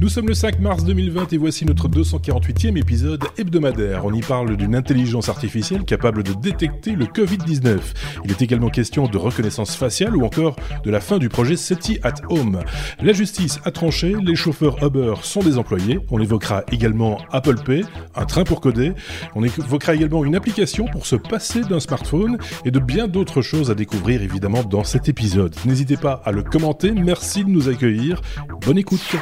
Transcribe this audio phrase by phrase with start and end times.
[0.00, 4.04] Nous sommes le 5 mars 2020 et voici notre 248e épisode hebdomadaire.
[4.04, 7.78] On y parle d'une intelligence artificielle capable de détecter le Covid-19.
[8.24, 12.00] Il est également question de reconnaissance faciale ou encore de la fin du projet SETI
[12.02, 12.60] at Home.
[13.00, 16.00] La justice a tranché, les chauffeurs Uber sont désemployés.
[16.10, 17.84] On évoquera également Apple Pay,
[18.16, 18.92] un train pour coder.
[19.36, 23.70] On évoquera également une application pour se passer d'un smartphone et de bien d'autres choses
[23.70, 25.54] à découvrir évidemment dans cet épisode.
[25.64, 26.90] N'hésitez pas à le commenter.
[26.90, 28.20] Merci de nous accueillir.
[28.60, 29.16] Bonne écoute.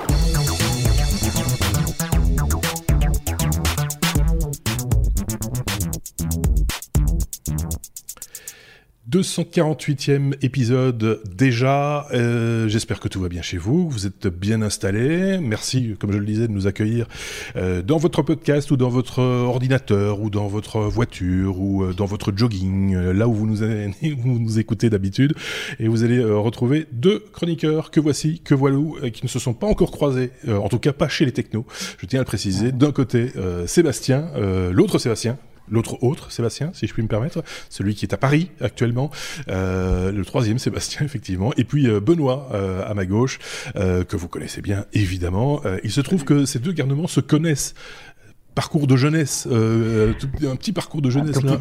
[9.10, 12.06] 248e épisode déjà.
[12.12, 15.38] Euh, j'espère que tout va bien chez vous, vous êtes bien installés.
[15.38, 17.08] Merci, comme je le disais, de nous accueillir
[17.56, 22.06] euh, dans votre podcast ou dans votre ordinateur ou dans votre voiture ou euh, dans
[22.06, 23.56] votre jogging, là où vous nous,
[24.18, 25.34] vous nous écoutez d'habitude.
[25.80, 28.78] Et vous allez retrouver deux chroniqueurs que voici, que voilà,
[29.10, 31.66] qui ne se sont pas encore croisés, en tout cas pas chez les technos.
[31.98, 32.70] Je tiens à le préciser.
[32.70, 33.32] D'un côté,
[33.66, 34.30] Sébastien,
[34.70, 35.38] l'autre Sébastien,
[35.70, 39.10] l'autre autre, Sébastien, si je puis me permettre, celui qui est à Paris actuellement,
[39.48, 43.38] euh, le troisième, Sébastien, effectivement, et puis euh, Benoît euh, à ma gauche,
[43.74, 45.62] que vous connaissez bien, évidemment.
[45.82, 47.74] il se trouve que ces deux garnements se connaissent
[48.54, 51.56] parcours de jeunesse, euh, un petit parcours de jeunesse là.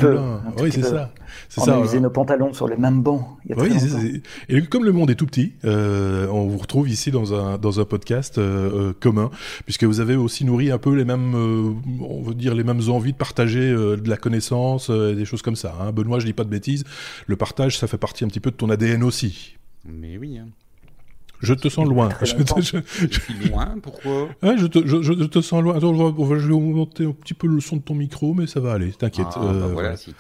[0.60, 1.12] Oui, c'est ça.
[1.58, 3.26] On ça, a usé nos pantalons sur les mêmes bancs.
[3.46, 6.90] Il y a oui, et comme le monde est tout petit, euh, on vous retrouve
[6.90, 9.32] ici dans un dans un podcast euh, euh commun,
[9.66, 12.82] puisque vous avez aussi nourri un peu les mêmes, euh, on veut dire les mêmes
[12.90, 15.76] envies de partager euh, de la connaissance, des choses comme ça.
[15.80, 15.92] Hein.
[15.92, 16.84] Benoît, je dis pas de bêtises.
[17.28, 19.58] Le partage, ça fait partie un petit peu de ton ADN aussi.
[19.86, 20.38] Mais oui.
[20.38, 20.48] Hein.
[21.42, 22.10] Je te sens loin.
[22.22, 25.76] Je, suis loin, pourquoi je, te, je, te sens loin.
[25.76, 28.74] Attends, je vais augmenter un petit peu le son de ton micro, mais ça va
[28.74, 29.28] aller, t'inquiète.
[29.36, 30.14] Ah, bah voilà, si,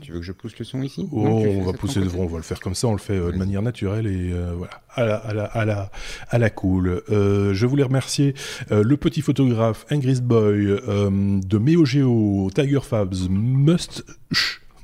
[0.00, 1.08] tu veux que je pousse le son ici?
[1.12, 3.36] Oh, On va pousser, on va le faire comme ça, on le fait euh, de
[3.36, 5.90] manière naturelle et euh, voilà, à la, à la, à la,
[6.30, 7.02] à la cool.
[7.10, 8.34] Euh, je voulais remercier
[8.70, 14.04] le petit photographe Ingrid Boy de MeoGeo, Tiger Fabs, Must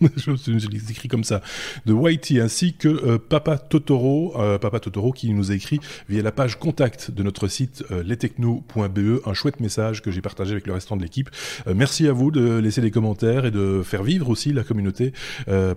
[0.16, 1.42] je les écrit comme ça,
[1.84, 5.78] de Whitey, ainsi que euh, Papa Totoro, euh, Papa Totoro qui nous a écrit
[6.08, 10.52] via la page contact de notre site euh, lestechno.be, un chouette message que j'ai partagé
[10.52, 11.28] avec le restant de l'équipe.
[11.74, 15.12] merci à vous de laisser des commentaires et de faire vivre aussi la communauté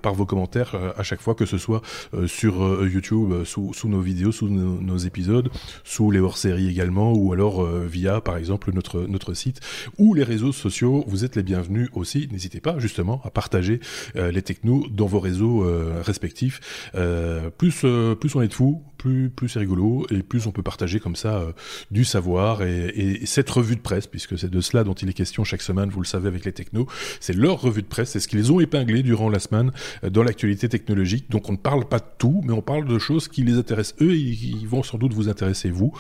[0.01, 1.81] par vos commentaires à chaque fois, que ce soit
[2.28, 5.50] sur YouTube, sous, nos vidéos, sous nos, épisodes,
[5.83, 9.59] sous les hors-séries également, ou alors via, par exemple, notre, notre site
[9.97, 11.03] ou les réseaux sociaux.
[11.07, 12.28] Vous êtes les bienvenus aussi.
[12.31, 13.79] N'hésitez pas justement à partager
[14.16, 16.90] les technos dans vos réseaux euh, respectifs.
[16.96, 17.85] Euh, plus
[18.19, 21.18] plus on est de fous, plus plus c'est rigolo et plus on peut partager comme
[21.18, 21.46] ça
[21.91, 25.14] du savoir et, et, cette revue de presse, puisque c'est de cela dont il est
[25.14, 26.88] question chaque semaine, vous le savez avec les technos,
[27.19, 29.72] c'est leur revue de presse, c'est ce qu'ils ont épinglé durant la semaine
[30.09, 31.30] dans l'actualité technologique.
[31.30, 34.02] Donc on ne parle pas de tout, mais on parle de choses qui les intéressent
[34.02, 35.94] eux et qui vont sans doute vous intéresser vous.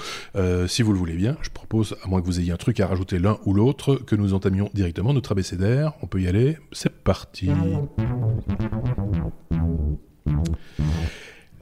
[0.67, 2.87] si vous le voulez bien, je propose, à moins que vous ayez un truc à
[2.87, 5.93] rajouter l'un ou l'autre, que nous entamions directement notre abécédaire.
[6.01, 7.49] On peut y aller, c'est parti.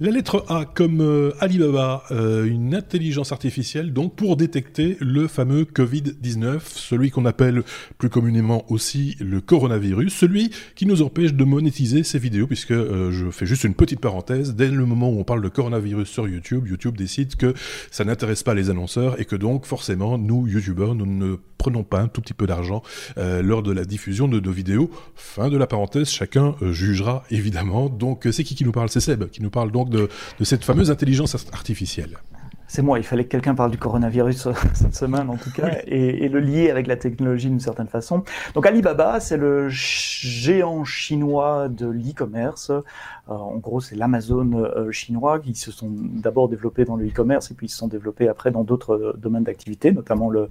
[0.03, 5.61] La lettre A comme euh, Alibaba, euh, une intelligence artificielle donc pour détecter le fameux
[5.61, 7.61] Covid-19, celui qu'on appelle
[7.99, 13.11] plus communément aussi le coronavirus, celui qui nous empêche de monétiser ces vidéos, puisque euh,
[13.11, 16.27] je fais juste une petite parenthèse, dès le moment où on parle de coronavirus sur
[16.27, 17.53] YouTube, YouTube décide que
[17.91, 22.01] ça n'intéresse pas les annonceurs et que donc forcément nous, YouTubeurs, nous ne prenons pas
[22.01, 22.81] un tout petit peu d'argent
[23.17, 24.89] lors de la diffusion de nos vidéos.
[25.13, 27.87] Fin de la parenthèse, chacun jugera évidemment.
[27.87, 28.89] Donc c'est qui qui nous parle?
[28.89, 30.09] C'est Seb qui nous parle donc de,
[30.41, 32.17] cette fameuse intelligence artificielle.
[32.67, 35.79] C'est moi, il fallait que quelqu'un parle du coronavirus euh, cette semaine en tout cas,
[35.85, 38.23] et, le lier avec la technologie d'une certaine façon.
[38.53, 42.71] Donc Alibaba, c'est le géant chinois de l'e-commerce.
[43.31, 47.51] Euh, en gros, c'est l'Amazon euh, chinois qui se sont d'abord développés dans le e-commerce
[47.51, 50.49] et puis ils se sont développés après dans d'autres euh, domaines d'activité, notamment le,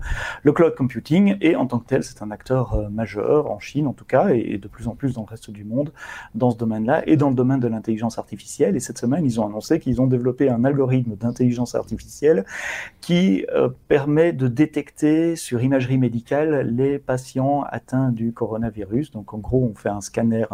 [0.52, 1.36] cloud computing.
[1.40, 4.58] Et en tant que tel, c'est un acteur majeur en Chine en tout cas et,
[4.58, 5.92] de plus en plus dans le reste du monde
[6.34, 8.76] dans ce domaine-là et dans le domaine de l'intelligence artificielle.
[8.76, 12.44] Et cette semaine, ils ont annoncé qu'ils ont développé un algorithme d'intelligence artificielle
[13.00, 13.46] qui
[13.88, 19.12] permet de détecter sur imagerie médicale les patients atteints du coronavirus.
[19.12, 20.46] Donc en gros, on fait un scanner,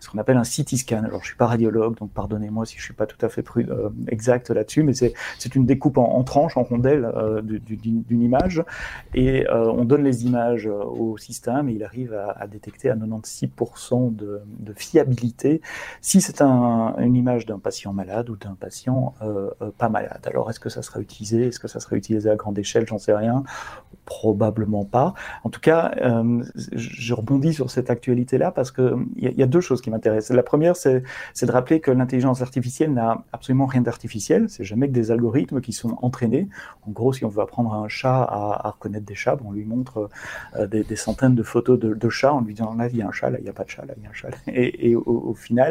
[0.00, 1.04] ce qu'on appelle un CT scan.
[1.04, 4.50] Alors je suis pas donc pardonnez-moi si je suis pas tout à fait euh, exact
[4.50, 8.62] là-dessus, mais c'est une découpe en, tranches, en rondelles euh, d'une image,
[9.14, 14.14] et euh, on donne les images au système et il arrive à, détecter à 96%
[14.14, 14.42] de,
[14.76, 15.60] fiabilité
[16.00, 19.14] si c'est un, une image d'un patient malade ou d'un patient
[19.78, 20.20] pas malade.
[20.26, 21.48] Alors est-ce que ça sera utilisé?
[21.48, 22.86] Est-ce que ça sera utilisé à grande échelle?
[22.86, 23.42] J'en sais rien.
[24.04, 25.14] Probablement pas.
[25.44, 29.60] En tout cas, euh, je rebondis sur cette actualité-là parce que il y, a deux
[29.60, 30.36] choses qui m'intéressent.
[30.36, 31.02] La première, c'est
[31.46, 34.48] de rappeler que l'intelligence artificielle n'a absolument rien d'artificiel.
[34.48, 36.48] C'est jamais que des algorithmes qui sont entraînés.
[36.86, 40.08] En gros, si on veut apprendre un chat à, reconnaître des chats, on lui montre
[40.56, 43.12] euh, des, centaines de photos de, chats en lui disant là il y a un
[43.12, 44.30] chat, là il n'y a pas de chat, là il y a un chat.
[44.46, 45.70] Et, au, au, final,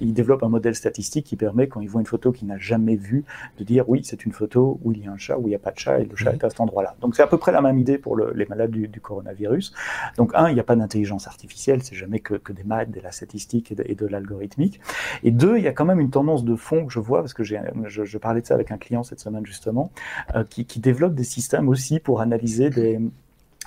[0.00, 2.96] il développe un modèle statistique qui permet quand il voit une photo qu'il n'a jamais
[2.96, 3.24] vue
[3.58, 5.54] de dire oui c'est une photo où il y a un chat, où il n'y
[5.54, 6.96] a pas de chat et le chat est à cet endroit-là.
[7.00, 9.72] Donc c'est à peu près la même idée pour les malades du, coronavirus.
[10.16, 13.12] Donc, un, il n'y a pas d'intelligence artificielle, c'est jamais que, des maths, de la
[13.12, 14.80] statistique et de, l'algorithmique.
[15.22, 17.34] Et deux, il y a quand même une tendance de fond que je vois, parce
[17.34, 17.56] que je,
[17.86, 19.90] je, parlais de ça avec un client cette semaine justement,
[20.34, 23.00] euh, qui développe des systèmes aussi pour analyser des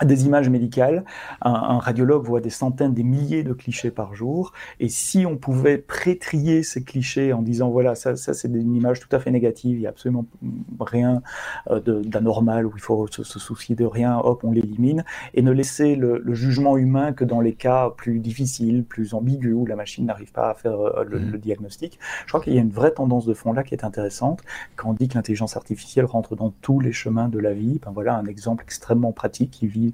[0.06, 1.04] des images médicales.
[1.42, 4.54] Un, radiologue voit des centaines, des milliers de clichés par jour.
[4.80, 9.00] Et si on pouvait pré-trier ces clichés en disant voilà, ça, ça c'est une image
[9.00, 10.25] tout à fait négative, il n'y a absolument
[10.80, 11.22] rien
[11.69, 15.04] euh, d'anormal où il faut se, soucier de rien, hop, on l'élimine,
[15.34, 19.66] et ne laisser le, jugement humain que dans les cas plus difficiles, plus ambigus, où
[19.66, 21.31] la machine n'arrive pas à faire euh, le, mmh.
[21.31, 22.00] le, diagnostic.
[22.25, 24.42] Je crois qu'il y a une vraie tendance de fond là qui est intéressante.
[24.75, 27.92] Quand on dit que l'intelligence artificielle rentre dans tous les chemins de la vie, ben
[27.92, 29.88] voilà un exemple extrêmement pratique qui vit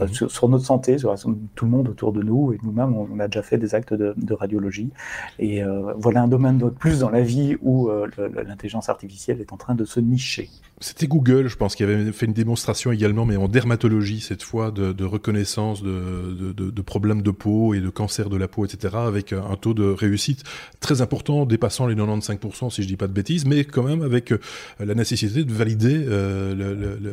[0.00, 0.28] euh, mhm.
[0.28, 1.14] sur, notre santé, sur
[1.54, 4.34] tout le monde autour de nous et nous-mêmes, on, a déjà fait des actes de,
[4.34, 4.90] radiologie.
[5.38, 8.08] Et euh, voilà un domaine de plus dans la vie où euh,
[8.46, 10.50] l'intelligence artificielle est en train de se nicher.
[10.80, 14.70] C'était Google, je pense, qui avait fait une démonstration également, mais en dermatologie cette fois,
[14.70, 19.32] de, reconnaissance de, de, problèmes de peau et de cancer de la peau, etc., avec
[19.32, 20.44] un taux de réussite
[20.80, 24.32] très important, dépassant les 95%, si je dis pas de bêtises, mais quand même avec
[24.78, 26.06] la nécessité de valider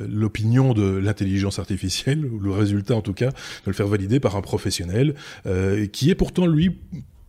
[0.10, 4.42] l'opinion de l'intelligence artificielle, le résultat en tout cas, de le faire valider par un
[4.42, 5.16] professionnel,
[5.46, 6.78] euh, qui est pourtant lui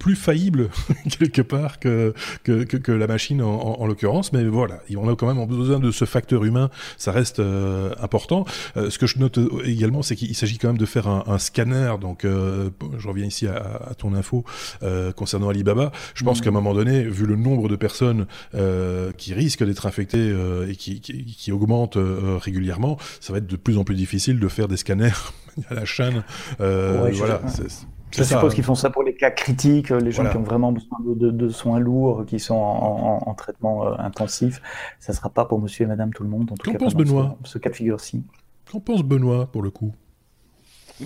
[0.06, 0.68] plus faillible
[1.18, 2.14] quelque part que,
[2.44, 5.90] que, que, la machine en, en, l'occurrence, mais voilà, on a quand même besoin de
[5.90, 8.44] ce facteur humain, ça reste euh, important.
[8.76, 11.40] Euh, ce que je note également, c'est qu'il s'agit quand même de faire un, un
[11.40, 14.44] scanner, donc euh, je reviens ici à, à ton info
[15.16, 16.42] concernant Alibaba, je pense mmh.
[16.44, 18.26] qu'à un moment donné, vu le nombre de personnes
[19.16, 20.32] qui risquent d'être infectées
[20.68, 24.46] et qui, qui, qui augmente régulièrement, ça va être de plus en plus difficile de
[24.46, 25.10] faire des scanners
[25.70, 26.22] à la chaîne.
[26.58, 27.40] voilà.
[28.16, 30.98] Je suppose qu'ils font ça pour les cas critiques, les gens qui ont vraiment besoin
[31.04, 34.60] de, soins lourds, qui sont en, traitement euh, intensif.
[35.00, 36.94] Ça ne sera pas pour monsieur et madame tout le monde, en tout cas pense
[36.94, 37.36] Benoît?
[37.44, 38.22] ce, cas de figure-ci.
[38.70, 39.94] Qu'en pense Benoît, pour le coup?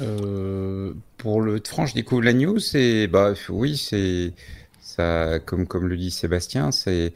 [0.00, 4.32] Euh, Pour le franche découvre la news, c'est bah oui, c'est
[4.80, 7.12] ça, comme comme le dit Sébastien, c'est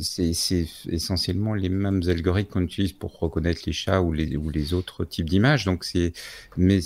[0.00, 4.74] c'est essentiellement les mêmes algorithmes qu'on utilise pour reconnaître les chats ou les, ou les
[4.74, 5.64] autres types d'images.
[5.64, 6.12] Donc c'est,
[6.56, 6.80] mais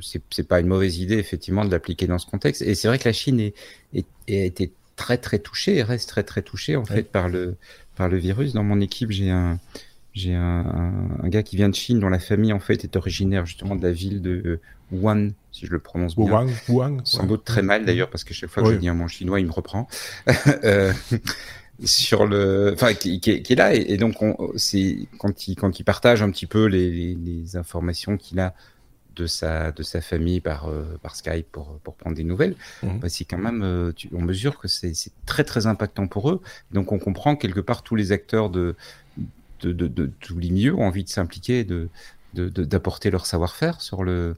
[0.00, 2.62] c'est pas une mauvaise idée effectivement de l'appliquer dans ce contexte.
[2.62, 3.54] Et c'est vrai que la Chine est,
[3.94, 7.56] est, a été très très touchée et reste très très touchée en fait par le
[7.96, 8.52] par le virus.
[8.52, 9.58] Dans mon équipe, j'ai un
[10.12, 10.92] j'ai un,
[11.22, 13.82] un, gars qui vient de Chine dont la famille en fait est originaire justement de
[13.82, 14.58] la ville de
[14.90, 16.26] Wuhan, si je le prononce bien.
[16.26, 18.94] Wuhan, Wuhan, Sans doute très mal d'ailleurs parce que chaque fois que je dis un
[18.94, 19.86] mot chinois, il me reprend.
[20.64, 20.92] euh,
[21.84, 24.16] sur le, enfin, qui, qui, qui est là et, donc
[24.56, 28.54] c'est quand il quand il partage un petit peu les, les, les informations qu'il a
[29.20, 32.98] de sa, de sa famille par, euh, par Skype pour, pour prendre des nouvelles, mmh.
[32.98, 34.94] bah, c'est quand même, euh, on mesure que c'est
[35.26, 36.40] très très impactant pour eux.
[36.72, 38.74] Donc on comprend quelque part tous les acteurs de,
[39.60, 41.88] de, de, de tous les milieux ont envie de s'impliquer, de
[42.32, 44.36] d'apporter leur savoir-faire sur le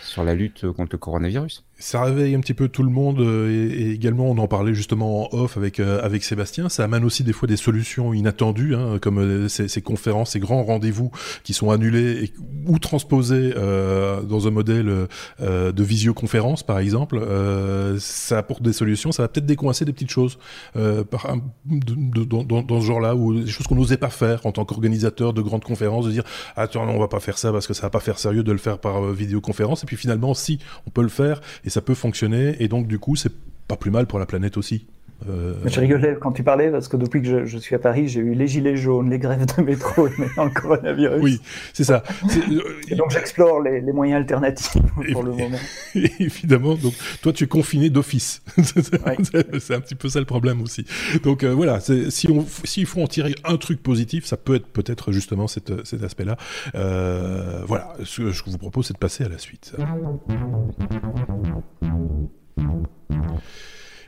[0.00, 3.50] sur la lutte contre le coronavirus ça réveille un petit peu tout le monde euh,
[3.50, 6.70] et, également on en parlait justement en off avec euh, avec Sébastien.
[6.70, 10.40] Ça amène aussi des fois des solutions inattendues, hein, comme euh, ces, ces, conférences, ces
[10.40, 11.10] grands rendez-vous
[11.42, 12.32] qui sont annulés
[12.66, 15.08] ou transposés dans un modèle
[15.40, 17.20] de visioconférence par exemple.
[17.98, 19.12] ça apporte des solutions.
[19.12, 20.38] Ça va peut-être décoincer des petites choses
[20.74, 21.04] dans,
[22.80, 26.06] ce genre-là ou des choses qu'on n'osait pas faire en tant qu'organisateur de grandes conférences,
[26.06, 26.24] de dire
[26.56, 28.58] attends on va pas faire ça parce que ça va pas faire sérieux de le
[28.58, 29.82] faire par vidéoconférence.
[29.82, 33.00] Et puis finalement si on peut le faire et ça peut fonctionner, et donc du
[33.00, 33.32] coup, c'est
[33.66, 34.86] pas plus mal pour la planète aussi.
[35.28, 35.54] Euh...
[35.64, 38.34] Je rigolais quand tu parlais parce que depuis que je, suis à Paris, j'ai eu
[38.34, 41.22] les gilets jaunes, les grèves de métro et maintenant le coronavirus.
[41.22, 41.40] Oui,
[41.72, 42.02] c'est ça.
[42.88, 44.76] Et donc j'explore les, les, moyens alternatifs
[45.12, 45.58] pour le moment.
[45.94, 48.42] Évidemment, donc toi tu es confiné d'office.
[49.60, 50.84] c'est un petit peu ça le problème aussi.
[51.22, 54.66] Donc euh, voilà, si on s'il faut en tirer un truc positif, ça peut être
[54.66, 56.36] peut-être justement cet, cet aspect-là.
[56.74, 59.74] Euh, voilà, ce que je vous propose, c'est de passer à la suite.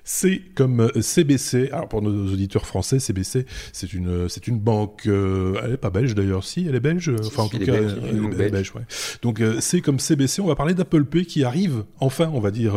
[0.08, 1.70] C'est comme CBC.
[1.72, 5.02] Alors pour nos auditeurs français, CBC, c'est une c'est une banque.
[5.06, 7.12] elle est pas belge d'ailleurs, si elle est belge.
[7.26, 8.72] Enfin en tout cas, elle est belge.
[8.76, 8.82] ouais.
[9.22, 10.40] Donc c'est comme CBC.
[10.40, 12.74] On va parler d'Apple Pay qui arrive enfin, on va dire,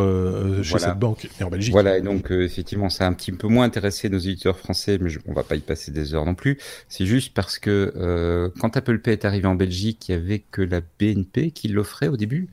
[0.64, 1.72] chez cette banque et en Belgique.
[1.72, 2.00] Voilà.
[2.00, 5.34] Et donc effectivement, ça a un petit peu moins intéressé nos éditeurs français, mais on
[5.34, 6.58] va pas y passer des heures non plus.
[6.88, 10.64] C'est juste parce que quand Apple Pay est arrivé en Belgique, il y avait que
[10.64, 12.50] la BNP qui l'offrait au début.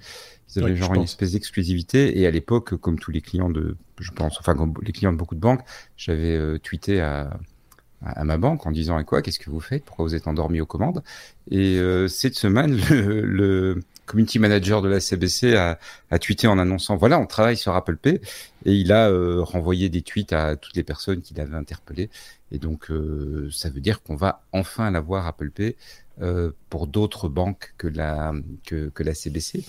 [0.54, 2.18] Ils avaient genre une espèce d'exclusivité.
[2.18, 5.18] Et à l'époque, comme tous les clients de, je pense, enfin, comme les clients de
[5.18, 5.62] beaucoup de banques,
[5.96, 7.38] j'avais euh, tweeté à,
[8.04, 9.84] à, ma banque en disant, et quoi, qu'est-ce que vous faites?
[9.84, 11.02] Pourquoi vous êtes endormi aux commandes?
[11.50, 15.78] Et euh, cette semaine, le, le, community manager de la CBC a,
[16.10, 18.20] a, tweeté en annonçant, voilà, on travaille sur Apple Pay.
[18.64, 22.08] Et il a euh, renvoyé des tweets à toutes les personnes qui l'avaient interpellé.
[22.52, 25.76] Et donc, euh, ça veut dire qu'on va enfin l'avoir Apple Pay
[26.20, 28.32] euh, pour d'autres banques que la,
[28.66, 29.64] que, que la CBC.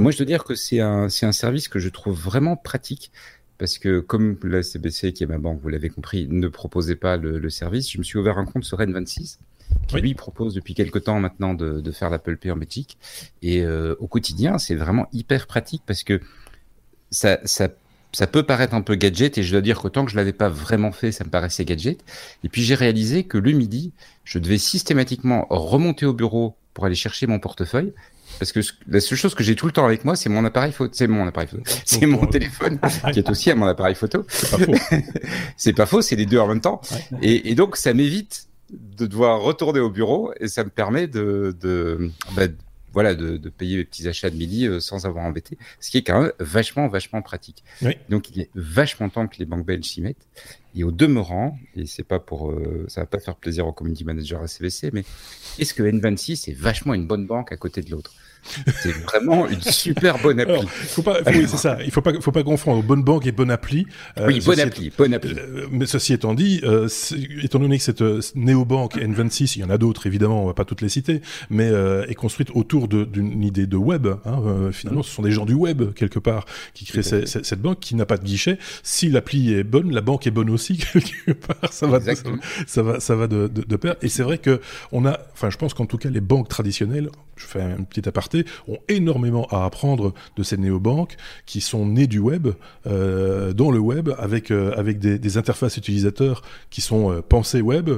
[0.00, 3.12] Moi, je dois dire que c'est un, un service que je trouve vraiment pratique
[3.58, 7.16] parce que comme la CBC, qui est ma banque, vous l'avez compris, ne proposait pas
[7.16, 9.38] le, le, service, je me suis ouvert un compte sur N26
[9.86, 12.98] qui lui propose depuis quelque temps maintenant de, de faire l'Apple Pay en Belgique.
[13.42, 16.20] Et euh, au quotidien, c'est vraiment hyper pratique parce que
[17.10, 17.68] ça, ça
[18.14, 20.48] ça peut paraître un peu gadget et je dois dire qu'autant que je l'avais pas
[20.48, 21.98] vraiment fait, ça me paraissait gadget.
[22.44, 23.92] Et puis j'ai réalisé que le midi,
[24.24, 27.92] je devais systématiquement remonter au bureau pour aller chercher mon portefeuille.
[28.38, 30.72] Parce que la seule chose que j'ai tout le temps avec moi, c'est mon appareil
[30.72, 32.80] photo, c'est mon appareil photo, c'est mon téléphone
[33.12, 34.24] qui est aussi à mon appareil photo.
[34.28, 34.96] C'est pas faux.
[35.56, 36.80] c'est pas faux, c'est les deux en même temps.
[37.22, 41.56] Et, et, donc ça m'évite de devoir retourner au bureau et ça me permet de,
[41.60, 42.46] de, bah,
[42.94, 45.98] voilà, de, de, payer mes petits achats de midi euh, sans avoir embêté, ce qui
[45.98, 47.64] est quand même vachement, vachement pratique.
[47.82, 47.96] Oui.
[48.08, 50.26] Donc, il est vachement temps que les banques belges s'y mettent.
[50.76, 54.04] Et au demeurant, et c'est pas pour, euh, ça va pas faire plaisir au community
[54.04, 55.04] manager à CVC, mais
[55.58, 58.14] est-ce que N26 est vachement une bonne banque à côté de l'autre?
[58.80, 60.54] C'est vraiment une super bonne appli.
[60.54, 61.78] Alors, faut pas, faut, oui, c'est ça.
[61.84, 63.86] Il faut pas, faut pas confondre bonne banque et bonne appli.
[64.18, 65.34] Euh, oui, bonne appli, bonne appli.
[65.36, 66.88] Euh, mais ceci étant dit, euh,
[67.42, 68.02] étant donné que cette
[68.34, 71.20] néobanque N26, il y en a d'autres évidemment, on va pas toutes les citer,
[71.50, 71.70] mais
[72.08, 74.06] est construite autour d'une idée de web.
[74.24, 77.80] Hein, finalement, ce sont des gens du web quelque part qui créent cette, cette, banque
[77.80, 78.58] qui n'a pas de guichet.
[78.82, 81.72] Si l'appli est bonne, la banque est bonne aussi quelque part.
[81.72, 82.12] Ça va, ça,
[82.66, 83.96] ça, va, ça va de, de, de pair.
[84.02, 84.60] Et c'est vrai que
[84.92, 88.08] on a, enfin, je pense qu'en tout cas les banques traditionnelles, je fais un petit
[88.08, 88.33] aparté,
[88.68, 92.48] ont énormément à apprendre de ces néobanques qui sont nées du web,
[92.86, 97.90] euh, dans le web, avec, euh, des, interfaces utilisateurs qui sont euh, pensées web,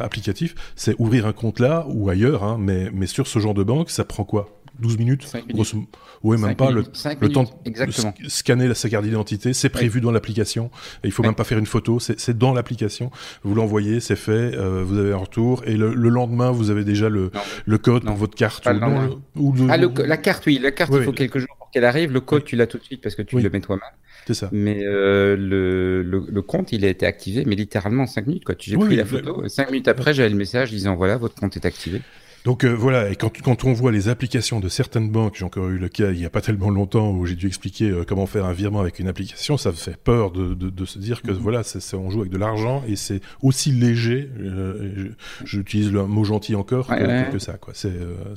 [0.00, 0.54] applicatifs.
[0.76, 4.04] C'est ouvrir un compte là ou ailleurs, hein, mais sur ce genre de banque, ça
[4.04, 4.61] prend quoi?
[4.80, 5.54] 12 minutes, 5 minutes.
[5.54, 5.84] Grosso...
[6.22, 6.90] Ouais, même pas minutes.
[7.20, 10.70] le, le temps de scanner sa carte d'identité, c'est prévu dans l'application.
[11.04, 13.10] Il faut même pas faire une photo, c'est dans l'application.
[13.42, 16.84] Vous l'envoyez, c'est fait, euh, vous avez un retour et le, le, lendemain vous avez
[16.84, 17.30] déjà le,
[17.66, 18.66] le code pour votre carte.
[18.66, 21.70] Ou, non, ou ah, la carte, oui, la carte, oui, il faut quelques jours pour
[21.70, 22.12] qu'elle arrive.
[22.12, 23.82] Le code, tu l'as tout de suite parce que tu le mets toi-même.
[24.26, 24.48] C'est ça.
[24.52, 28.44] Mais euh, le, le, le, compte, il a été activé, mais littéralement en 5 minutes.
[28.44, 28.54] Quoi.
[28.58, 31.66] J'ai pris la photo, 5 minutes après, j'avais le message disant voilà, votre compte est
[31.66, 32.00] activé.
[32.44, 35.68] Donc euh, voilà, et quand, quand on voit les applications de certaines banques, j'ai encore
[35.68, 38.26] eu le cas il n'y a pas tellement longtemps où j'ai dû expliquer euh, comment
[38.26, 41.30] faire un virement avec une application, ça fait peur de, de, de se dire que
[41.30, 41.38] mm -hmm.
[41.38, 45.14] voilà, c est, c est, on joue avec de l'argent et c'est aussi léger, euh,
[45.44, 47.28] j'utilise le mot gentil encore, ouais, que, ouais.
[47.32, 47.54] que, ça.
[47.62, 47.74] Quoi.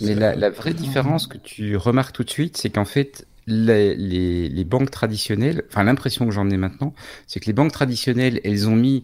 [0.02, 3.96] Mais la, la, vraie différence que tu remarques tout de suite, c'est qu'en fait, les,
[3.96, 6.94] les, les banques traditionnelles, enfin l'impression que j'en ai maintenant,
[7.28, 9.04] c'est que les banques traditionnelles, elles ont mis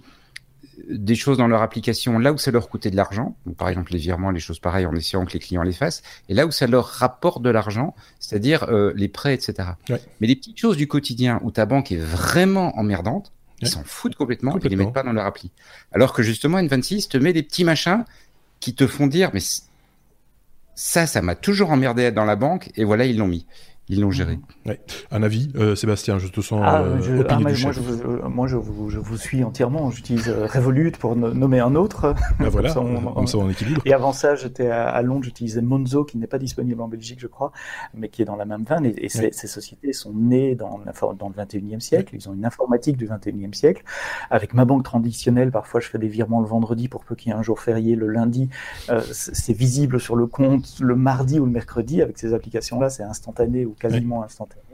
[0.90, 4.00] des choses dans leur application là où ça leur coûtait de l'argent, par exemple les
[4.00, 6.68] virements, les choses pareilles, en essayant que les clients les fassent, et là où ça
[6.68, 9.70] leur rapporte de l'argent, c'est-à-dire euh, les prêts, etc.
[9.90, 10.02] Ouais.
[10.20, 14.16] Mais les petites choses du quotidien où ta banque est vraiment emmerdante, ils s'en foutent
[14.16, 15.52] complètement, complètement, et ils les mettent pas dans leur appli.
[15.92, 18.06] Alors que justement, N26 te met des petits machins
[18.60, 19.42] qui te font dire, mais
[20.74, 23.46] ça, ça m'a toujours emmerdé dans la banque, et voilà, ils l'ont mis
[23.92, 24.40] ils l'ont géré.
[24.66, 24.80] Ouais.
[25.12, 28.30] Un avis, euh, Sébastien, je te sens ah, euh, je, ah, moi, je vous, euh,
[28.30, 29.92] moi je, vous, je vous suis entièrement.
[29.92, 32.16] J'utilise Revolut pour nommer un autre.
[32.40, 33.82] Ah, voilà, comme ça, on, comme ça on équilibre.
[33.84, 37.20] Et avant ça, j'étais à, à, Londres, j'utilisais Monzo, qui n'est pas disponible en Belgique,
[37.20, 37.52] je crois,
[37.94, 38.86] mais qui est dans la même veine.
[38.86, 39.30] Et, et ces, ouais.
[39.34, 40.80] ces, sociétés sont nées dans,
[41.20, 42.16] dans le 21e siècle.
[42.16, 43.84] Ils ont une informatique du 21e siècle.
[44.30, 47.36] Avec ma banque traditionnelle, parfois je fais des virements le vendredi pour peu qu'il y
[47.36, 48.48] ait un jour férié le lundi.
[48.90, 52.02] Euh, c'est visible sur le compte le mardi ou le mercredi.
[52.02, 54.71] Avec ces applications-là, c'est instantané ou quasiment instantané.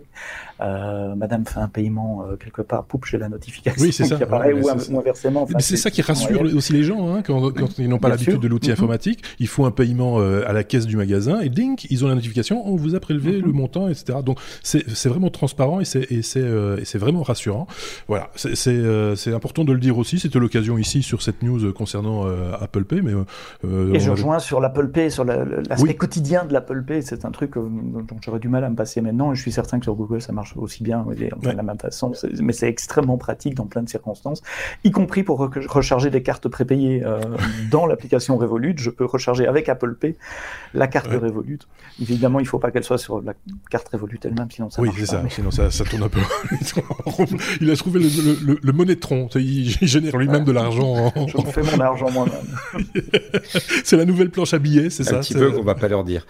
[0.60, 4.16] Euh, Madame fait un paiement euh, quelque part, poup, j'ai la notification oui, ça.
[4.16, 5.44] qui apparaît ouais, ou, ou, inversement.
[5.44, 8.40] Enfin, c'est ça qui rassure aussi les gens hein, quand, quand ils n'ont pas l'habitude
[8.40, 8.78] de l'outil mm -hmm.
[8.78, 9.24] informatique.
[9.40, 12.16] Ils font un paiement euh, à la caisse du magasin et ding, ils ont la
[12.16, 13.46] notification, on vous a prélevé mm -hmm.
[13.46, 14.20] le montant, etc.
[14.26, 17.68] Donc c'est vraiment transparent et c'est vraiment rassurant.
[18.08, 20.16] Voilà, c'est important de le dire aussi.
[20.20, 22.18] C'était l'occasion ici sur cette news concernant
[22.66, 23.14] Apple Pay, mais
[23.96, 26.04] et je rejoins sur l'Apple Pay, sur l'aspect oui.
[26.04, 27.00] quotidien de l'Apple Pay.
[27.10, 27.52] C'est un truc
[28.10, 29.28] dont j'aurais du mal à me passer maintenant.
[29.32, 31.06] Et je suis certain que sur Google Google, ça marche aussi bien,
[31.38, 34.42] enfin, de la même façon, mais c'est extrêmement pratique dans plein de circonstances,
[34.84, 37.20] y compris pour recharger des cartes prépayées euh,
[37.72, 38.76] dans l'application Revolut.
[38.78, 40.16] Je peux recharger avec Apple Pay
[40.74, 41.60] la carte de Revolut.
[42.02, 43.34] Évidemment, il ne faut pas qu'elle soit sur la
[43.70, 46.20] carte Revolut elle-même, sinon ça Oui, c'est ça, sinon ça, ça, tourne un peu.
[47.62, 48.08] il a trouvé le,
[48.46, 51.14] le, le, monétron, il génère lui-même de l'argent.
[51.28, 52.86] Je fais mon argent moi-même.
[53.84, 56.04] c'est la nouvelle planche à billets, c'est ça Un petit peu qu'on va pas leur
[56.04, 56.26] dire.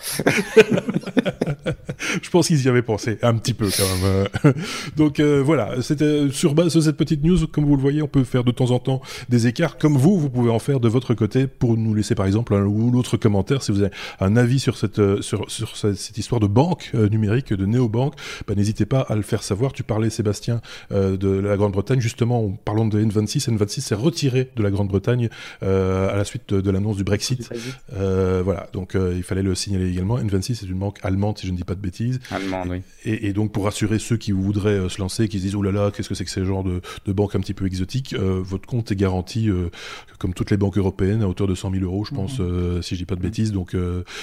[2.22, 4.54] je pense qu'ils y avaient pensé un petit peu quand même.
[4.98, 8.08] Donc euh, voilà, c'était sur base de cette petite news, comme vous le voyez, on
[8.08, 9.78] peut faire de temps en temps des écarts.
[9.78, 12.64] Comme vous, vous pouvez en faire de votre côté pour nous laisser par exemple un
[12.66, 16.40] ou l'autre commentaire si vous avez un avis sur cette euh, sur, sur cette, histoire
[16.40, 18.14] de banque euh, numérique, de néobanque.
[18.48, 19.74] Bah, n'hésitez pas à le faire savoir.
[19.74, 24.64] Tu parlais Sébastien de la Grande-Bretagne justement, en parlant de N26, N26 s'est retiré de
[24.64, 25.30] la Grande-Bretagne
[25.62, 27.50] à la suite de, l'annonce du Brexit.
[27.92, 30.20] voilà, donc il fallait le signaler également.
[30.20, 32.20] N26 c'est une banque allemande si je ne dis pas de bêtises.
[32.32, 32.82] Allemande, oui.
[33.06, 35.72] Et, donc pour rassurer ceux qui voudraient euh, se lancer, qui se disent oh là
[35.72, 38.40] là, qu'est-ce que c'est que ces genres de, de banques un petit peu exotiques, euh,
[38.40, 39.72] votre compte est garanti euh,
[40.20, 42.84] comme toutes les banques européennes à hauteur de 100 000 euros, je pense, mhm.
[42.84, 43.52] si je dis pas de bêtises.
[43.52, 43.76] Donc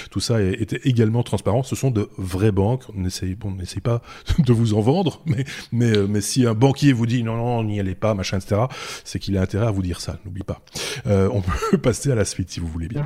[0.09, 1.63] tout ça était également transparent.
[1.63, 2.83] Ce sont de vraies banques.
[2.95, 4.01] On n'essaye bon, pas
[4.39, 7.79] de vous en vendre, mais mais mais si un banquier vous dit non non, n'y
[7.81, 8.61] allez pas, machin, etc.,
[9.03, 10.17] c'est qu'il a intérêt à vous dire ça.
[10.23, 10.61] N'oublie pas.
[11.05, 13.05] on peut passer à la suite si vous voulez bien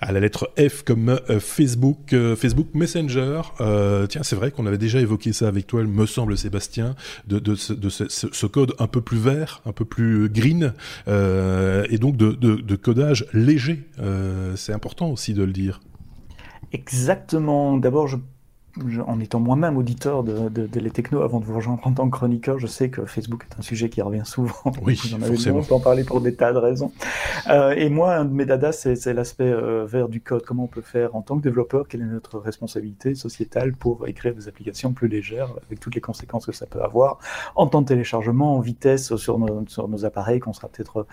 [0.00, 3.42] à la lettre F comme euh, Facebook, euh, Facebook Messenger.
[3.60, 6.94] Euh, tiens, c'est vrai qu'on avait déjà évoqué ça avec toi, me semble, Sébastien,
[7.26, 10.72] de, de, ce, de ce, code un peu plus vert, un peu plus green,
[11.06, 13.88] et donc de, de codage léger.
[14.56, 15.80] c'est important aussi de le dire.
[16.72, 17.76] Exactement.
[17.76, 18.16] D'abord, je
[19.06, 22.08] en étant moi-même auditeur de, de, de, les techno avant de vous rejoindre en tant
[22.08, 24.72] que chroniqueur, je sais que Facebook est un sujet qui revient souvent.
[24.82, 26.92] Oui, J'en avais en parler pour des tas de raisons.
[27.48, 30.42] Euh, et moi, un de mes dadas, c'est l'aspect euh, vert du code.
[30.44, 31.88] Comment on peut faire en tant que développeur?
[31.88, 36.46] Quelle est notre responsabilité sociétale pour écrire des applications plus légères, avec toutes les conséquences
[36.46, 37.18] que ça peut avoir
[37.54, 41.06] en temps de téléchargement, en vitesse sur nos, sur nos appareils, qu'on sera peut-être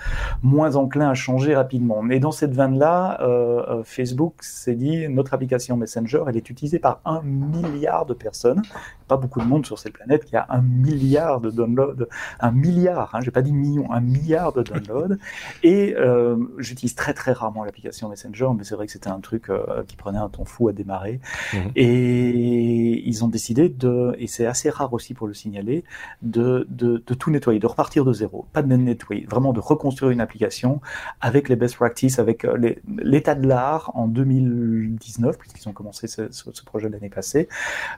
[0.44, 2.02] moins enclin à changer rapidement.
[2.02, 6.80] Mais dans cette veine-là, euh, euh Facebook s'est dit notre application Messenger, elle est utilisée
[6.80, 7.22] par un
[7.56, 8.62] milliards de personnes.
[9.08, 12.08] Pas beaucoup de monde sur cette planète qui a un milliard de downloads,
[12.40, 15.16] un milliard, hein, j'ai pas dit million, un milliard de downloads.
[15.64, 19.50] Et euh, j'utilise très très rarement l'application Messenger, mais c'est vrai que c'était un truc
[19.50, 21.20] euh, qui prenait un temps fou à démarrer.
[21.54, 21.72] Mhm.
[21.76, 25.84] Et ils ont décidé de, et c'est assez rare aussi pour le signaler,
[26.24, 30.12] de, de, de tout nettoyer, de repartir de zéro, pas de nettoyer, vraiment de reconstruire
[30.12, 30.82] une application
[31.22, 36.64] avec les best practices, avec euh, l'état de l'art en 2019, puisqu'ils ont commencé ce
[36.66, 37.45] projet l'année passée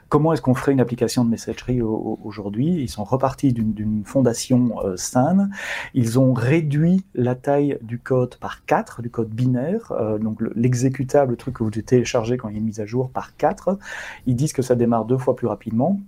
[0.08, 2.66] Comment est-ce qu'on ferait une application de messagerie aujourd'hui?
[2.66, 5.48] Ils sont repartis d'une fondation euh, SAN.
[5.94, 11.32] Ils ont réduit la taille du code par 4, du code binaire, euh, donc l'exécutable,
[11.32, 13.78] le truc que vous téléchargez quand il y a une mise à jour, par 4.
[14.26, 15.98] Ils disent que ça démarre deux fois plus rapidement.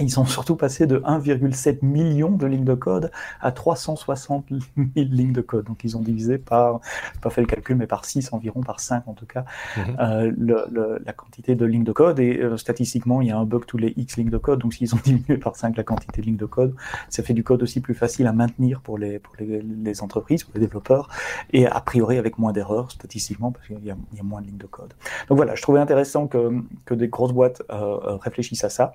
[0.00, 3.10] Ils sont surtout passés de 1,7 million de lignes de code
[3.40, 4.60] à 360 000
[4.96, 5.66] lignes de code.
[5.66, 6.80] Donc ils ont divisé par,
[7.20, 9.44] pas fait le calcul, mais par 6 environ, par 5 en tout cas,
[9.76, 9.96] mhm.
[10.00, 12.18] euh, le, la quantité de lignes de code.
[12.20, 14.60] Et euh, statistiquement, il y a un bug tous les X lignes de code.
[14.60, 16.74] Donc s'ils ont diminué par 5 la quantité de lignes de code,
[17.08, 20.44] ça fait du code aussi plus facile à maintenir pour les, pour les, les entreprises,
[20.44, 21.08] pour les développeurs,
[21.52, 24.56] et a priori avec moins d'erreurs statistiquement, parce qu'il y, y, a moins de lignes
[24.56, 24.94] de code.
[25.28, 28.94] Donc voilà, je trouvais intéressant que, que des grosses boîtes euh, euh réfléchissent à ça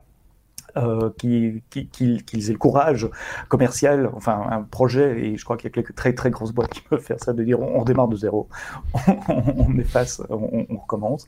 [0.78, 3.10] euh, qu'ils aient le courage
[3.50, 6.72] commercial, enfin un projet, et je crois qu'il y a quelques très très grosses boîtes
[6.72, 8.48] qui peuvent faire ça, de dire on, démarre de zéro,
[9.28, 11.28] on, efface, on, on recommence.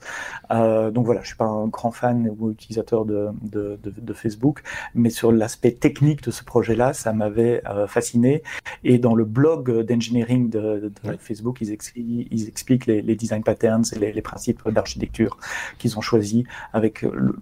[0.52, 4.14] Euh, donc voilà, je suis pas un grand fan ou utilisateur de, de, de, de
[4.14, 4.64] Facebook,
[4.96, 8.44] mais sur l'aspect technique de ce projet-là, ça m'avait euh, fasciné.
[8.84, 13.84] Et dans le blog d'engineering de, Facebook, ils, expliquent, ils expliquent les, les, design patterns
[13.96, 15.38] et les, les principes d'architecture
[15.78, 17.36] qu'ils ont choisis avec le,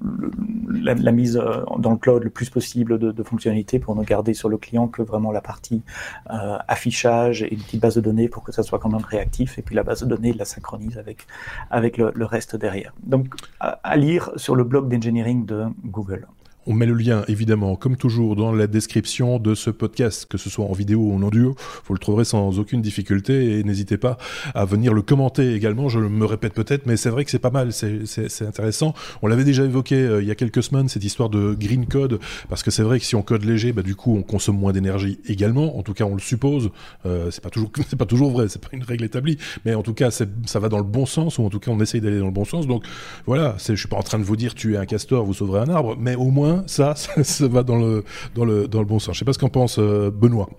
[0.70, 1.64] la, la, mise euh,
[1.98, 5.42] cloud le plus possible de, fonctionnalités pour ne garder sur le client que vraiment la
[5.42, 5.82] partie
[6.30, 9.58] euh, affichage et une petite base de données pour que ça soit quand même réactif
[9.58, 11.28] et puis la base de données la synchronise avec,
[11.72, 12.94] avec le, reste derrière.
[13.04, 16.28] Donc à lire sur le blog d'engineering de Google.
[16.68, 20.50] On met le lien, évidemment, comme toujours, dans la description de ce podcast, que ce
[20.50, 21.56] soit en vidéo ou en audio.
[21.86, 24.18] Vous le trouverez sans aucune difficulté et n'hésitez pas
[24.56, 25.90] à venir le commenter également.
[25.90, 28.96] Je me répète peut-être, mais c'est vrai que c'est pas mal, c'est intéressant.
[29.22, 32.20] On l'avait déjà évoqué euh, il y a quelques semaines, cette histoire de green code,
[32.50, 34.74] parce que c'est vrai que si on code léger, bah, du coup, on consomme moins
[34.74, 35.78] d'énergie également.
[35.78, 36.72] En tout cas, on le suppose.
[37.06, 39.84] Euh, c'est pas toujours, c'est pas toujours vrai, c'est pas une règle établie, mais en
[39.84, 40.26] tout cas, ça
[40.60, 42.46] va dans le bon sens, ou en tout cas, on essaye d'aller dans le bon
[42.46, 42.66] sens.
[42.66, 42.86] Donc,
[43.28, 45.70] voilà, je suis pas en train de vous dire tuer un castor, vous sauverez un
[45.70, 48.04] arbre, mais au moins, ça, ça, va dans le,
[48.36, 49.16] dans, le, dans le bon sens.
[49.16, 50.50] Je sais pas ce qu'en pense euh, Benoît.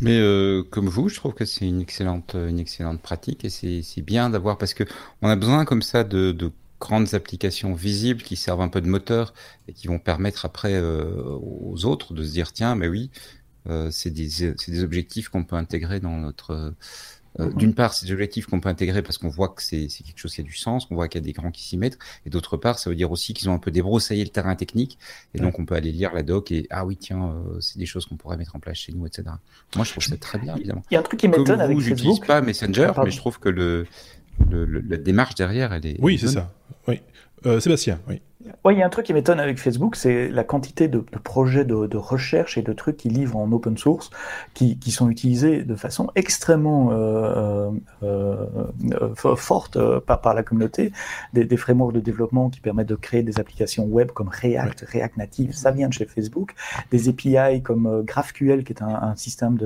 [0.00, 4.02] Mais euh, comme vous, je trouve que c'est une excellente, une excellente pratique et c'est
[4.02, 4.84] bien d'avoir parce que
[5.20, 8.88] on a besoin comme ça de, de grandes applications visibles qui servent un peu de
[8.88, 9.32] moteur
[9.68, 13.12] et qui vont permettre après aux autres de se dire tiens mais oui
[13.90, 16.74] c'est des des objectifs qu'on peut intégrer dans notre
[17.40, 17.54] euh, mhm.
[17.54, 20.34] D'une part, c'est des objectifs qu'on peut intégrer parce qu'on voit que c'est quelque chose
[20.34, 21.98] qui a du sens, qu'on voit qu'il y a des grands qui s'y mettent.
[22.26, 24.98] Et d'autre part, ça veut dire aussi qu'ils ont un peu débroussaillé le terrain technique.
[25.34, 27.86] Et donc, on peut aller lire la doc et ah oui, tiens, euh, c'est des
[27.86, 29.24] choses qu'on pourrait mettre en place chez nous, etc.
[29.76, 30.82] Moi, je trouve ça très bien, évidemment.
[30.90, 31.96] Il y a un truc qui m'étonne avec Facebook.
[31.96, 33.86] j'utilise pas Messenger, mais je trouve que le,
[34.50, 35.96] le, la démarche derrière, elle est.
[36.00, 36.52] Oui, c'est ça.
[36.86, 37.00] Oui.
[37.46, 38.20] Euh, Sébastien, oui.
[38.64, 41.64] Oui, il y a un truc qui m'étonne avec Facebook, c'est la quantité de, projets
[41.64, 44.10] de, recherche et de trucs qu'ils livrent en open source,
[44.54, 47.70] qui, sont utilisés de façon extrêmement euh,
[48.02, 48.46] euh,
[48.92, 50.92] euh, forte par, la communauté.
[51.32, 55.52] Des, frameworks de développement qui permettent de créer des applications web comme React, React Native,
[55.52, 56.54] ça vient de chez Facebook.
[56.90, 59.56] Des API comme GraphQL, qui est un, système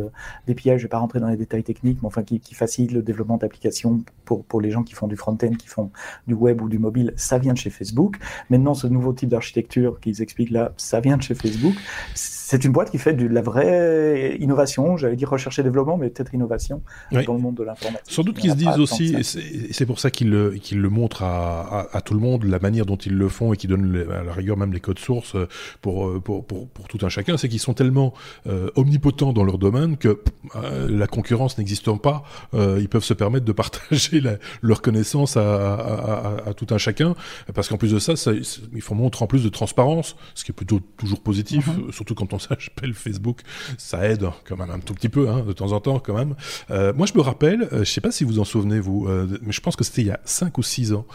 [0.47, 2.93] d'API, je ne vais pas rentrer dans les détails techniques, mais enfin qui, qui facilite
[2.93, 5.91] le développement d'applications pour, pour les gens qui font du front-end, qui font
[6.27, 8.19] du web ou du mobile, ça vient de chez Facebook.
[8.67, 11.75] Maintenant, ce nouveau type d'architecture qu'ils expliquent là, ça vient de chez Facebook.
[12.15, 16.11] C'est une boîte qui fait de la vraie innovation, j'allais dire recherche et développement, mais
[16.11, 18.11] peut-être innovation dans le monde de l'informatique.
[18.11, 22.03] Sans doute qu'ils se disent aussi, et c'est pour ça qu'ils le, le montrent à,
[22.05, 24.57] tout le monde, la manière dont ils le font et qu'ils donnent à la rigueur
[24.57, 25.37] même les codes sources
[25.81, 28.15] pour, pour, pour, tout un chacun, c'est qu'ils sont tellement
[28.49, 30.21] euh, omnipotents dans leur domaine que
[30.57, 32.25] euh, la concurrence n'existant pas,
[32.55, 34.23] euh, ils peuvent se permettre de partager
[34.61, 37.15] leur connaissance à, à, tout un chacun,
[37.55, 38.33] parce qu'en plus de ça, ça,
[38.75, 41.93] il faut montrer en plus de transparence, ce qui est plutôt toujours positif, mhm.
[41.93, 43.41] surtout quand on s'appelle Facebook,
[43.79, 46.35] ça aide quand même un tout petit peu, hein, de temps en temps quand même.
[46.71, 49.39] Euh, moi, je me rappelle, euh, je sais pas si vous en souvenez vous, euh,
[49.43, 51.07] mais je pense que c'était il y a 5 ou 6 ans.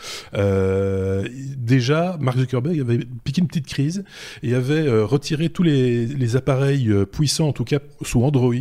[1.58, 4.04] Déjà, Mark Zuckerberg avait piqué une petite crise
[4.44, 8.54] et avait retiré tous les, les, appareils puissants, en tout cas sous Android,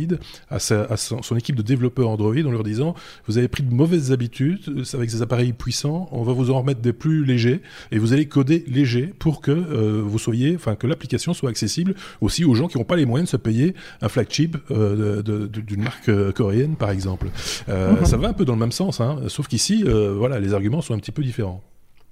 [0.49, 2.95] à, sa, à son, son, équipe de développeurs Android, en leur disant
[3.27, 6.81] vous avez pris de mauvaises habitudes avec ces appareils puissants, on va vous en remettre
[6.81, 10.87] des plus légers et vous allez coder léger pour que euh, vous soyez, enfin que
[10.87, 14.09] l'application soit accessible aussi aux gens qui n'ont pas les moyens de se payer un
[14.09, 17.27] flagship euh, d'une marque euh, coréenne, par exemple.
[17.67, 18.05] Mhm.
[18.05, 20.93] Ça va un peu dans le même sens, hein, sauf qu'ici, voilà, les arguments sont
[20.93, 21.61] un petit peu différents.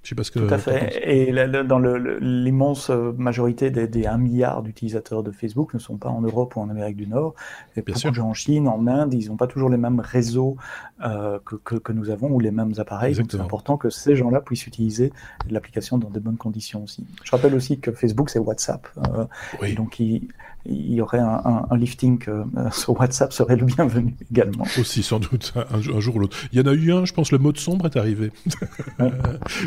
[0.02, 0.38] Je sais pas ce que.
[0.38, 1.02] Tout à fait.
[1.04, 1.32] Et
[1.64, 6.56] dans l'immense majorité des, des 1 milliard d'utilisateurs de Facebook ne sont pas en Europe
[6.56, 7.34] ou en Amérique du Nord.
[7.76, 8.24] Et Bien sûr.
[8.24, 10.56] en Chine, en Inde, ils n'ont pas toujours les mêmes réseaux
[11.04, 13.14] euh, que, que, que, nous avons ou les mêmes appareils.
[13.14, 15.12] Donc c'est important que ces gens-là puissent utiliser
[15.50, 17.06] l'application dans de bonnes conditions aussi.
[17.22, 18.88] Je rappelle aussi que Facebook c'est WhatsApp.
[18.98, 19.24] Euh,
[19.60, 19.74] oui.
[19.74, 20.28] Donc il,
[20.66, 24.64] il, y aurait un, un, lifting euh, sur WhatsApp serait le bienvenu également.
[24.78, 26.36] Aussi sans doute un, jour ou l'autre.
[26.52, 28.30] Il y en a eu un, je pense, le mode sombre est arrivé.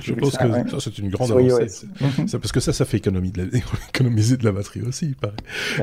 [0.04, 1.88] je pense que ça c'est une grande avancée.
[2.28, 5.16] C'est parce que ça, ça fait économie de la, économiser de la batterie aussi, il
[5.16, 5.34] paraît.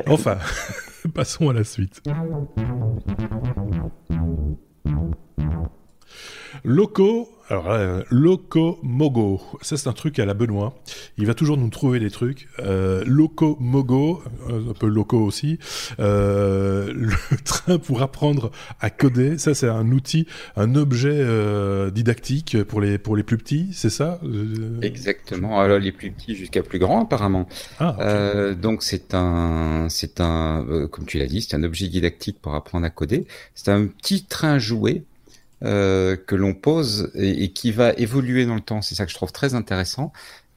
[0.06, 0.38] Enfin,
[1.14, 2.02] passons à la suite.
[6.64, 10.72] Locaux alors là, Loco Mogo, ça c'est un truc à la Benoît.
[11.18, 12.46] Il va toujours nous trouver des trucs.
[12.60, 15.58] Euh, Loco Mogo, euh, un peu loco aussi.
[15.98, 17.12] Euh, le
[17.44, 22.98] train pour apprendre à coder, ça c'est un outil, un objet euh, didactique pour les
[22.98, 24.20] pour les plus petits, c'est ça
[24.80, 25.58] Exactement.
[25.58, 27.48] Alors les plus petits jusqu'à plus grands apparemment.
[27.80, 32.54] Ah, donc c'est un c'est un comme tu l'as dit, c'est un objet didactique pour
[32.54, 33.26] apprendre à coder.
[33.56, 35.02] C'est un petit train jouet
[35.64, 38.82] euh, que l'on pose et, qui va évoluer dans le temps.
[38.82, 40.12] C'est ça que je trouve très intéressant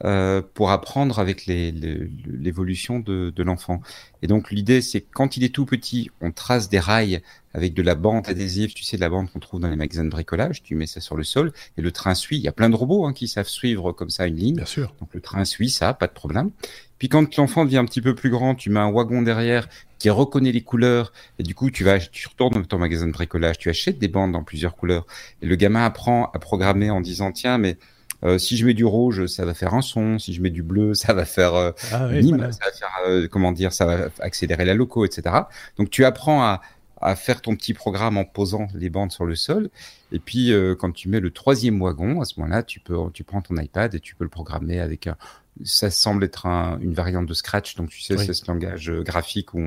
[0.06, 3.82] euh, pour apprendre avec l'évolution de, de l'enfant.
[4.22, 7.22] Et donc l'idée, c'est quand il est tout petit, on trace des rails
[7.54, 10.04] avec de la bande adhésive, tu sais, de la bande qu'on trouve dans les magasins
[10.04, 12.38] de bricolage, tu mets ça sur le sol et le train suit.
[12.38, 14.56] Il y a plein de robots hein, qui savent suivre comme ça une ligne.
[14.56, 14.94] Bien sûr.
[15.00, 16.52] Donc le train suit ça, pas de problème.
[16.98, 19.68] Puis quand l'enfant devient un petit peu plus grand, tu mets un wagon derrière
[20.00, 23.14] qui reconnaît les couleurs et du coup tu vas tu retournes dans ton magasin de
[23.14, 25.06] bricolage, tu achètes des bandes dans plusieurs couleurs
[25.42, 27.78] et le gamin apprend à programmer en disant tiens mais
[28.24, 30.20] euh, si je mets du rouge, ça va faire un son.
[30.20, 33.52] Si je mets du bleu, ça va faire euh, ah ça va faire euh, comment
[33.52, 35.36] dire, ça va accélérer la loco, etc.
[35.78, 36.62] Donc tu apprends à,
[37.04, 39.70] à faire ton petit programme en posant les bandes sur le sol.
[40.12, 43.24] Et puis, euh, quand tu mets le troisième wagon, à ce moment-là, tu peux, tu
[43.24, 45.18] prends ton iPad et tu peux le programmer avec un,
[45.64, 49.54] ça semble être une variante de Scratch, donc tu sais, c'est ce langage euh, graphique
[49.54, 49.62] où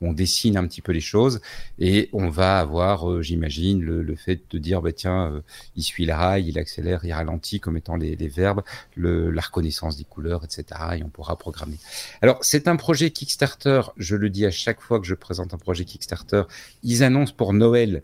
[0.00, 1.40] on, dessine un petit peu les choses
[1.78, 5.40] et on va avoir, euh, j'imagine, le, fait de dire, bah tiens, euh,
[5.76, 8.62] il suit la rail, il accélère, il ralentit comme étant les, verbes,
[8.94, 10.64] le, la reconnaissance des couleurs, etc.
[10.98, 11.78] Et on pourra programmer.
[12.22, 15.58] Alors, c'est un projet Kickstarter, je le dis à chaque fois que je présente un
[15.58, 16.44] projet Kickstarter,
[16.82, 18.02] ils annoncent pour Noël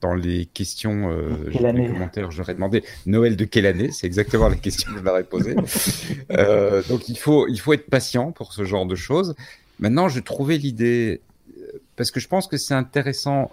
[0.00, 4.56] dans les questions, euh, les commentaires, j'aurais demandé Noël de quelle année C'est exactement la
[4.56, 5.56] question que je leur ai posée.
[6.32, 9.34] euh, donc il faut, il faut être patient pour ce genre de choses.
[9.78, 11.20] Maintenant, je trouvais l'idée,
[11.58, 13.50] euh, parce que je pense que c'est intéressant,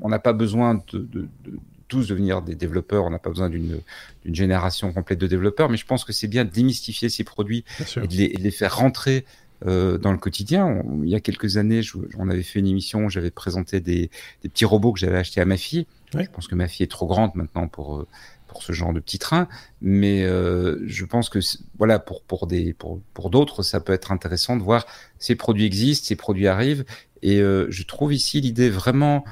[0.00, 3.04] on n'a pas besoin de, de, de, tous devenir des développeurs.
[3.04, 3.80] On n'a pas besoin d'une
[4.24, 7.64] génération complète de développeurs, mais je pense que c'est bien de démystifier ces produits
[7.96, 9.24] et de, les, faire rentrer
[9.66, 10.82] euh, dans le quotidien.
[11.02, 11.80] il y a quelques années,
[12.18, 14.10] on avait fait une émission où j'avais présenté des,
[14.42, 15.86] petits robots que j'avais achetés à ma fille.
[16.16, 18.06] Je pense que ma fille est trop grande maintenant pour euh,
[18.54, 19.48] pour ce genre de petits trains,
[19.80, 21.40] mais euh, je pense que
[21.76, 24.86] voilà pour pour des pour pour d'autres ça peut être intéressant de voir
[25.18, 26.84] ces produits existent, ces produits arrivent
[27.22, 29.24] et euh, je trouve ici l'idée vraiment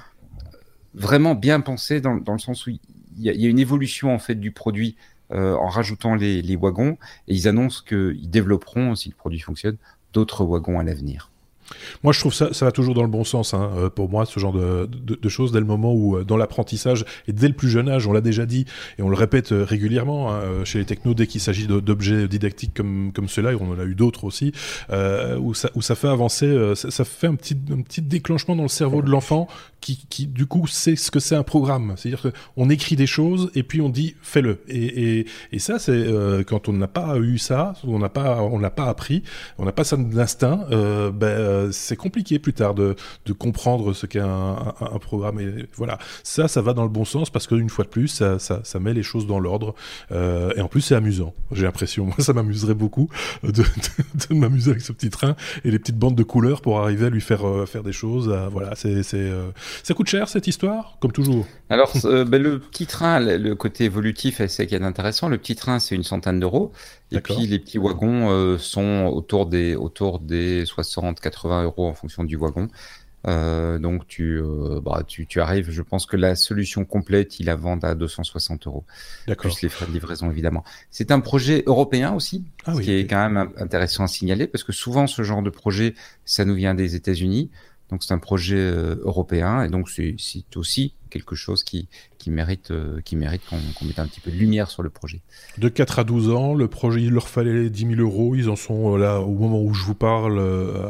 [0.94, 2.80] vraiment bien pensée dans, dans le sens où il
[3.16, 4.96] y, a, il y a une évolution en fait du produit
[5.30, 9.76] euh, en rajoutant les, les wagons et ils annoncent qu'ils développeront si le produit fonctionne
[10.12, 11.32] d'autres wagons à l'avenir.
[12.02, 13.54] Moi, je trouve ça, ça va toujours dans le bon sens.
[13.54, 16.24] Hein, euh, pour moi, ce genre de, de, de, choses, dès le moment où, euh,
[16.24, 18.66] dans l'apprentissage et dès le plus jeune âge, on l'a déjà dit
[18.98, 22.74] et on le répète euh, régulièrement hein, chez les technos, dès qu'il s'agit d'objets didactiques
[22.74, 24.52] comme comme ceux-là, et on en a eu d'autres aussi,
[24.90, 28.62] où ça où ça fait avancer, ça, ça, fait un petit un petit déclenchement dans
[28.62, 29.48] le cerveau de l'enfant
[29.82, 31.94] qui, qui du coup sait ce que c'est un programme.
[31.96, 34.62] C'est-à-dire qu'on écrit des choses et puis on dit fais-le.
[34.68, 38.42] Et, et, et ça, c'est euh, quand on n'a pas eu ça, on n'a pas
[38.42, 39.22] on n'a pas appris,
[39.58, 40.64] on n'a pas ça d'instinct.
[40.70, 45.40] Euh, ben c'est compliqué plus tard de, de comprendre ce qu'est un, un, programme.
[45.40, 48.38] Et voilà, ça, ça va dans le bon sens parce qu'une fois de plus, ça,
[48.38, 49.74] ça, ça, met les choses dans l'ordre.
[50.12, 51.34] Euh, et en plus, c'est amusant.
[51.50, 53.08] J'ai l'impression, moi, ça m'amuserait beaucoup
[53.42, 53.62] de, de,
[54.28, 57.10] de m'amuser avec ce petit train et les petites bandes de couleurs pour arriver à
[57.10, 58.28] lui faire euh, faire des choses.
[58.28, 59.50] Euh, voilà, c'est c'est euh,
[59.82, 61.46] ça coûte cher cette histoire, comme toujours.
[61.70, 65.28] Alors, ben, le petit train, le côté évolutif, c'est qui est intéressant.
[65.28, 66.72] Le petit train, c'est une centaine d'euros.
[67.10, 72.24] Et puis les petits wagons euh, sont autour des autour des 60-80 euros en fonction
[72.24, 72.68] du wagon.
[73.28, 75.70] Euh, donc tu, euh, bah, tu, tu arrives.
[75.70, 78.84] Je pense que la solution complète, il la vend à 260 euros.
[79.38, 80.64] Plus les frais de livraison évidemment.
[80.90, 84.64] C'est un projet européen aussi, ah ce qui est quand même intéressant à signaler parce
[84.64, 87.50] que souvent ce genre de projet, ça nous vient des États-Unis.
[87.92, 89.62] Donc c'est un projet euh, européen.
[89.62, 90.16] Et donc c'est
[90.56, 91.88] aussi quelque chose qui,
[92.22, 95.20] qui mérite, euh, qui mérite qu'on mette un petit peu de lumière sur le projet.
[95.58, 98.36] De 4 à 12 ans, le projet, il leur fallait 10 000 euros.
[98.36, 100.40] Ils en sont euh, là, au moment où je vous parle,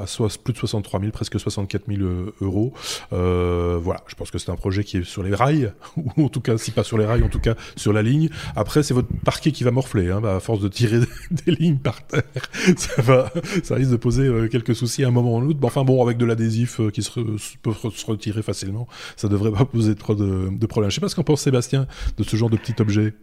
[0.01, 2.03] à soit, plus de 63 000, presque 64 000
[2.43, 2.75] euros.
[3.15, 6.29] Euh, voilà, je pense que c'est un projet qui est sur les rails, ou en
[6.29, 8.29] tout cas, si pas sur les rails, en tout cas sur la ligne.
[8.55, 10.11] Après, c'est votre parquet qui va morfler.
[10.11, 12.23] Hein, bah, à force de tirer des lignes par terre,
[12.77, 13.33] ça, va,
[13.63, 15.59] ça risque de poser quelques soucis à un moment ou à un autre.
[15.63, 17.01] enfin bon, avec de l'adhésif qui
[17.63, 20.91] peut se retirer facilement, ça devrait pas poser trop de, de problèmes.
[20.91, 23.15] Je sais pas ce qu'en pense Sébastien de ce genre de petit objet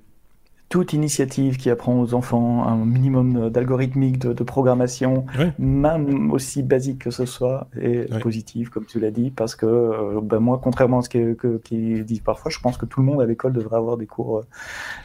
[0.69, 5.25] toute initiative qui apprend aux enfants un minimum d'algorithmique de, de, programmation,
[5.57, 10.21] même aussi basique que ce soit, est positive, comme tu l'as dit, parce que euh,
[10.21, 13.19] ben moi, contrairement à ce qu'ils qu disent parfois, je pense que tout le monde
[13.19, 14.45] à l'école devrait avoir des cours, euh,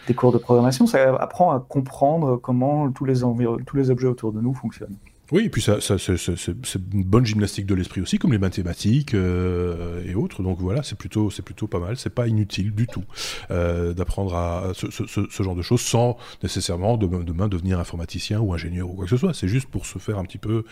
[0.07, 0.87] des cours de programmation.
[0.87, 3.20] Ça apprend à comprendre comment tous les,
[3.64, 4.97] tous les objets autour de nous fonctionnent.
[5.33, 9.15] Oui, et puis ça, ça c'est une bonne gymnastique de l'esprit aussi, comme les mathématiques
[9.15, 10.43] euh, et autres.
[10.43, 11.97] Donc voilà, c'est plutôt, c'est plutôt pas mal.
[11.97, 13.05] C'est pas inutile du tout
[13.51, 18.53] euh, d'apprendre à ce, ce, ce, genre de choses sans nécessairement demain devenir informaticien ou
[18.53, 19.33] ingénieur ou quoi que ce soit.
[19.35, 20.65] C'est juste pour se faire un petit peu,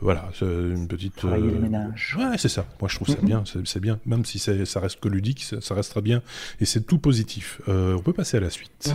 [0.00, 1.16] voilà, une petite.
[1.16, 2.16] Travailler euh, les ménages.
[2.18, 2.66] Ouais, c'est ça.
[2.80, 3.44] Moi, je trouve ça bien.
[3.64, 6.22] C'est bien, même si ça reste que ludique, ça, ça restera bien
[6.60, 7.60] et c'est tout positif.
[7.68, 8.94] Euh, on peut passer à la suite.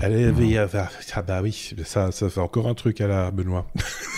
[0.00, 0.32] Allez,
[1.14, 3.66] ah bah oui, ça ça, fait encore un truc à la Benoît.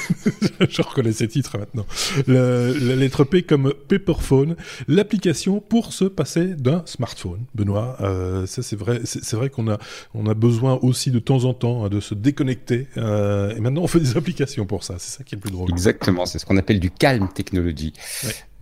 [0.69, 1.87] je reconnais ces titres maintenant.
[2.27, 4.57] la lettre P comme Paperphone,
[4.87, 7.45] l'application pour se passer d'un smartphone.
[7.55, 9.79] Benoît, euh, ça c'est vrai, c'est vrai qu'on a,
[10.15, 12.87] on a besoin aussi de temps en temps hein, de se déconnecter.
[12.97, 14.95] Euh, et maintenant, on fait des applications pour ça.
[14.99, 15.71] C'est ça qui est le plus drôle.
[15.71, 17.93] Exactement, c'est ce qu'on appelle du calme technologie.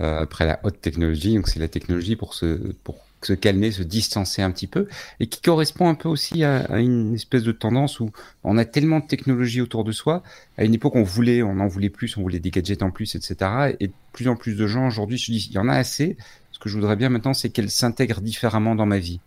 [0.00, 3.82] Euh, après la haute technologie, donc c'est la technologie pour se, pour se calmer, se
[3.82, 4.86] distancer un petit peu,
[5.20, 8.10] et qui correspond un peu aussi à, une espèce de tendance où
[8.44, 10.22] on a tellement de technologies autour de soi.
[10.58, 13.14] À une époque, on voulait, on en voulait plus, on voulait des gadgets en plus,
[13.14, 13.74] etc.
[13.80, 16.16] Et de plus en plus de gens aujourd'hui se disent, il y en a assez.
[16.52, 19.20] Ce que je voudrais bien maintenant, c'est qu'elles s'intègrent différemment dans ma vie.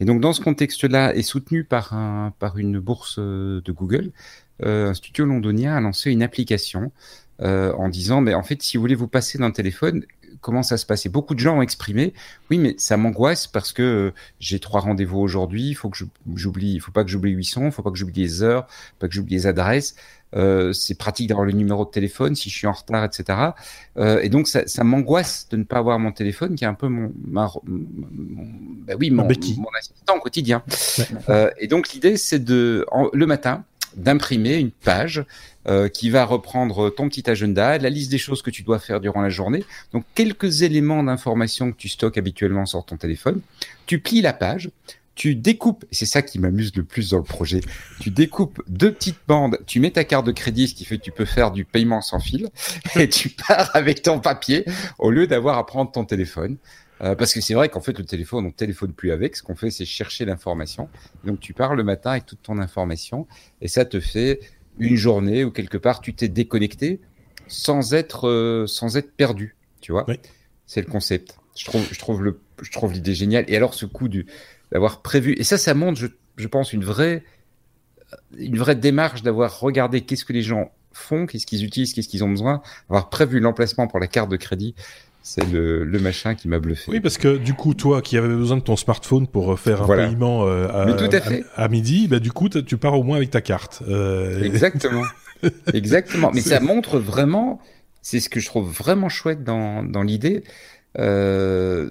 [0.00, 4.10] Et donc, dans ce contexte-là, et soutenu par, un, par une bourse de Google,
[4.62, 6.92] euh, un studio londonien a lancé une application
[7.42, 10.04] euh, en disant, mais en fait, si vous voulez vous passer d'un téléphone,
[10.40, 11.08] comment ça se passait.
[11.08, 12.14] Beaucoup de gens ont exprimé,
[12.50, 15.98] oui, mais ça m'angoisse parce que euh, j'ai trois rendez-vous aujourd'hui, il faut que
[16.34, 18.66] j'oublie, il faut pas que j'oublie 800, il faut pas que j'oublie les heures,
[18.98, 19.94] pas que j'oublie les adresses.
[20.36, 23.38] Euh, c'est pratique d'avoir le numéro de téléphone si je suis en retard, etc.
[23.96, 26.74] Euh, et donc ça, ça m'angoisse de ne pas avoir mon téléphone, qui est un
[26.74, 28.46] peu mon, ma, mon,
[28.86, 29.28] bah oui, mon, mon,
[29.78, 30.62] assistant au quotidien.
[31.28, 33.64] Euh, et donc l'idée, c'est de le matin
[33.96, 35.24] d'imprimer une page
[35.66, 39.00] euh, qui va reprendre ton petit agenda, la liste des choses que tu dois faire
[39.00, 39.64] durant la journée.
[39.92, 43.40] Donc quelques éléments d'information que tu stockes habituellement sur ton téléphone.
[43.86, 44.70] Tu plies la page,
[45.14, 47.60] tu découpes, et c'est ça qui m'amuse le plus dans le projet,
[48.00, 51.04] tu découpes deux petites bandes, tu mets ta carte de crédit, ce qui fait que
[51.04, 52.48] tu peux faire du paiement sans fil,
[52.96, 54.64] et tu pars avec ton papier
[54.98, 56.56] au lieu d'avoir à prendre ton téléphone.
[57.02, 59.36] Euh, parce que c'est vrai qu'en fait, le téléphone, on ne téléphone plus avec.
[59.36, 60.88] Ce qu'on fait, c'est chercher l'information.
[61.24, 63.26] Donc, tu pars le matin avec toute ton information
[63.60, 64.40] et ça te fait
[64.78, 67.00] une journée où quelque part, tu t'es déconnecté
[67.46, 69.56] sans être, euh, sans être perdu.
[69.80, 70.06] Tu vois
[70.66, 71.38] C'est le concept.
[71.56, 73.44] Je trouve, je trouve le, je trouve l'idée géniale.
[73.48, 74.26] Et alors, ce coup du,
[74.72, 77.22] d'avoir prévu, et ça, ça montre, je, je pense, une vraie,
[78.36, 82.24] une vraie démarche d'avoir regardé qu'est-ce que les gens font, qu'est-ce qu'ils utilisent, qu'est-ce qu'ils
[82.24, 84.74] ont besoin, avoir prévu l'emplacement pour la carte de crédit.
[85.26, 86.92] C'est le, le, machin qui m'a bluffé.
[86.92, 89.86] Oui, parce que du coup, toi qui avais besoin de ton smartphone pour faire un
[89.86, 90.82] paiement euh, à,
[91.56, 93.82] à, midi, bah, du coup, tu pars au moins avec ta carte.
[93.88, 94.42] Euh...
[94.42, 95.04] Exactement.
[95.72, 96.30] Exactement.
[96.34, 97.58] Mais ça montre vraiment,
[98.02, 100.44] c'est ce que je trouve vraiment chouette dans, dans l'idée.
[100.98, 101.88] Euh,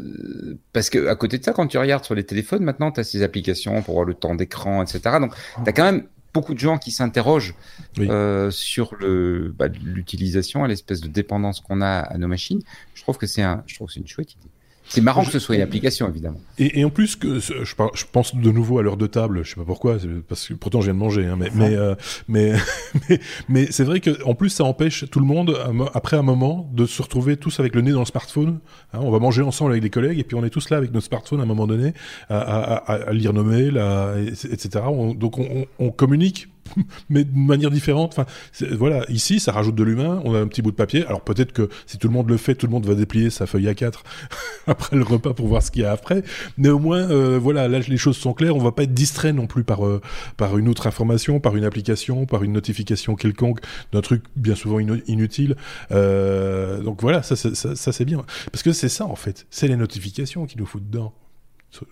[0.72, 3.04] parce que à côté de ça, quand tu regardes sur les téléphones, maintenant, tu as
[3.04, 5.18] ces applications pour voir le temps d'écran, etc.
[5.20, 7.56] Donc, tu as quand même beaucoup de gens qui s'interrogent
[8.00, 12.62] euh, sur le bah, l'utilisation, l'espèce de dépendance qu'on a à nos machines.
[12.96, 14.53] Je trouve que c'est un, je trouve c'est une chouette idée.
[14.94, 16.40] C'est marrant que ce soit une application, évidemment.
[16.60, 19.44] Et, et en plus, que je, je, pense de nouveau à l'heure de table.
[19.44, 21.26] Je sais pas pourquoi, parce que pourtant je viens de manger.
[21.26, 21.96] Hein, mais, mais, euh,
[22.28, 22.54] mais,
[23.10, 25.58] mais, mais c'est vrai que en plus ça empêche tout le monde
[25.96, 28.60] après un moment de se retrouver tous avec le nez dans le smartphone.
[28.94, 30.94] Hein, on va manger ensemble avec des collègues et puis on est tous là avec
[30.94, 31.94] notre smartphone à un moment donné
[32.30, 33.82] à, à, à, à lire nos mails,
[34.28, 34.86] etc.
[34.88, 36.50] On, donc on, on communique
[37.10, 38.16] mais de manière différente.
[38.18, 38.26] Enfin,
[38.72, 40.22] voilà, ici, ça rajoute de l'humain.
[40.26, 41.06] On a un petit bout de papier.
[41.06, 43.46] Alors peut-être que si tout le monde le fait, tout le monde va déplier sa
[43.46, 43.94] feuille A4
[44.68, 46.24] après le repas pour voir ce qu'il y a après.
[46.58, 48.56] Néanmoins, euh, voilà, là les choses sont claires.
[48.56, 50.02] On va pas être distrait non plus par euh,
[50.38, 53.60] par une autre information, par une application, par une notification quelconque
[53.92, 55.56] d'un truc bien souvent inutile.
[55.92, 59.46] Euh, donc voilà, ça, ça, ça, ça c'est bien parce que c'est ça en fait.
[59.50, 61.14] C'est les notifications qui nous foutent dedans.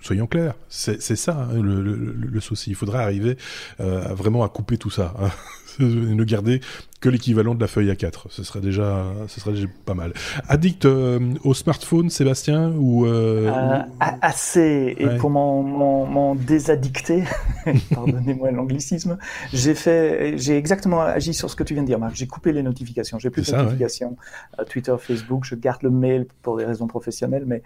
[0.01, 2.69] Soyons clairs, c'est ça hein, le, souci.
[2.69, 3.37] Il faudrait arriver
[3.79, 5.29] euh, vraiment à couper tout ça, hein.
[5.79, 6.61] ne garder
[7.01, 8.27] que l'équivalent de la feuille A4.
[8.29, 10.13] Ce serait déjà, ce serait déjà pas mal.
[10.47, 14.95] Addict euh, au smartphone, Sébastien ou, euh, euh Assez.
[14.99, 17.23] Et pour m'en désaddicter,
[17.93, 19.17] pardonnez-moi l'anglicisme,
[19.51, 22.15] j'ai fait, j'ai exactement agi sur ce que tu viens de dire, Marc.
[22.15, 23.17] J'ai coupé les notifications.
[23.17, 24.15] J'ai plus de notifications.
[24.59, 25.43] Euh, Twitter, Facebook.
[25.43, 27.63] Je garde le mail pour des raisons professionnelles, mais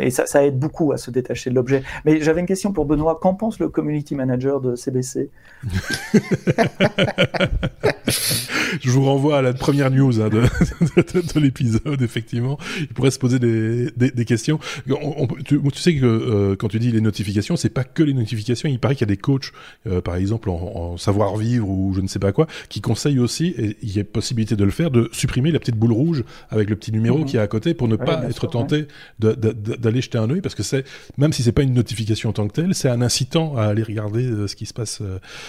[0.00, 1.82] et ça, ça aide beaucoup à se détacher de l'objet.
[2.04, 3.18] Mais j'avais une question pour Benoît.
[3.20, 5.30] Qu'en pense le community manager de CBC
[8.80, 12.58] je vous renvoie à la première news hein, de, de, de l'épisode, effectivement.
[12.80, 14.58] Il pourrait se poser des, des, des questions.
[14.90, 18.14] On, tu, tu, sais que euh, quand tu dis les notifications, c'est pas que les
[18.14, 18.68] notifications.
[18.68, 19.52] Il paraît qu'il y a des coachs,
[19.86, 23.54] euh, par exemple en, en savoir-vivre ou je ne sais pas quoi, qui conseillent aussi,
[23.58, 26.68] et il y a possibilité de le faire, de supprimer la petite boule rouge avec
[26.70, 27.24] le petit numéro mmh.
[27.24, 28.86] qui est à côté pour ne pas être tenté
[29.22, 29.36] ouais.
[29.36, 30.84] d'aller jeter un œil, parce que c'est,
[31.16, 33.82] même si c'est pas une notification en tant que telle, c'est un incitant à aller
[33.82, 35.02] regarder euh, ce qui se passe,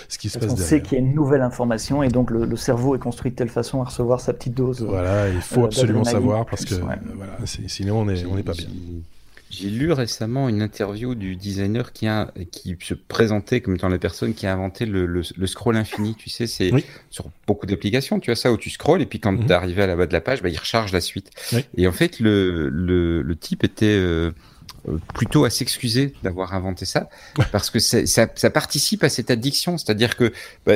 [0.07, 2.31] ce qui se parce passe on sait qu'il y a une nouvelle information et donc
[2.31, 4.81] le, le cerveau est construit de telle façon à recevoir sa petite dose.
[4.81, 6.99] Voilà, il faut euh, absolument savoir parce que ouais.
[7.15, 8.67] voilà, sinon on n'est on est pas bien.
[9.49, 13.99] J'ai lu récemment une interview du designer qui, a, qui se présentait comme étant la
[13.99, 16.15] personne qui a inventé le, le, le scroll infini.
[16.15, 16.83] Tu sais, c'est oui.
[17.11, 19.45] sur beaucoup d'applications, tu as ça où tu scrolls et puis quand mm -hmm.
[19.45, 21.29] tu es arrivé à la bas de la page, bah, il recharge la suite.
[21.51, 21.63] Oui.
[21.77, 24.31] Et en fait, le, le, le type était euh,
[25.13, 27.09] plutôt à s'excuser d'avoir inventé ça
[27.51, 29.77] parce que ça, ça, participe à cette addiction.
[29.77, 30.33] C'est-à-dire que
[30.65, 30.75] bah,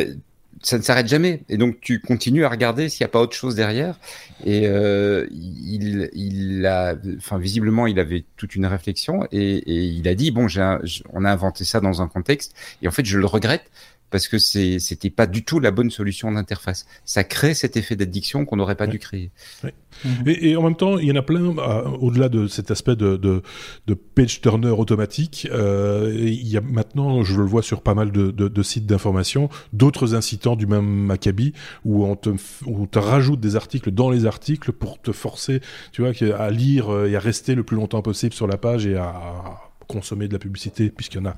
[0.62, 1.42] ça ne s'arrête jamais.
[1.50, 4.00] Et donc, tu continues à regarder s'il n'y a pas autre chose derrière.
[4.46, 10.16] Et euh, il, il a, enfin, visiblement, il avait toute une réflexion et, il a
[10.16, 10.80] dit bon, un,
[11.14, 12.56] on a inventé ça dans un contexte.
[12.82, 13.70] Et en fait, je le regrette
[14.10, 16.86] parce que c'était pas du tout la bonne solution d'interface.
[17.06, 18.92] Ça crée cet effet d'addiction qu'on n'aurait pas ouais.
[18.92, 19.32] dû créer.
[19.64, 19.74] Ouais.
[20.06, 20.10] Mmh.
[20.28, 22.96] Et, et, en même temps, il y en a plein, euh, au-delà de cet aspect
[22.96, 23.42] de, de,
[23.88, 28.12] de page turner automatique, euh, il y a maintenant, je le vois sur pas mal
[28.12, 32.30] de, de, de sites d'information, d'autres incitants du même acabit, où on te,
[32.66, 36.50] où on te rajoute des articles dans les articles pour te forcer, tu vois, à
[36.52, 40.34] lire et à rester le plus longtemps possible sur la page et à consommer de
[40.34, 41.36] la publicité, puisqu'il y en a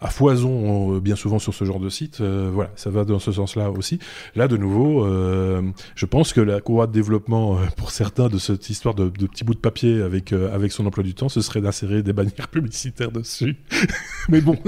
[0.00, 2.20] à foison euh, bien souvent sur ce genre de site.
[2.20, 3.98] Euh, voilà, ça va dans ce sens-là aussi.
[4.34, 5.62] Là, de nouveau, euh,
[5.94, 9.54] je pense que la courroie de développement pour certains de cette histoire de, petits bouts
[9.54, 13.56] de papier avec avec son emploi du temps, ce serait d'insérer des bannières publicitaires dessus.
[14.28, 14.56] Mais bon,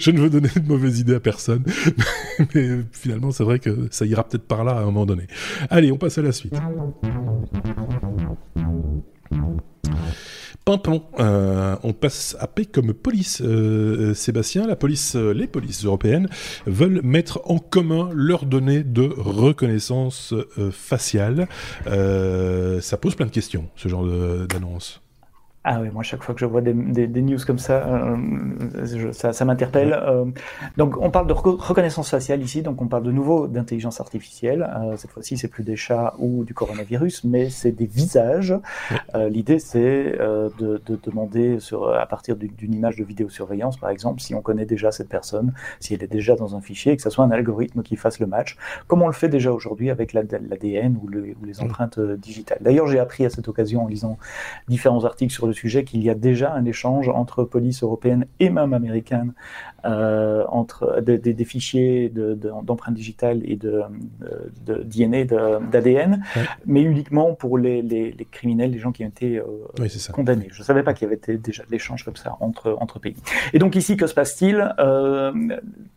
[0.00, 1.64] je ne veux donner de mauvaises idées à personne.
[2.54, 5.26] Mais finalement, c'est vrai que ça ira peut-être par là à un moment donné.
[5.70, 6.54] Allez, on passe à la suite.
[10.68, 11.02] Pimpon.
[11.18, 13.40] Euh, on passe à P comme police.
[13.40, 16.28] Euh, Sébastien, euh, les polices européennes
[16.66, 20.34] veulent mettre en commun leurs données de reconnaissance
[20.70, 21.48] faciale.
[21.86, 24.04] Ça pose plein de questions, ce genre
[24.46, 25.00] d'annonce.
[25.64, 29.32] Ah oui, moi, chaque fois que je vois des, des, news comme ça, euh, ça,
[29.32, 29.92] ça m'interpelle.
[29.92, 30.24] Euh,
[30.76, 34.62] donc, on parle de reconnaissance faciale ici, donc on parle de nouveau d'intelligence artificielle.
[34.62, 38.54] Euh, cette fois-ci, c'est plus des chats ou du coronavirus, mais c'est des visages.
[39.14, 44.34] L'idée, c'est de, de, demander sur, à partir d'une image de vidéosurveillance, par exemple, si
[44.34, 47.24] on connaît déjà cette personne, si elle est déjà dans un fichier, que ce soit
[47.24, 48.56] un algorithme qui fasse le match,
[48.86, 52.58] comme on le fait déjà aujourd'hui avec l'ADN ou, ou, les empreintes digitales.
[52.60, 54.18] D'ailleurs, j'ai appris à cette occasion en lisant
[54.68, 58.72] différents articles sur sujet qu'il y a déjà un échange entre police européenne et même
[58.72, 59.34] américaine
[59.84, 63.82] euh, entre des, des, fichiers d'empreintes de, digitales et de,
[64.66, 65.24] de DNA,
[65.70, 66.24] d'ADN,
[66.66, 69.44] mais uniquement pour les, les, les, criminels, les gens qui ont été euh,
[70.12, 70.48] condamnés.
[70.50, 73.16] Je ne savais pas qu'il y avait déjà de l'échange comme ça entre, entre pays.
[73.52, 74.74] Et donc ici, que se passe-t-il?
[74.78, 75.32] Euh,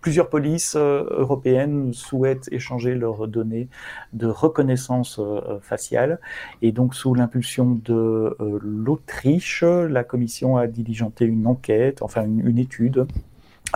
[0.01, 3.67] Plusieurs polices euh, européennes souhaitent échanger leurs données
[4.13, 6.19] de reconnaissance euh, faciale,
[6.61, 13.05] et donc sous l'impulsion de l'Autriche, la Commission a diligenté une enquête, enfin une, étude,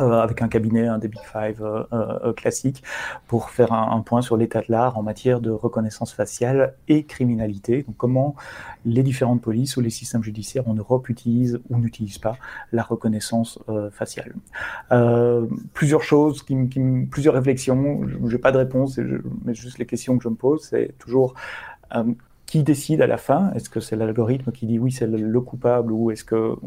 [0.01, 2.83] euh, avec un cabinet, un des Big Five euh, euh, classique,
[3.27, 7.83] pour faire un, point sur l'état de l'art en matière de reconnaissance faciale et criminalité.
[7.83, 8.35] Donc, comment
[8.85, 12.37] les différentes polices ou les systèmes judiciaires en Europe utilisent ou n'utilisent pas
[12.71, 13.59] la reconnaissance
[13.91, 14.33] faciale.
[15.73, 16.45] plusieurs choses,
[17.09, 18.01] plusieurs réflexions.
[18.07, 18.99] Je n'ai pas de réponse,
[19.43, 21.33] mais juste les questions que je me pose, c'est toujours
[22.45, 23.51] qui décide à la fin?
[23.55, 26.57] Est-ce que c'est l'algorithme qui dit oui, c'est le, coupable ou est-ce qu'on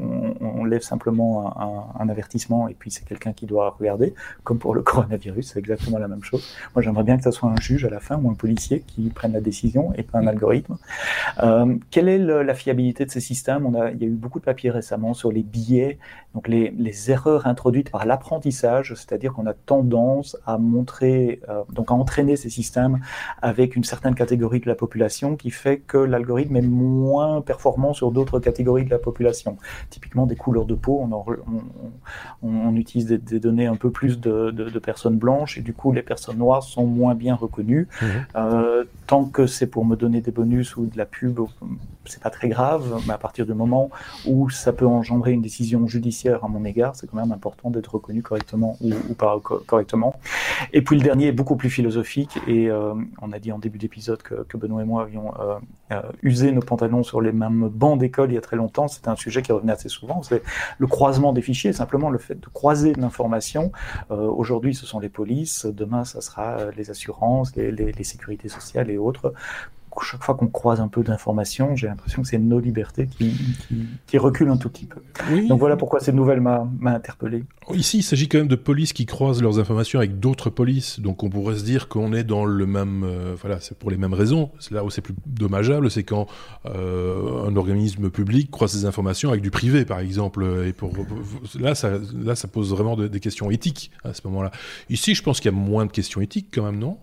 [0.41, 4.15] on lève simplement un, avertissement et puis c'est quelqu'un qui doit regarder?
[4.45, 6.45] Comme pour le coronavirus, c'est exactement la même chose.
[6.75, 9.09] Moi, j'aimerais bien que ce soit un juge à la fin ou un policier qui
[9.11, 10.77] prenne la décision et pas un algorithme.
[11.43, 13.67] Euh, quelle est la fiabilité de ces systèmes?
[13.67, 15.99] On a, Il y a eu beaucoup de papiers récemment sur les biais,
[16.35, 21.91] donc les, les erreurs introduites par l'apprentissage, c'est-à-dire qu'on a tendance à montrer, euh, donc
[21.91, 23.01] à entraîner ces systèmes
[23.43, 28.11] avec une certaine catégorie de la population qui fait que l'algorithme est moins performant sur
[28.11, 29.57] d'autres catégories de la population.
[29.91, 31.07] Typiquement des couleurs de peau,
[32.43, 36.39] on, utilise des, données un peu plus de, personnes blanches et du coup les personnes
[36.39, 37.89] noires sont moins bien reconnues.
[38.01, 38.09] Mhm.
[38.37, 41.41] Euh, tant que c'est pour me donner des bonus ou de la pub,
[42.05, 43.91] c'est pas très grave, mais à partir du moment
[44.27, 47.95] où ça peut engendrer une décision judiciaire à mon égard, c'est quand même important d'être
[47.95, 50.15] reconnu correctement ou, pas correctement.
[50.73, 53.79] Et puis le dernier est beaucoup plus philosophique et euh, on a dit en début
[53.79, 55.58] d'épisode que, Benoît et moi avions euh,
[55.93, 58.89] euh, usé nos pantalons sur les mêmes bancs d'école il y a très longtemps.
[58.89, 60.23] C'était un sujet qui revenait assez souvent.
[60.23, 60.43] C'est
[60.79, 63.73] le croisement des fichiers, simplement le fait de croiser l'information.
[64.11, 68.91] Aujourd'hui, ce sont les polices, demain, ça sera les assurances, les, les, les sécurités sociales
[68.91, 69.33] et autres
[70.03, 73.33] chaque fois qu'on croise un peu d'informations, j'ai l'impression que c'est nos libertés qui,
[74.07, 75.01] qui, reculent un tout petit peu.
[75.49, 77.45] Donc voilà pourquoi cette nouvelle m'a interpellé.
[77.75, 81.01] Ici, il s'agit quand même de polices qui croisent leurs informations avec d'autres polices.
[81.01, 83.05] Donc on pourrait se dire qu'on est dans le même...
[83.05, 84.51] Euh, voilà, c'est pour les mêmes raisons.
[84.71, 86.27] Là où c'est plus dommageable, c'est quand
[86.67, 90.45] euh, un organisme public croise ses informations avec du privé, par exemple.
[90.67, 90.93] Et pour,
[91.59, 94.51] là, ça, là, ça pose vraiment des questions éthiques à ce moment-là.
[94.91, 96.99] Ici, je pense qu'il y a moins de questions éthiques quand même, non?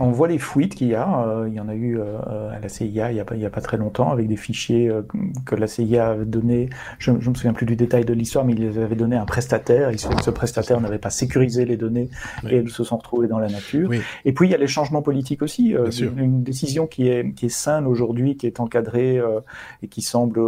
[0.00, 1.26] On voit les fuites qu'il y a.
[1.26, 3.40] Euh, il y en a eu euh, à la CIA il n'y a, pas, il
[3.40, 5.02] y a pas très longtemps avec des fichiers euh,
[5.44, 6.68] que la CIA avait donnés.
[6.98, 9.22] Je ne me souviens plus du détail de l'histoire, mais ils les avaient donnés à
[9.22, 9.90] un prestataire.
[9.90, 12.08] Il se que ce prestataire n'avait pas sécurisé les données
[12.48, 13.90] et elles se sont retrouvées dans la nature.
[14.24, 15.74] Et puis il y a les changements politiques aussi.
[16.00, 19.20] Une, une, décision qui est, qui est saine aujourd'hui, qui est encadrée
[19.82, 20.40] et qui semble,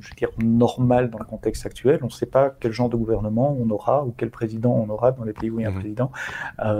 [0.00, 1.98] je veux dire, normale dans le contexte actuel.
[2.02, 5.12] On ne sait pas quel genre de gouvernement on aura ou quel président on aura
[5.12, 6.12] dans les pays où il y a un président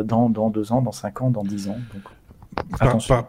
[0.05, 1.78] dans, dans deux ans, dans cinq ans, dans dix ans.
[1.79, 2.05] Donc,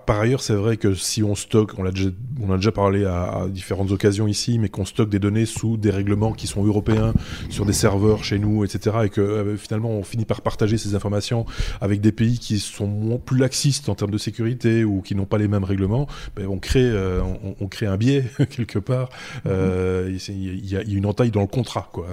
[0.05, 2.09] par, ailleurs, c'est vrai que si on stocke, on, a déjà,
[2.41, 5.91] on a déjà parlé à, différentes occasions ici, mais qu'on stocke des données sous des
[5.91, 7.13] règlements qui sont européens,
[7.49, 10.95] sur des serveurs chez nous, etc., et que euh, finalement on finit par partager ces
[10.95, 11.45] informations
[11.81, 15.25] avec des pays qui sont moins, plus laxistes en termes de sécurité ou qui n'ont
[15.25, 17.21] pas les mêmes règlements, ben on, crée, euh,
[17.59, 19.09] on, crée un biais quelque part.
[19.45, 22.07] Euh, il y, a une entaille dans le contrat, quoi,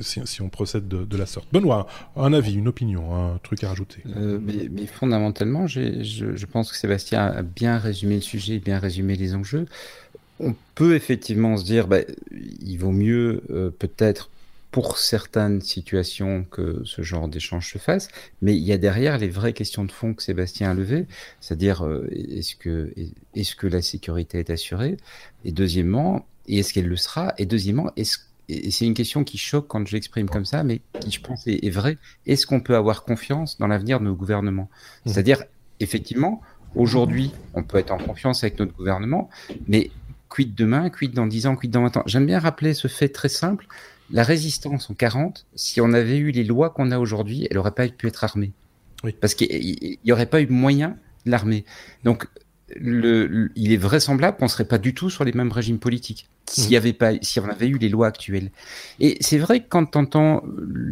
[0.00, 1.48] si, on procède de, la sorte.
[1.52, 1.86] Benoît,
[2.16, 6.78] un avis, une opinion, un truc à rajouter mais, mais, fondamentalement, je, je pense que
[6.78, 9.66] Sébastien a bien résumé le sujet, bien résumé les enjeux.
[10.38, 11.98] On peut effectivement se dire, bah,
[12.30, 14.30] il vaut mieux euh, peut-être
[14.70, 18.08] pour certaines situations que ce genre d'échange se fasse,
[18.40, 21.06] mais il y a derrière les vraies questions de fond que Sébastien a levées,
[21.40, 22.92] c'est-à-dire euh, est-ce que,
[23.34, 24.96] est que la sécurité est assurée?
[25.44, 27.34] Et deuxièmement, est-ce qu'elle le sera?
[27.38, 30.82] Et deuxièmement, est-ce et c'est une question qui choque quand je l'exprime comme ça, mais
[31.00, 31.96] qui, je pense, est, est vraie.
[32.26, 34.68] Est-ce qu'on peut avoir confiance dans l'avenir de nos gouvernements?
[35.04, 35.10] Mmh.
[35.10, 35.44] C'est-à-dire,
[35.80, 36.40] effectivement,
[36.74, 39.28] aujourd'hui, on peut être en confiance avec notre gouvernement,
[39.66, 39.90] mais
[40.28, 42.02] quid demain, quid dans 10 ans, quid dans 20 ans?
[42.06, 43.66] J'aime bien rappeler ce fait très simple.
[44.10, 47.70] La résistance en 40, si on avait eu les lois qu'on a aujourd'hui, elle n'aurait
[47.70, 48.52] pas pu être armée.
[49.20, 50.96] Parce qu'il n'y aurait pas eu moyen
[51.26, 51.64] de l'armer.
[52.04, 52.26] Donc,
[52.76, 56.70] le, il est vraisemblable qu'on serait pas du tout sur les mêmes régimes politiques s'il
[56.70, 56.76] y mmh.
[56.76, 58.50] avait pas, si on avait eu les lois actuelles.
[59.00, 60.42] Et c'est vrai que quand tu entends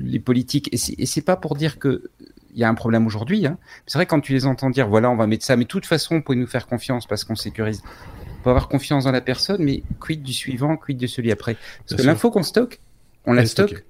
[0.03, 2.11] les politiques, et c'est pas pour dire que
[2.53, 5.11] il y a un problème aujourd'hui, hein, c'est vrai quand tu les entends dire voilà
[5.11, 7.35] on va mettre ça, mais de toute façon vous pouvez nous faire confiance parce qu'on
[7.35, 7.83] sécurise.
[8.41, 11.57] On peut avoir confiance dans la personne, mais quid du suivant, quid de celui après?
[11.89, 12.81] Parce que l'info qu'on stocke,
[13.25, 13.85] on la stocke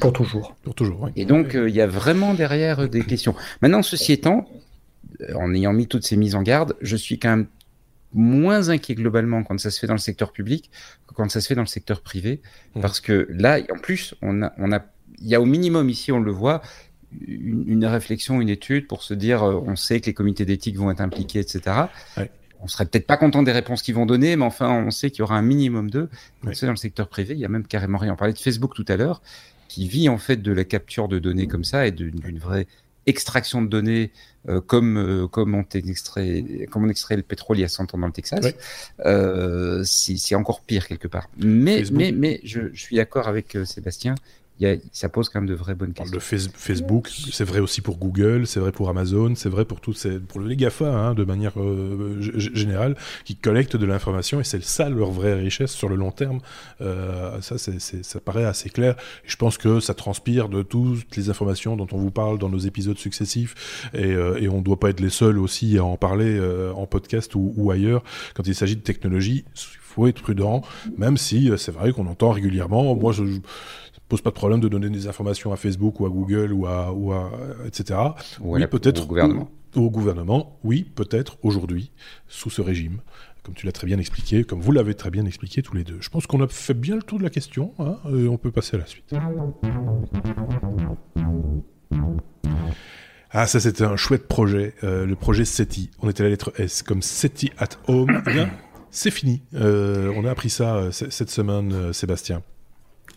[0.00, 0.54] pour toujours.
[0.62, 1.10] Pour toujours.
[1.16, 3.34] Et donc euh, il y a vraiment derrière des questions.
[3.62, 4.48] Maintenant ceci étant,
[5.22, 7.46] euh, en ayant mis toutes ces mises en garde, je suis quand même
[8.12, 10.70] moins inquiet globalement quand ça se fait dans le secteur public
[11.06, 12.40] que quand ça se fait dans le secteur privé,
[12.74, 12.80] mmh.
[12.80, 14.80] parce que là, en plus, on a, on a,
[15.20, 16.62] il y a au minimum ici, on le voit,
[17.26, 20.90] une, réflexion, une étude pour se dire, euh, on sait que les comités d'éthique vont
[20.90, 21.60] être impliqués, etc.
[22.16, 22.30] Ouais.
[22.62, 25.20] On serait peut-être pas content des réponses qu'ils vont donner, mais enfin, on sait qu'il
[25.20, 26.10] y aura un minimum d'eux.
[26.44, 26.52] Ouais.
[26.60, 28.12] Dans le secteur privé, il y a même carrément rien.
[28.12, 29.22] On parlait de Facebook tout à l'heure,
[29.68, 32.66] qui vit en fait de la capture de données comme ça et d'une vraie
[33.06, 34.12] extraction de données
[34.48, 37.94] euh, comme euh, comme on extrait comme on extrait le pétrole il y a 100
[37.94, 38.54] ans dans le Texas,
[39.04, 41.28] euh, c'est encore pire quelque part.
[41.38, 43.56] Mais mais mais je, je suis d'accord avec
[44.92, 46.14] ça pose quand même de vraies bonnes questions.
[46.14, 49.94] Le Facebook, c'est vrai aussi pour Google, c'est vrai pour Amazon, c'est vrai pour tous
[49.94, 54.62] ces, pour les GAFA hein, de manière euh, générale, qui collectent de l'information et c'est
[54.62, 56.40] ça leur vraie richesse sur le long terme.
[56.82, 58.96] Euh, ça, ça paraît assez clair.
[59.24, 62.50] Et je pense que ça transpire de toutes les informations dont on vous parle dans
[62.50, 65.84] nos épisodes successifs et, euh, et on ne doit pas être les seuls aussi à
[65.84, 66.38] en parler
[66.74, 68.02] en podcast ou, ou, ailleurs
[68.34, 69.44] quand il s'agit de technologie.
[69.54, 70.62] Il faut être prudent,
[70.96, 72.94] même si c'est vrai qu'on entend régulièrement.
[72.94, 73.24] Moi, je,
[74.10, 76.92] pose pas de problème de donner des informations à Facebook ou à Google ou à,
[76.92, 77.30] ou à
[77.64, 77.98] etc.
[78.40, 79.48] Ou oui, peut-être au gouvernement.
[79.76, 81.92] Au, gouvernement, oui, peut-être aujourd'hui
[82.26, 83.00] sous ce régime,
[83.44, 85.98] comme tu l'as très bien expliqué, comme vous l'avez très bien expliqué tous les deux.
[86.00, 88.50] Je pense qu'on a fait bien le tour de la question, hein, et on peut
[88.50, 89.14] passer à la suite.
[93.30, 95.90] Ah, ça c'était un chouette projet, euh, le projet SETI.
[96.00, 98.22] On était à la lettre S, comme SETI at Home.
[98.26, 98.50] Eh bien,
[98.90, 99.42] c'est fini.
[99.54, 102.42] Euh, on a appris ça euh, cette semaine, Sébastien.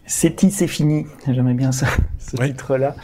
[0.05, 1.05] SETI, c'est fini.
[1.27, 1.87] J'aimais bien ça,
[2.17, 2.95] ce titre-là.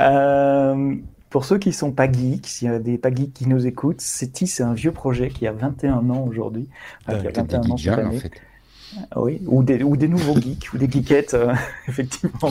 [0.00, 0.94] Euh,
[1.30, 4.00] pour ceux qui sont pas geeks, s'il y a des pas geeks qui nous écoutent,
[4.00, 6.68] SETI, c'est un vieux projet qui a 21 ans aujourd'hui.
[7.06, 8.16] Enfin, qui a 21 ans cette année.
[8.16, 8.32] En fait.
[9.16, 11.54] Oui, ou des, ou des nouveaux geeks, ou des geekettes, euh,
[11.88, 12.50] effectivement.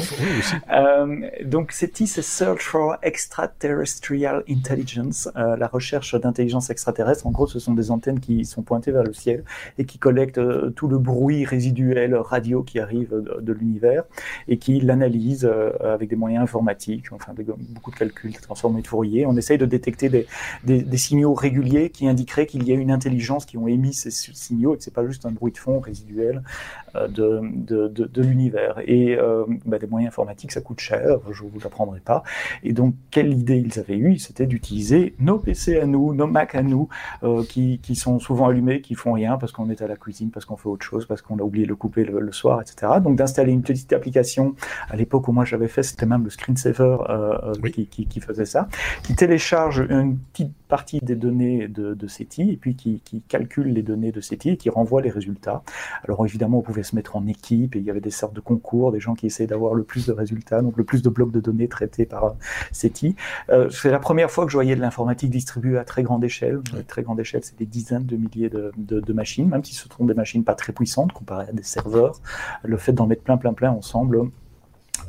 [0.72, 7.28] Euh, donc, SETI, c'est Search for Extraterrestrial Intelligence, euh, la recherche d'intelligence extraterrestre.
[7.28, 9.44] En gros, ce sont des antennes qui sont pointées vers le ciel
[9.78, 14.04] et qui collectent euh, tout le bruit résiduel radio qui arrive de, de l'univers
[14.48, 17.34] et qui l'analyse euh, avec des moyens informatiques, enfin
[17.70, 19.26] beaucoup de calculs transformés de Fourier.
[19.26, 20.28] On essaye de détecter des,
[20.64, 24.12] des, des signaux réguliers qui indiqueraient qu'il y a une intelligence qui ont émis ces
[24.12, 26.29] signaux et que c'est pas juste un bruit de fond résiduel
[26.96, 28.82] euh, de, de, de, de l'univers.
[28.86, 32.24] Et euh, bah, des moyens informatiques, ça coûte cher, je ne vous l'apprendrai pas.
[32.64, 34.18] Et donc, quelle idée ils avaient eue?
[34.18, 36.90] C'était d'utiliser nos PC à nous, nos Mac à nous,
[37.24, 40.32] euh, qui, qui, sont souvent allumés, qui font rien parce qu'on est à la cuisine,
[40.32, 42.94] parce qu'on fait autre chose, parce qu'on a oublié de le couper le, soir, etc.
[43.04, 44.56] Donc, d'installer une petite application.
[44.90, 48.46] À l'époque où moi j'avais fait, c'était même le screensaver euh, qui, qui, qui, faisait
[48.46, 48.68] ça,
[49.04, 53.74] qui télécharge une petite partie des données de, de SETI et puis qui, qui calcule
[53.74, 55.64] les données de SETI et qui renvoie les résultats.
[56.04, 58.40] Alors évidemment, on pouvait se mettre en équipe et il y avait des sortes de
[58.40, 61.32] concours, des gens qui essayaient d'avoir le plus de résultats, donc le plus de blocs
[61.32, 62.36] de données traités par
[62.72, 63.16] SETI.
[63.50, 66.62] Euh, c'est la première fois que je voyais de l'informatique distribuée à très grande échelle.
[66.78, 69.74] À très grande échelle, c'est des dizaines de milliers de, de, de, machines, même si
[69.74, 72.20] ce sont des machines pas très puissantes comparées à des serveurs.
[72.64, 74.30] Le fait d'en mettre plein, plein, plein ensemble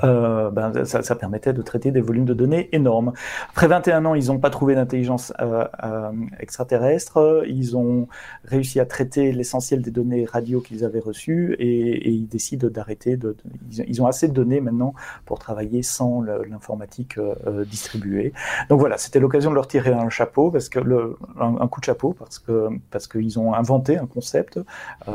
[0.05, 3.13] euh, ben, ça, ça, permettait de traiter des volumes de données énormes.
[3.51, 7.45] Après 21 ans, ils n'ont pas trouvé d'intelligence euh, euh, extraterrestre.
[7.47, 8.09] Ils ont
[8.45, 13.17] réussi à traiter l'essentiel des données radio qu'ils avaient reçues et, et ils décident d'arrêter.
[13.17, 13.37] De,
[13.71, 18.33] ils, ont assez de données maintenant pour travailler sans l'informatique euh, distribuée.
[18.69, 21.81] Donc voilà, c'était l'occasion de leur tirer un chapeau parce que le, un, un, coup
[21.81, 24.63] de chapeau parce que parce qu'ils ont inventé un concept euh,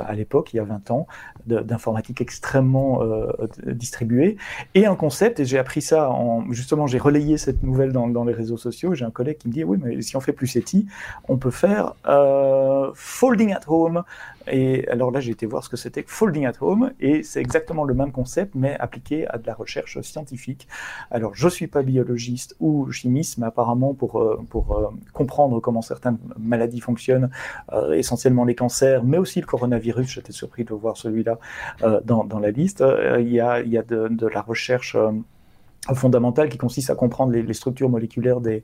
[0.06, 1.08] à l'époque, il y a 20 ans,
[1.46, 3.32] d'informatique extrêmement euh,
[3.66, 4.38] distribuée
[4.74, 8.34] et un concept, et j'ai appris ça en, justement, j'ai relayé cette nouvelle dans, les
[8.34, 10.88] réseaux sociaux, j'ai un collègue qui me dit, oui, mais si on fait plus SETI,
[11.28, 14.04] on peut faire euh, folding at home,
[14.48, 17.84] et alors là, j'ai été voir ce que c'était Folding at Home, et c'est exactement
[17.84, 20.68] le même concept, mais appliqué à de la recherche scientifique.
[21.10, 25.82] Alors, je suis pas biologiste ou chimiste, mais apparemment, pour, euh, pour euh, comprendre comment
[25.82, 27.30] certaines maladies fonctionnent,
[27.94, 31.40] essentiellement les cancers, mais aussi le coronavirus, j'étais surpris de voir celui-là
[32.04, 32.84] dans, dans la liste,
[33.20, 35.12] il y a, y a de, de la recherche recherche euh,
[35.94, 38.64] fondamentale qui consiste à comprendre les, structures moléculaires des,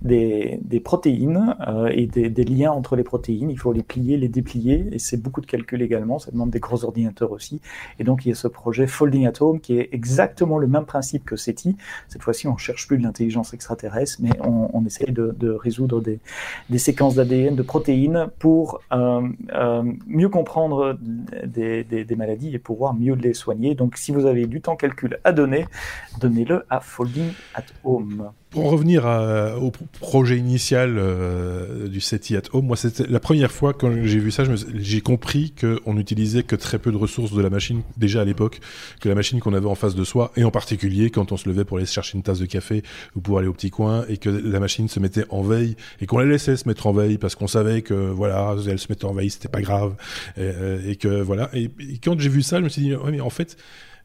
[0.00, 3.50] des, des protéines euh, et des, des, liens entre les protéines.
[3.50, 6.18] Il faut les plier, les déplier, et c'est beaucoup de calculs également.
[6.18, 7.60] Ça demande des gros ordinateurs aussi.
[7.98, 10.86] Et donc il y a ce projet Folding at Home qui est exactement le même
[10.86, 11.76] principe que SETI.
[12.08, 16.00] Cette fois-ci, on cherche plus de l'intelligence extraterrestre, mais on, on essaye de, de, résoudre
[16.00, 16.20] des,
[16.70, 20.98] des séquences d'ADN, de protéines pour euh, euh, mieux comprendre
[21.44, 23.74] des, des maladies et pouvoir mieux les soigner.
[23.74, 25.66] Donc si vous avez du temps calcul à donner,
[26.20, 28.30] donnez-le à Folding at Home.
[28.50, 29.06] Pour revenir
[29.62, 34.18] au projet initial euh, du SETI at Home, moi c'était la première fois quand j'ai
[34.18, 34.44] vu ça,
[34.74, 38.60] j'ai compris qu'on n'utilisait que très peu de ressources de la machine déjà à l'époque,
[39.00, 41.48] que la machine qu'on avait en face de soi, et en particulier quand on se
[41.48, 42.82] levait pour aller chercher une tasse de café
[43.16, 46.06] ou pour aller au petit coin, et que la machine se mettait en veille et
[46.06, 49.06] qu'on la laissait se mettre en veille parce qu'on savait que voilà, elle se mettait
[49.06, 49.94] en veille, c'était pas grave,
[50.36, 51.48] et, euh, que voilà.
[51.54, 53.56] Et, et quand j'ai vu ça, je me suis dit ouais, mais en fait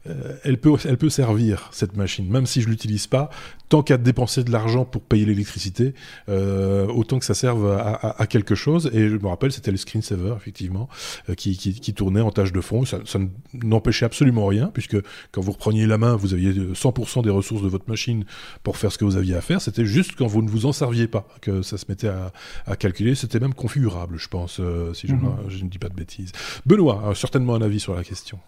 [0.06, 3.30] euh, elle, peut, elle peut servir, cette machine, même si je l'utilise pas,
[3.68, 5.94] tant qu'à dépenser de l'argent pour payer l'électricité,
[6.28, 8.90] euh, autant que ça serve à, quelque chose.
[8.92, 10.88] Et je me rappelle, c'était le screensaver, effectivement,
[11.28, 12.84] euh, qui, qui, tournait en tâche de fond.
[12.84, 13.18] Ça, ça
[13.52, 14.96] n'empêchait absolument rien, puisque
[15.32, 18.24] quand vous repreniez la main, vous aviez 100% des ressources de votre machine
[18.62, 19.60] pour faire ce que vous aviez à faire.
[19.60, 23.14] C'était juste quand vous ne vous en serviez pas que ça se mettait à, calculer.
[23.14, 24.60] C'était même configurable, je pense,
[24.94, 25.36] si je, mhm.
[25.48, 26.32] je, ne dis pas de bêtises.
[26.64, 28.38] Benoît a certainement un avis sur la question.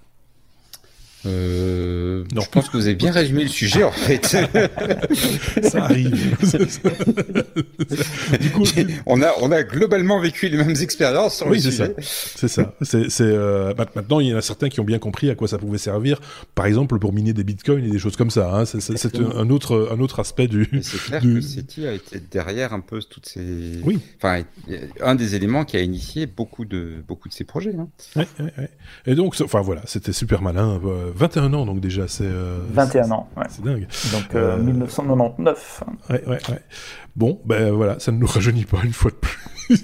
[1.27, 2.41] Euh, non.
[2.41, 4.27] Je pense que vous avez bien résumé le sujet en fait.
[5.63, 6.11] ça arrive.
[8.41, 8.65] du coup,
[9.05, 11.95] on a on a globalement vécu les mêmes expériences sur oui, le sujet.
[11.99, 12.75] C'est ça.
[12.81, 15.47] C'est c'est euh, maintenant il y en a certains qui ont bien compris à quoi
[15.47, 16.21] ça pouvait servir.
[16.55, 18.55] Par exemple pour miner des bitcoins et des choses comme ça.
[18.55, 18.65] Hein.
[18.65, 20.71] C'est un autre un autre aspect du.
[20.83, 21.35] C'est clair du...
[21.35, 23.81] que SETI a été derrière un peu toutes ces.
[23.85, 23.99] Oui.
[24.17, 24.43] Enfin
[25.03, 27.75] un des éléments qui a initié beaucoup de beaucoup de ces projets.
[27.79, 27.89] Hein.
[28.17, 28.71] Ouais, ouais, ouais.
[29.07, 30.81] Et donc enfin voilà c'était super malin.
[30.85, 32.29] Euh, 21 ans donc déjà, c'est...
[32.73, 33.45] 21 euh, ans, ouais.
[33.49, 33.87] C'est dingue.
[34.13, 34.35] Donc
[34.65, 35.85] 1999.
[36.11, 36.61] Euh, ouais, ouais, ouais.
[37.17, 39.39] Bon, ben voilà, ça ne nous rajeunit pas une fois de plus.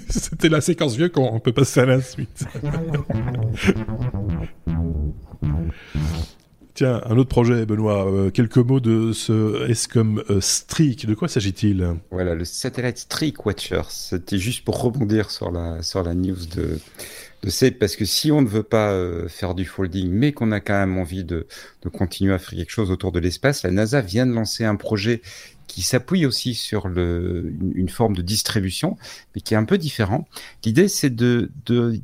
[0.09, 2.45] C'était la séquence vieux qu'on peut passer à la suite.
[6.73, 8.05] Tiens, un autre projet, Benoît.
[8.05, 11.07] Euh, quelques mots de ce ESCOM Streak.
[11.07, 11.95] De quoi s'agit-il?
[12.11, 13.81] Voilà, le Satellite Streak Watcher.
[13.89, 16.77] C'était juste pour rebondir sur la, sur la news de,
[17.47, 20.59] c'est parce que si on ne veut pas euh, faire du folding, mais qu'on a
[20.59, 21.47] quand même envie de,
[21.83, 24.75] de, continuer à faire quelque chose autour de l'espace, la NASA vient de lancer un
[24.75, 25.21] projet
[25.67, 28.97] qui s'appuie aussi sur le, une, forme de distribution,
[29.35, 30.27] mais qui est un peu différent.
[30.63, 31.51] L'idée, c'est de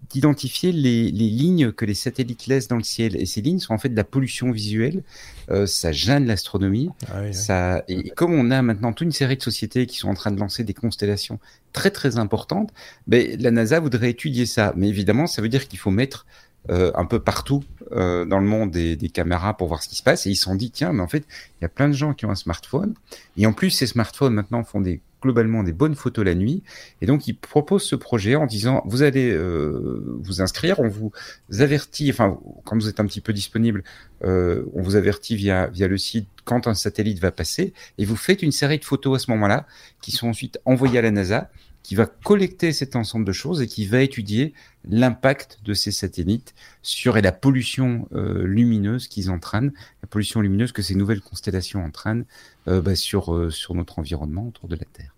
[0.10, 3.16] d'identifier les, les, lignes que les satellites laissent dans le ciel.
[3.16, 5.04] Et ces lignes sont en fait de la pollution visuelle.
[5.50, 6.90] Euh, ça gêne l'astronomie.
[7.12, 10.14] Ah ça, et comme on a maintenant toute une série de sociétés qui sont en
[10.14, 11.40] train de lancer des constellations
[11.72, 12.72] très très importantes,
[13.08, 14.74] ben, la NASA voudrait étudier ça.
[14.76, 16.26] Mais évidemment, ça veut dire qu'il faut mettre
[16.70, 19.96] euh, un peu partout euh, dans le monde des, des, caméras pour voir ce qui
[19.96, 20.26] se passe.
[20.26, 21.26] Et ils se sont dit, tiens, mais en fait,
[21.60, 22.94] il y a plein de gens qui ont un smartphone.
[23.38, 26.64] Et en plus, ces smartphones maintenant font des globalement des bonnes photos la nuit.
[27.02, 31.12] Et donc, ils proposent ce projet en disant, vous allez euh, vous inscrire, on vous
[31.60, 33.84] avertit, enfin, quand vous êtes un petit peu disponible,
[34.26, 38.18] euh, on vous avertit via, via le site quand un satellite va passer, et vous
[38.18, 39.66] faites une série de photos à ce moment-là,
[40.02, 41.50] qui sont ensuite envoyées à la NASA,
[41.84, 44.54] qui va collecter cet ensemble de choses et qui va étudier
[44.86, 50.72] l'impact de ces satellites sur et la pollution euh, lumineuse qu'ils entraînent, la pollution lumineuse
[50.72, 52.26] que ces nouvelles constellations entraînent
[52.68, 55.14] euh, bah, sur, euh, sur notre environnement autour de la Terre.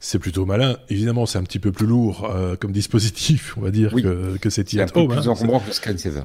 [0.00, 0.76] C'est plutôt malin.
[0.88, 2.28] Évidemment, c'est un petit peu plus lourd
[2.58, 6.24] comme dispositif, on va dire, que, que c'est C'est un peu plus encombrant que Screensaver.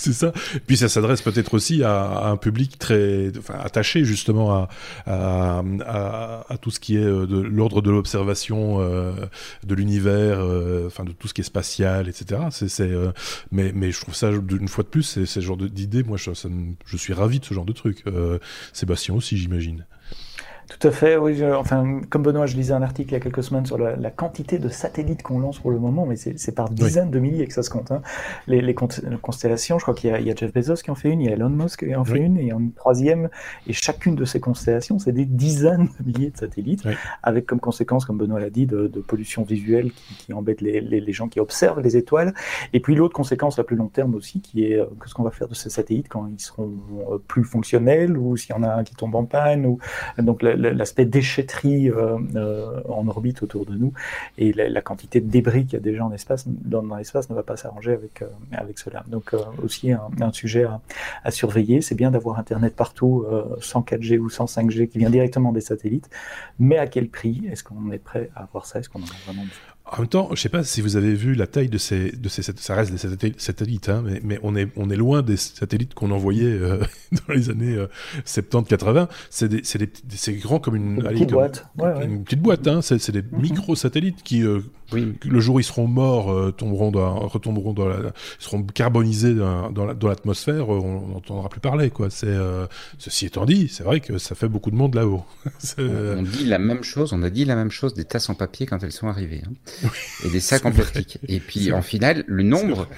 [0.04, 0.32] c'est ça.
[0.66, 4.66] Puis ça s'adresse peut-être aussi à, un public très attaché justement
[5.06, 5.60] à,
[6.62, 9.12] tout ce qui est euh, de l'ordre de l'observation euh,
[9.64, 12.40] de l'univers, euh, enfin de tout ce qui est spatial, etc.
[13.52, 16.02] Mais je trouve ça une fois de plus, c'est ce genre d'idée.
[16.02, 16.30] Moi, je,
[16.86, 18.04] je suis ravi de ce genre de truc.
[18.72, 19.84] Sébastien aussi, j'imagine.
[20.70, 21.44] Tout à fait, oui.
[21.44, 24.10] enfin, comme Benoît, je lisais un article il y a quelques semaines sur la, la
[24.12, 27.52] quantité de satellites qu'on lance pour le moment, mais c'est par dizaines de milliers que
[27.52, 27.90] ça se compte.
[27.90, 28.02] Hein.
[28.46, 31.22] Les, les, constellations, je crois qu'il y, y, a Jeff Bezos qui en fait une,
[31.22, 33.30] il y a Elon Musk qui en fait une, et une troisième.
[33.66, 36.84] Et chacune de ces constellations, c'est des dizaines de milliers de satellites,
[37.24, 40.80] avec comme conséquence, comme Benoît l'a dit, de, de, pollution visuelle qui, qui embête les,
[40.80, 42.32] les, les, gens qui observent les étoiles.
[42.72, 45.32] Et puis l'autre conséquence à plus long terme aussi, qui est euh, qu'est-ce qu'on va
[45.32, 46.70] faire de ces satellites quand ils seront
[47.10, 49.78] euh, plus fonctionnels, ou s'il y en a un qui tombe en panne, ou
[50.18, 53.92] donc la, l'aspect déchetterie euh, euh, en orbite autour de nous
[54.38, 57.42] et la, quantité de débris qu'il y a déjà en espace, dans, l'espace ne va
[57.42, 59.04] pas s'arranger avec, euh, avec cela.
[59.08, 60.66] Donc aussi un, sujet
[61.24, 61.80] à, surveiller.
[61.80, 63.26] C'est bien d'avoir Internet partout,
[63.60, 66.08] sans 4G ou sans 5G qui vient directement des satellites,
[66.58, 68.78] mais à quel prix Est-ce qu'on est prêt à avoir ça?
[68.78, 69.70] Est-ce qu'on en a vraiment besoin?
[69.92, 72.28] En même temps, je sais pas si vous avez vu la taille de ces, de
[72.28, 75.94] ces, ça reste des satellites, hein, mais, mais on est, on est loin des satellites
[75.94, 76.78] qu'on envoyait euh,
[77.12, 77.76] dans les années
[78.24, 78.96] 70-80.
[78.96, 82.40] Euh, c'est des, c'est des, c'est grand comme une, une petite boîte, ouais, une petite
[82.40, 82.82] boîte, hein.
[82.82, 83.40] C'est, c'est des mm-hmm.
[83.40, 84.60] micro-satellites qui, euh,
[84.92, 85.14] oui.
[85.24, 89.72] le jour où ils seront morts, tomberont dans, retomberont dans la, ils seront carbonisés dans,
[89.72, 92.10] dans l'atmosphère, on n'entendra plus parler, quoi.
[92.10, 92.36] C'est,
[92.98, 95.24] ceci étant dit, c'est vrai que ça fait beaucoup de monde là-haut.
[95.78, 98.66] on dit la même chose, on a dit la même chose des tasses en papier
[98.66, 99.42] quand elles sont arrivées.
[99.44, 99.52] Hein.
[100.24, 101.18] Et des sacs en plastique.
[101.28, 102.88] Et puis en final, le nombre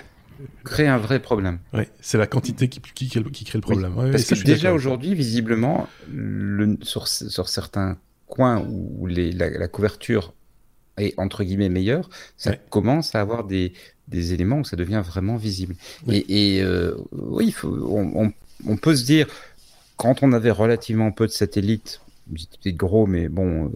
[0.64, 1.58] crée un vrai problème.
[1.72, 3.94] Oui, c'est la quantité qui, qui, qui, crée le problème.
[3.94, 10.32] parce que déjà aujourd'hui, visiblement, le, sur, sur, certains coins où les, la, couverture
[10.96, 13.72] est entre guillemets meilleure, ça commence à avoir des,
[14.08, 15.74] des, éléments où ça devient vraiment visible.
[16.08, 18.32] Et, et euh, oui, faut, on, on,
[18.66, 19.26] on, peut se dire,
[19.96, 22.00] quand on avait relativement peu de satellites,
[22.38, 23.70] c'était gros, mais bon, euh,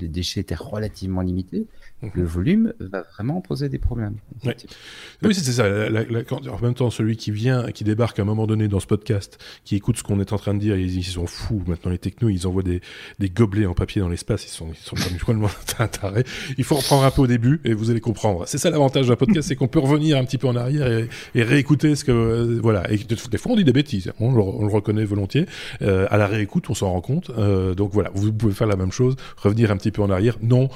[0.00, 1.66] les déchets étaient relativement limités.
[2.14, 2.22] Mhm.
[2.22, 4.16] Le volume va vraiment poser des problèmes.
[4.44, 5.64] Oui, c'est ça.
[5.66, 9.38] en même temps, celui qui vient, qui débarque à un moment donné dans ce podcast,
[9.64, 11.62] qui écoute ce qu'on est en train de dire, ils, ils, sont fous.
[11.66, 12.80] Maintenant, les technos, ils envoient des,
[13.18, 14.44] des gobelets en papier dans l'espace.
[14.44, 15.48] Ils sont, ils sont complètement
[15.92, 16.24] tarés.
[16.58, 18.44] Il faut reprendre un peu au début et vous allez comprendre.
[18.46, 21.08] C'est ça l'avantage d'un podcast, c'est qu'on peut revenir un petit peu en arrière et,
[21.34, 22.90] et réécouter ce que, euh, voilà.
[22.90, 24.12] Et des fois, on dit des bêtises.
[24.20, 25.46] On, le, on le reconnaît volontiers.
[25.82, 27.30] Euh, à la réécoute, on s'en rend compte.
[27.38, 30.36] Euh, donc voilà, vous pouvez faire la même chose, revenir un petit peu en arrière.
[30.42, 30.68] Non.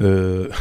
[0.00, 0.48] Euh...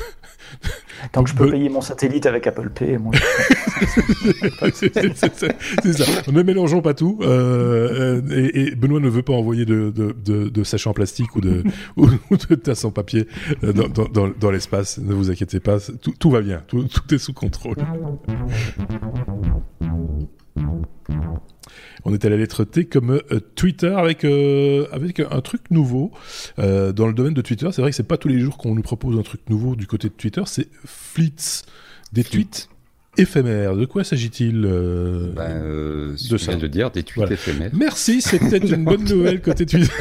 [1.12, 3.14] Tant que je peux payer mon satellite avec Apple Pay, moi.
[4.74, 6.32] c'est ça.
[6.32, 7.20] Ne mélangeons pas tout.
[7.22, 11.36] Euh, et, et, Benoît ne veut pas envoyer de, de, de, de sachets en plastique
[11.36, 11.64] ou de,
[11.98, 13.28] ou, de tasses en papier
[13.64, 14.98] euh, dans, dans, dans l'espace.
[14.98, 16.64] Ne vous inquiétez pas, tout, tout va bien.
[16.68, 17.76] Tout, tout est sous contrôle.
[22.10, 26.14] On est à la lettre T comme euh, Twitter avec euh, avec un truc nouveau
[26.58, 27.68] euh, dans le domaine de Twitter.
[27.74, 29.88] C'est vrai que c'est pas tous les jours qu'on nous propose un truc nouveau du
[29.88, 30.42] côté de Twitter.
[30.46, 31.66] C'est Fleets,
[32.14, 32.70] des tweets
[33.18, 33.76] éphémères.
[33.76, 36.56] De quoi s'agit-il ben, De ça.
[36.56, 37.72] de dire des tweets éphémères.
[37.74, 39.92] Merci, c'est peut-être une bonne nouvelle côté Twitter.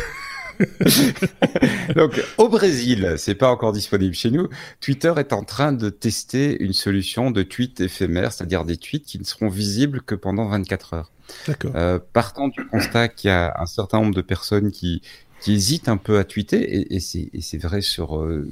[1.96, 4.48] Donc, au Brésil, c'est pas encore disponible chez nous.
[4.80, 9.18] Twitter est en train de tester une solution de tweets éphémères, c'est-à-dire des tweets qui
[9.18, 11.12] ne seront visibles que pendant 24 heures.
[11.46, 11.72] D'accord.
[11.74, 15.02] Euh, partant du constat qu'il y a un certain nombre de personnes qui,
[15.40, 18.48] qui hésitent un peu à tweeter, et, et c'est vrai sur euh,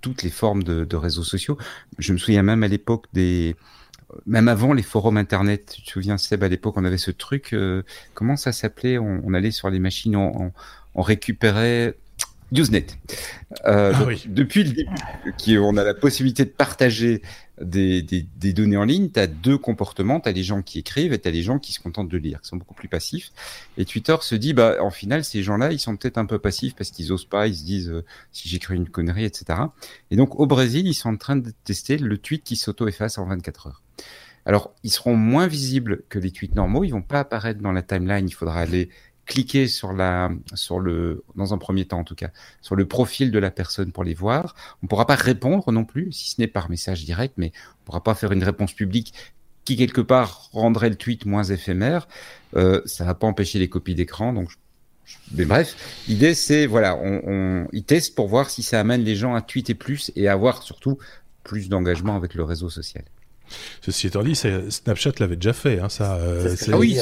[0.00, 1.58] toutes les formes de, de, réseaux sociaux.
[1.98, 3.54] Je me souviens même à l'époque des,
[4.26, 7.52] même avant les forums internet, tu te souviens Seb, à l'époque on avait ce truc,
[7.52, 7.82] euh,
[8.14, 8.98] comment ça s'appelait?
[8.98, 10.52] On, on, allait sur les machines, on,
[10.94, 11.94] on récupérait
[12.52, 12.86] Usenet.
[13.66, 14.90] Euh, ah Depuis le début,
[15.38, 17.22] qui, on a la possibilité de partager
[17.60, 20.20] des, des, des données en ligne, tu as deux comportements.
[20.20, 22.18] Tu as les gens qui écrivent et tu as les gens qui se contentent de
[22.18, 23.30] lire, qui sont beaucoup plus passifs.
[23.76, 26.74] Et Twitter se dit, bah, en final, ces gens-là, ils sont peut-être un peu passifs
[26.74, 29.60] parce qu'ils osent pas, ils se disent, euh, si j'écris une connerie, etc.
[30.10, 33.26] Et donc, au Brésil, ils sont en train de tester le tweet qui s'auto-efface en
[33.26, 33.82] 24 heures.
[34.46, 36.82] Alors, ils seront moins visibles que les tweets normaux.
[36.82, 38.26] Ils vont pas apparaître dans la timeline.
[38.26, 38.88] Il faudra aller
[39.30, 43.30] cliquer sur la, sur le, dans un premier temps en tout cas, sur le profil
[43.30, 44.56] de la personne pour les voir.
[44.82, 47.82] On ne pourra pas répondre non plus, si ce n'est par message direct, mais on
[47.82, 49.14] ne pourra pas faire une réponse publique
[49.64, 52.08] qui quelque part rendrait le tweet moins éphémère.
[52.56, 54.50] Euh, ça va pas empêcher les copies d'écran, donc.
[55.32, 55.76] Mais bref,
[56.08, 59.74] l'idée c'est voilà, on, on, ils pour voir si ça amène les gens à tweeter
[59.74, 60.98] plus et à avoir surtout
[61.44, 63.04] plus d'engagement avec le réseau social.
[63.82, 65.80] Ceci étant dit, Snapchat l'avait déjà fait.
[65.80, 66.98] Hein, ça, euh, ah oui,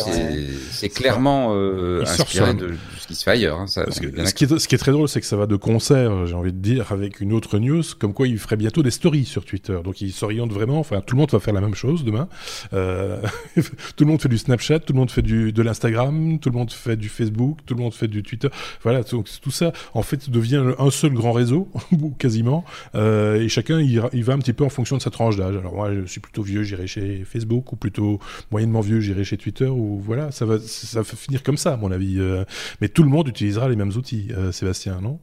[0.71, 3.59] c'est clairement euh, inspiré de, ce qui se fait ailleurs.
[3.59, 5.57] Hein, ça, ce, qui est, ce, qui est, très drôle, c'est que ça va de
[5.57, 8.91] concert, j'ai envie de dire, avec une autre news, comme quoi il ferait bientôt des
[8.91, 9.79] stories sur Twitter.
[9.85, 12.29] Donc il s'oriente vraiment, enfin tout le monde va faire la même chose demain.
[12.73, 13.21] Euh,
[13.57, 16.57] tout le monde fait du Snapchat, tout le monde fait du, de l'Instagram, tout le
[16.57, 18.49] monde fait du Facebook, tout le monde fait du Twitter.
[18.83, 21.69] Voilà, donc tout ça, en fait, devient un seul grand réseau,
[22.19, 25.37] quasiment, euh, et chacun il, il va un petit peu en fonction de sa tranche
[25.37, 25.57] d'âge.
[25.57, 28.19] Alors moi, je suis plutôt vieux, j'irai chez Facebook, ou plutôt
[28.51, 31.77] moyennement vieux, j'irai chez Twitter, ou voilà, ça va, ça va finir comme ça, à
[31.77, 32.19] mon avis.
[32.19, 32.45] Euh.
[32.81, 35.19] mais tout le monde utilisera les mêmes outils, euh, Sébastien, non?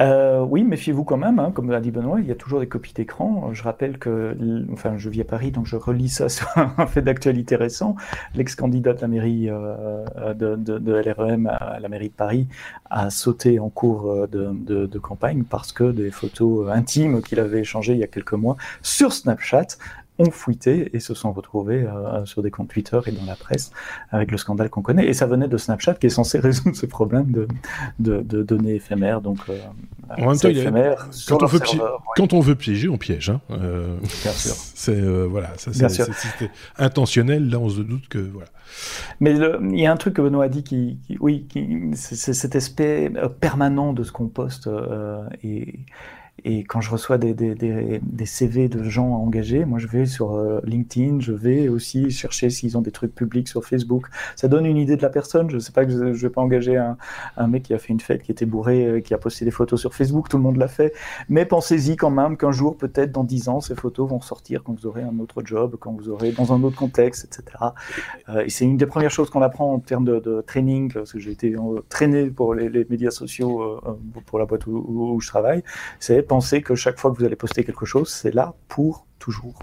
[0.00, 2.68] Euh, oui, méfiez-vous quand même, hein, comme l'a dit Benoît, il y a toujours des
[2.68, 3.52] copies d'écran.
[3.52, 4.36] Je rappelle que,
[4.72, 7.96] enfin, je vis à Paris, donc je relis ça sur un fait d'actualité récent.
[8.34, 12.46] L'ex-candidat de la mairie euh, de, de, LREM à la mairie de Paris
[12.90, 14.52] a sauté en cours de,
[14.86, 18.56] de campagne parce que des photos intimes qu'il avait échangées il y a quelques mois
[18.82, 19.66] sur Snapchat
[20.18, 23.70] ont fuité et se sont retrouvés euh, sur des comptes Twitter et dans la presse
[24.10, 25.06] avec le scandale qu'on connaît.
[25.06, 27.48] Et ça venait de Snapchat qui est censé résoudre ce problème de,
[27.98, 29.20] de, de données éphémères.
[29.20, 29.58] Donc, euh,
[30.18, 31.60] en même temps, éphémère, quand, on veut
[32.16, 33.30] quand on veut piéger, on piège.
[33.30, 33.40] Hein.
[33.50, 34.54] Euh, Bien sûr.
[34.76, 35.70] C'est voilà, ça
[36.78, 37.48] intentionnel.
[37.50, 38.46] Là, on se doute que voilà.
[39.20, 42.54] Mais il y a un truc que Benoît a dit qui, oui, qui, c'est cet
[42.56, 43.10] aspect
[43.40, 44.68] permanent de ce qu'on poste
[45.42, 45.80] et
[46.44, 50.04] Et quand je reçois des, des, des, des CV de gens engagés, moi je vais
[50.04, 54.06] sur euh, LinkedIn, je vais aussi chercher s'ils ont des trucs publics sur Facebook.
[54.36, 55.48] Ça donne une idée de la personne.
[55.50, 56.98] Je sais pas que je, je vais pas engager un,
[57.36, 59.50] un, mec qui a fait une fête, qui était bourré, euh, qui a posté des
[59.50, 60.28] photos sur Facebook.
[60.28, 60.92] Tout le monde l'a fait.
[61.28, 64.74] Mais pensez-y quand même qu'un jour, peut-être dans dix ans, ces photos vont sortir quand
[64.78, 67.64] vous aurez un autre job, quand vous aurez dans un autre contexte, etc.
[68.28, 71.12] Euh, et c'est une des premières choses qu'on apprend en termes de, de training, parce
[71.12, 71.54] que j'ai été
[71.88, 73.80] traîné pour les, les médias sociaux
[74.26, 75.62] pour la boîte où, où je travaille.
[75.98, 79.58] C'est penser que chaque fois que vous allez poster quelque chose, c'est là pour toujours.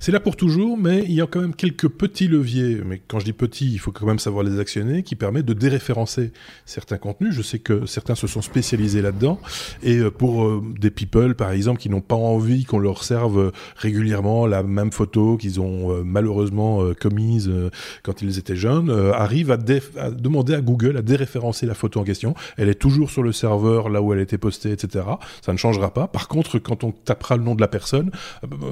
[0.00, 2.80] C'est là pour toujours, mais il y a quand même quelques petits leviers.
[2.84, 5.54] Mais quand je dis petits, il faut quand même savoir les actionner, qui permettent de
[5.54, 6.32] déréférencer
[6.66, 7.34] certains contenus.
[7.34, 9.40] Je sais que certains se sont spécialisés là-dedans.
[9.82, 13.38] Et euh, pour euh, des people, par exemple, qui n'ont pas envie qu'on leur serve
[13.38, 17.50] euh, régulièrement la même photo qu'ils ont malheureusement commise
[18.02, 19.58] quand ils étaient jeunes, arrivent à,
[19.98, 22.34] à, demander à Google à déréférencer la photo en question.
[22.56, 25.04] Elle est toujours sur le serveur là où elle a été postée, etc.
[25.42, 26.08] Ça ne changera pas.
[26.08, 28.10] Par contre, quand on tapera le nom de la personne,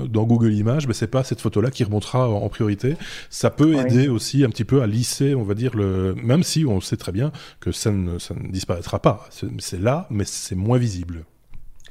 [0.08, 2.96] dans Google Images, mais c'est pas cette photo-là qui remontera en priorité.
[3.30, 6.64] Ça peut aider aussi un petit peu à lisser, on va dire, le, même si
[6.66, 9.28] on sait très bien que ça ne, ça ne disparaîtra pas.
[9.58, 11.24] C'est là, mais c'est moins visible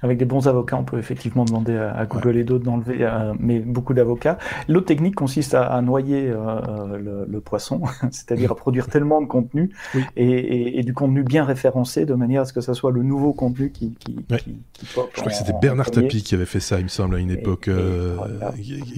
[0.02, 2.42] avec des bons avocats, on peut effectivement demander à, Google ouais.
[2.42, 4.38] et d'autres d'enlever, euh, mais beaucoup d'avocats.
[4.68, 7.82] L'autre technique consiste à, à noyer euh, le, le, poisson,
[8.12, 10.04] c'est-à-dire à produire tellement de contenu oui.
[10.18, 13.04] et, et, et, du contenu bien référencé de manière à ce que ça soit le
[13.04, 14.38] nouveau contenu qui, qui, ouais.
[14.38, 15.10] qui, qui pop.
[15.14, 17.32] Je crois que c'était Bernard Tapie qui avait fait ça, il me semble, à une
[17.32, 18.52] époque, et, euh, voilà.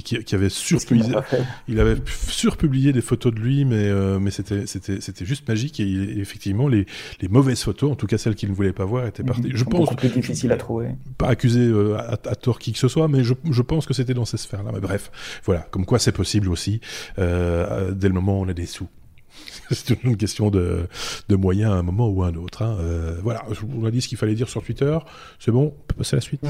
[0.04, 1.14] qui, qui, avait surpublié,
[1.68, 1.98] il avait
[2.30, 6.20] surpublié des photos de lui, mais, euh, mais c'était, c'était, c'était juste magique et, et,
[6.20, 6.86] effectivement, les,
[7.22, 9.50] les mauvaises photos, en tout cas celles qu'il ne voulait pas voir, étaient parties.
[9.50, 9.96] Mmh, je pense.
[9.96, 10.87] plus difficile à trouver
[11.18, 14.14] pas accuser euh, à, tort qui que ce soit, mais je, je pense que c'était
[14.14, 14.72] dans ces sphères-là.
[14.74, 15.12] Mais bref,
[15.46, 16.82] voilà, comme quoi c'est possible aussi,
[17.20, 18.88] euh, dès le moment où on a des sous.
[19.72, 20.88] c'est une question de,
[21.30, 22.62] de moyens à un moment ou à un autre.
[22.62, 22.78] Hein.
[22.80, 24.98] Euh, voilà, on a dit ce qu'il fallait dire sur Twitter.
[25.40, 26.42] C'est bon, on peut passer à la suite.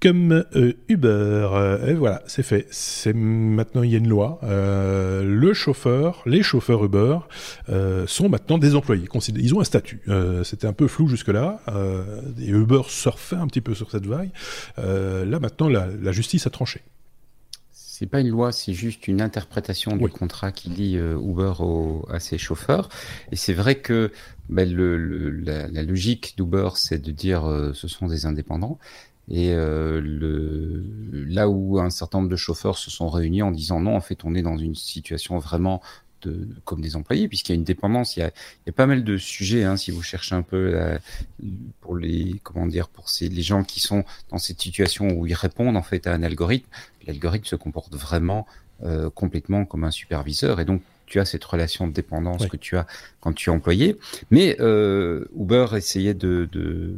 [0.00, 1.08] Comme euh, Uber.
[1.52, 2.66] Euh, et voilà, c'est fait.
[2.70, 4.38] C'est maintenant il y a une loi.
[4.42, 7.18] Euh, le chauffeur, les chauffeurs Uber
[7.68, 9.08] euh, sont maintenant des employés.
[9.36, 10.00] Ils ont un statut.
[10.08, 11.60] Euh, c'était un peu flou jusque là.
[11.68, 14.30] Euh, et Uber surfait un petit peu sur cette vague.
[14.76, 16.82] là maintenant, la, la, justice a tranché.
[17.72, 20.04] C'est pas une loi, c'est juste une interprétation oui.
[20.04, 22.88] du contrat qui lie Uber au, à ses chauffeurs.
[23.32, 24.12] Et c'est vrai que
[24.48, 27.42] ben, le, le, la, la, logique d'Uber, c'est de dire
[27.74, 28.78] ce sont des indépendants.
[29.30, 30.84] Et euh, le,
[31.26, 34.24] là où un certain nombre de chauffeurs se sont réunis en disant non, en fait,
[34.24, 35.82] on est dans une situation vraiment
[36.22, 38.16] de, comme des employés, puisqu'il y a une dépendance.
[38.16, 40.42] Il y a, il y a pas mal de sujets, hein, si vous cherchez un
[40.42, 40.98] peu la,
[41.80, 45.34] pour les, comment dire, pour ces, les gens qui sont dans cette situation où ils
[45.34, 46.68] répondent en fait à un algorithme.
[47.06, 48.46] L'algorithme se comporte vraiment
[48.82, 52.48] euh, complètement comme un superviseur, et donc tu as cette relation de dépendance ouais.
[52.48, 52.86] que tu as
[53.20, 53.96] quand tu es employé.
[54.30, 56.48] Mais euh, Uber essayait de,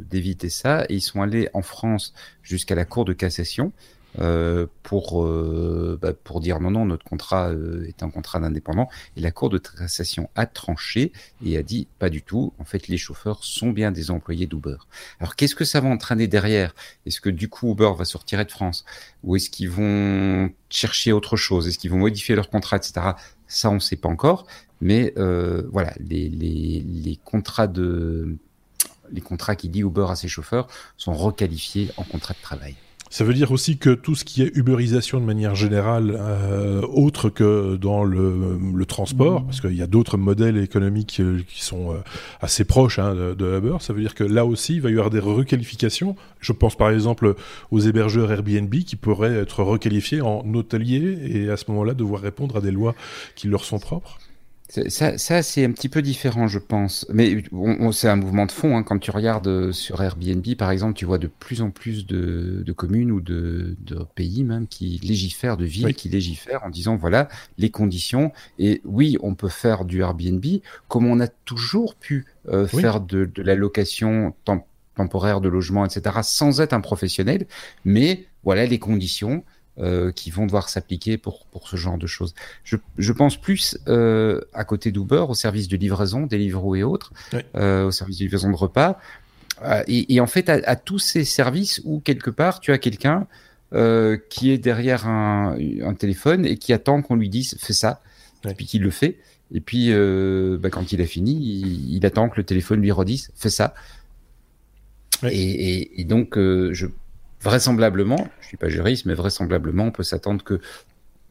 [0.09, 3.71] d'éviter ça et ils sont allés en France jusqu'à la Cour de cassation
[4.19, 8.89] euh, pour euh, bah, pour dire non non notre contrat euh, est un contrat d'indépendant.
[9.15, 11.13] Et la Cour de cassation a tranché
[11.45, 12.53] et a dit pas du tout.
[12.59, 14.77] En fait les chauffeurs sont bien des employés d'Uber.
[15.19, 16.75] Alors qu'est-ce que ça va entraîner derrière?
[17.05, 18.83] Est-ce que du coup Uber va sortir de France?
[19.23, 21.67] Ou est-ce qu'ils vont chercher autre chose?
[21.67, 23.11] Est-ce qu'ils vont modifier leur contrat etc
[23.51, 24.45] ça, on ne sait pas encore.
[24.79, 28.37] Mais euh, voilà, les, les, contrats de
[29.11, 32.75] les contrats qui dit Uber à ses chauffeurs sont requalifiés en contrat de travail.
[33.11, 37.27] Ça veut dire aussi que tout ce qui est uberisation de manière générale, euh, autre
[37.27, 39.45] que dans le, le transport, mmh.
[39.45, 41.97] parce qu'il y a d'autres modèles économiques euh, qui sont euh,
[42.39, 44.93] assez proches hein, de, de, Uber, ça veut dire que là aussi, il va y
[44.93, 46.15] avoir des requalifications.
[46.39, 47.35] Je pense par exemple
[47.69, 52.55] aux hébergeurs Airbnb qui pourraient être requalifiés en hôteliers et à ce moment-là devoir répondre
[52.55, 52.95] à des lois
[53.35, 54.19] qui leur sont propres.
[54.87, 57.05] Ça, ça c'est un petit peu différent, je pense.
[57.11, 58.77] Mais on, on, c'est un mouvement de fond.
[58.77, 58.83] Hein.
[58.83, 62.63] Quand tu regardes euh, sur Airbnb, par exemple, tu vois de plus en plus de,
[62.65, 65.93] de communes ou de, de, pays même qui légifèrent, de villes oui.
[65.93, 68.31] qui légifèrent en disant voilà les conditions.
[68.59, 70.45] Et oui, on peut faire du Airbnb
[70.87, 72.81] comme on a toujours pu euh, oui.
[72.81, 74.65] faire de, de la location temp
[74.95, 77.47] temporaire de logement, etc., sans être un professionnel.
[77.85, 79.43] Mais voilà les conditions
[79.81, 82.35] euh, qui vont devoir s'appliquer pour, pour ce genre de choses.
[82.63, 87.11] Je, je pense plus euh, à côté d'Uber, au service de livraison, Deliveroo et autres,
[87.33, 87.39] oui.
[87.55, 88.99] euh, au service de livraison de repas,
[89.63, 92.77] euh, et, et, en fait à, à, tous ces services où quelque part tu as
[92.77, 93.25] quelqu'un
[94.29, 98.01] qui est derrière un, un, téléphone et qui attend qu'on lui dise fais ça,
[98.43, 98.51] oui.
[98.51, 99.17] et puis qu'il le fait.
[99.53, 99.91] Et puis
[100.59, 103.73] bah, quand il a fini, il, il, attend que le téléphone lui redise fais ça.
[105.23, 105.29] Oui.
[105.29, 106.87] Et, et, et, donc, je,
[107.41, 110.59] vraisemblablement, je suis pas juriste, mais vraisemblablement, on peut s'attendre que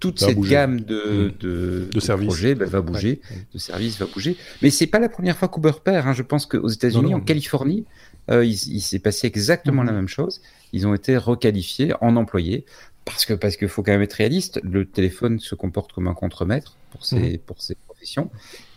[0.00, 1.38] toute cette gamme de, mmh.
[1.40, 3.20] de, projets ben, va bouger,
[3.52, 4.36] de services va bouger.
[4.62, 6.08] Mais c'est pas la première fois qu'Uber perd.
[6.08, 6.14] Hein.
[6.14, 7.84] Je pense qu'aux États-Unis, en Californie,
[8.30, 9.96] euh, il, s'est passé exactement la mmh.
[9.96, 10.40] même chose.
[10.72, 12.64] Ils ont été requalifiés en employés
[13.04, 14.60] parce que parce qu'il faut quand même être réaliste.
[14.62, 17.38] Le téléphone se comporte comme un contremaître pour ses mmh.
[17.38, 17.76] pour ses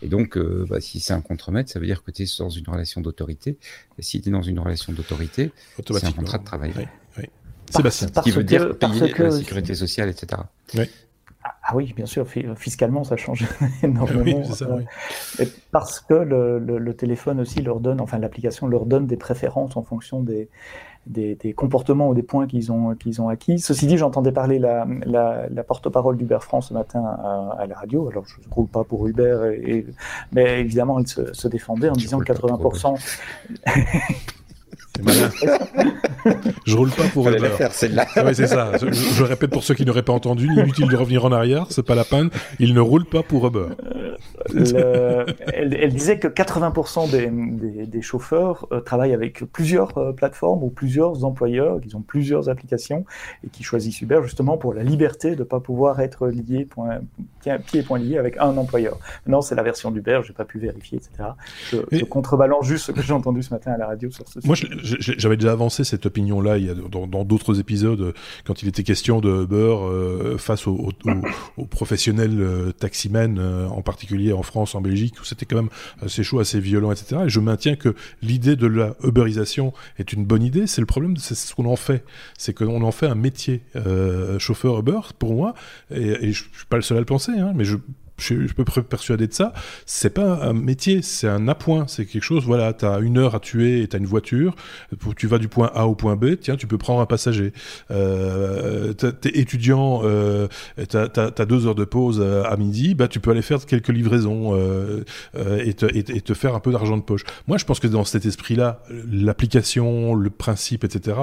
[0.02, 2.50] Et donc, euh, bah, si c'est un contremaître, ça veut dire que tu es dans
[2.50, 3.58] une relation d'autorité.
[3.98, 6.72] Et si tu es dans une relation d'autorité, c'est un contrat de travail.
[6.76, 6.84] Oui,
[7.18, 7.24] oui.
[7.70, 8.08] Sébastien.
[8.14, 10.42] Ce qui veut dire payer la sécurité sociale, etc.
[10.74, 10.88] Oui.
[11.66, 13.46] Ah oui, bien sûr, fiscalement, ça change
[13.82, 14.42] énormément.
[15.70, 20.22] parce que le, téléphone aussi leur donne, enfin l'application leur donne des préférences en fonction
[20.22, 20.48] des,
[21.06, 23.58] des, comportements ou des points qu'ils ont, qu'ils ont acquis.
[23.58, 28.08] Ceci dit, j'entendais parler la, la, porte-parole d'Uber France ce matin à, la radio.
[28.08, 29.86] Alors, je ne roule pas pour Uber, et,
[30.32, 32.98] mais évidemment, il se, se défendait en disant que 80%.
[36.66, 37.50] je roule pas pour Uber.
[37.70, 38.06] celle-là.
[38.32, 38.72] c'est ça.
[38.80, 41.96] Je, répète pour ceux qui n'auraient pas entendu, inutile de revenir en arrière, c'est pas
[41.96, 42.30] la peine.
[42.60, 43.68] Il ne roule pas pour Uber.
[44.54, 51.24] Elle, disait que 80% des, des, chauffeurs euh, travaillent avec plusieurs euh, plateformes ou plusieurs
[51.24, 53.04] employeurs, qui ont plusieurs applications
[53.44, 56.68] et qui choisissent Uber justement pour la liberté de ne pas pouvoir être lié,
[57.58, 58.98] pied et point lié avec un employeur.
[59.26, 61.30] Non, c'est la version d'Uber, j'ai pas pu vérifier, etc.
[61.70, 64.46] Je, contrebalance juste ce que j'ai entendu ce matin à la radio sur ce sujet.
[64.46, 66.58] Moi, j'avais déjà avancé cette opinion-là
[66.90, 68.14] dans d'autres épisodes
[68.44, 70.90] quand il était question de Uber euh, face aux,
[71.70, 75.70] professionnels euh, taximens euh, en particulier en France, en Belgique où c'était quand même
[76.02, 77.22] assez chaud, assez violent, etc.
[77.26, 80.66] Et je maintiens que l'idée de la Uberisation est une bonne idée.
[80.66, 82.04] C'est le problème, c'est ce qu'on en fait,
[82.38, 83.62] c'est qu'on en fait un métier.
[84.38, 85.54] chauffeur Uber, pour moi,
[85.90, 87.76] et, et je suis pas le seul à le penser, hein, mais je
[88.18, 89.52] je, je, peux persuader de ça.
[89.86, 91.86] C'est pas un métier, c'est un appoint.
[91.88, 94.54] C'est quelque chose, voilà, tu as une heure à tuer et tu as une voiture.
[95.16, 97.52] Tu vas du point A au point B, tiens, tu peux prendre un passager.
[97.90, 103.08] Euh, tu es étudiant, euh, tu as, deux heures de pause euh, à midi, bah,
[103.08, 105.04] tu peux aller faire quelques livraisons euh,
[105.36, 107.24] euh, et, te, et, te, faire un peu d'argent de poche.
[107.46, 111.16] Moi, je pense que dans cet esprit-là, l'application, le principe, etc.,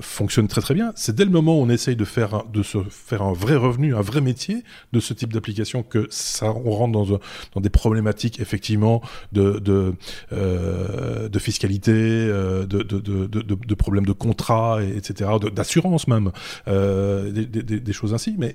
[0.00, 0.92] fonctionne très très bien.
[0.96, 3.94] C'est dès le moment où on essaye de, faire de se faire un vrai revenu,
[3.94, 7.20] un vrai métier de ce type d'application que ça, on rentre
[7.54, 9.94] dans, des problématiques effectivement de,
[10.32, 16.30] euh, fiscalité, euh, de, problèmes de contrat, etc., d'assurance même,
[16.68, 18.34] euh, des, des, des, choses ainsi.
[18.38, 18.54] Mais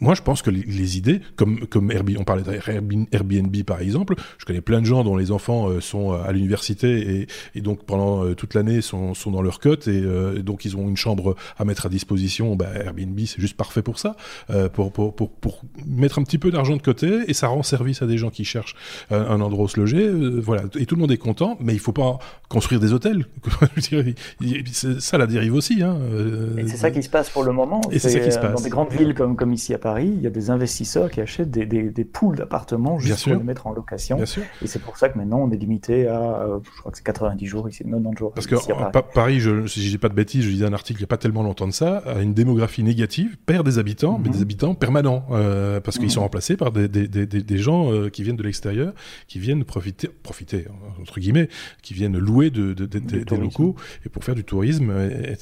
[0.00, 4.44] moi, je pense que les, idées, comme, comme Airbnb, on parlait d'Airbnb par exemple, je
[4.44, 8.24] connais plein de gens dont les enfants euh, sont à l'université et, et, donc pendant
[8.24, 11.36] euh, toute l'année sont, sont dans leur cote et, euh, donc ils ont une chambre
[11.58, 12.56] à mettre à disposition.
[12.56, 14.16] Bah, Airbnb, c'est juste parfait pour ça,
[14.72, 18.02] pour, pour, pour, pour, mettre un petit peu d'argent de côté et ça rend service
[18.02, 18.76] à des gens qui cherchent
[19.10, 20.08] un endroit où se loger.
[20.10, 22.18] voilà, et tout le monde est content, mais il faut pas
[22.48, 23.26] construire des hôtels.
[24.72, 25.82] c'est ça la dérive aussi.
[25.82, 25.98] Hein.
[26.66, 27.80] c'est ça qui se passe pour le moment.
[27.90, 28.54] Et c'est ça qui se passe.
[28.54, 31.20] Dans des grandes villes comme, comme ici à Paris, il y a des investisseurs qui
[31.20, 34.18] achètent des, des, poules d'appartements juste pour les mettre en location.
[34.62, 37.04] Et c'est pour ça que maintenant on est limité à, euh, je crois que c'est
[37.04, 38.32] 90 jours ici, 90 jours.
[38.32, 38.56] Parce que
[39.14, 41.08] Paris, je, si je dis pas de bêtises, je lisais un article il n'y a
[41.08, 44.42] pas tellement longtemps de ça, a une démographie négative, perd des habitants, mais des mhm.
[44.42, 46.24] habitants permanents, euh, parce qu'ils sont mhm.
[46.24, 48.92] remplacés par des, des gens euh, qui viennent de l'extérieur,
[49.28, 50.66] qui viennent profiter, profiter
[51.00, 51.48] entre guillemets,
[51.82, 54.92] qui viennent louer de, des locaux et pour faire du tourisme,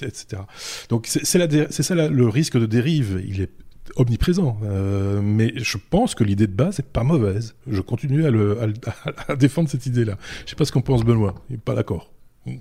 [0.02, 0.42] etc.
[0.88, 3.22] Donc c'est ça le risque de dérive.
[3.26, 3.50] Il est
[3.96, 4.58] omniprésent.
[4.64, 7.54] Euh, mais je pense que l'idée de base n'est pas mauvaise.
[7.66, 8.58] Je continue à, le,
[9.28, 10.16] à, défendre cette idée-là.
[10.44, 11.34] Je sais pas ce qu'on pense Benoît.
[11.50, 12.10] Il n'est pas d'accord.
[12.46, 12.52] Euh,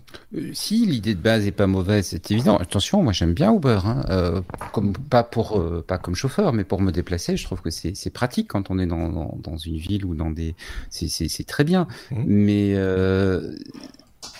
[0.53, 2.55] si l'idée de base est pas mauvaise, c'est évident.
[2.57, 4.05] Attention, moi j'aime bien Uber, hein.
[4.09, 7.36] euh, comme pas pour pas comme chauffeur, mais pour me déplacer.
[7.36, 10.55] Je trouve que c'est pratique quand on est dans, dans, une ville ou dans des.
[10.89, 12.24] C'est très bien, mmh.
[12.26, 12.76] mais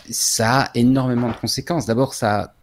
[0.10, 1.88] ça a énormément de conséquences.
[1.88, 2.54] D'abord, ça a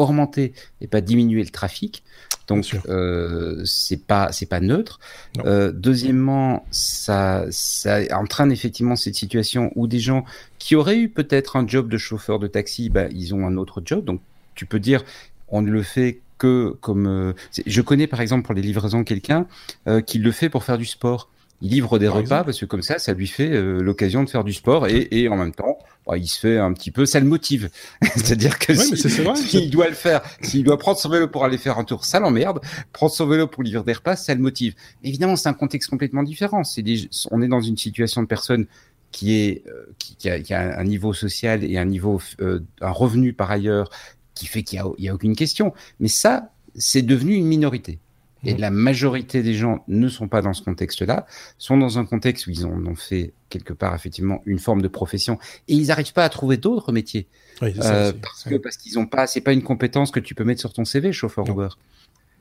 [0.00, 2.02] augmenté et pas diminué le trafic.
[2.50, 4.98] Donc euh, c'est pas c'est pas neutre.
[5.44, 10.24] Euh, deuxièmement, ça ça entraîne effectivement cette situation où des gens
[10.58, 13.80] qui auraient eu peut-être un job de chauffeur de taxi, bah, ils ont un autre
[13.84, 14.04] job.
[14.04, 14.20] Donc
[14.56, 15.04] tu peux dire
[15.46, 17.32] on ne le fait que comme euh,
[17.66, 19.46] je connais par exemple pour les livraisons quelqu'un
[19.86, 21.28] euh, qui le fait pour faire du sport.
[21.62, 24.54] Il livre des repas parce que comme ça, ça lui fait l'occasion de faire du
[24.54, 25.76] sport et, et en même temps,
[26.10, 27.70] bah, il se fait un petit peu, ça le motive.
[28.02, 28.74] C'est-à-dire que
[29.36, 32.18] s'il doit le faire, s'il doit prendre son vélo pour aller faire un tour, ça
[32.18, 32.60] l'emmerde.
[32.92, 34.74] Prendre son vélo pour livrer des repas, ça le motive.
[35.04, 36.64] Évidemment, c'est un contexte complètement différent.
[36.64, 36.82] C'est
[37.30, 38.66] on est dans une situation de personne
[39.12, 42.90] qui est euh, qui, a, qui, a, un niveau social et un niveau euh, un
[42.90, 43.88] revenu par ailleurs
[44.34, 45.72] qui fait qu'il y, y a, aucune question.
[46.00, 48.00] Mais ça, c'est devenu une minorité.
[48.44, 51.26] Et la majorité des gens ne sont pas dans ce contexte-là,
[51.58, 54.88] sont dans un contexte où ils ont, ont, fait quelque part effectivement une forme de
[54.88, 55.38] profession
[55.68, 57.26] et ils n'arrivent pas à trouver d'autres métiers
[57.62, 60.60] euh, parce que parce qu'ils ont pas, c'est pas une compétence que tu peux mettre
[60.60, 61.68] sur ton CV, chauffeur Uber.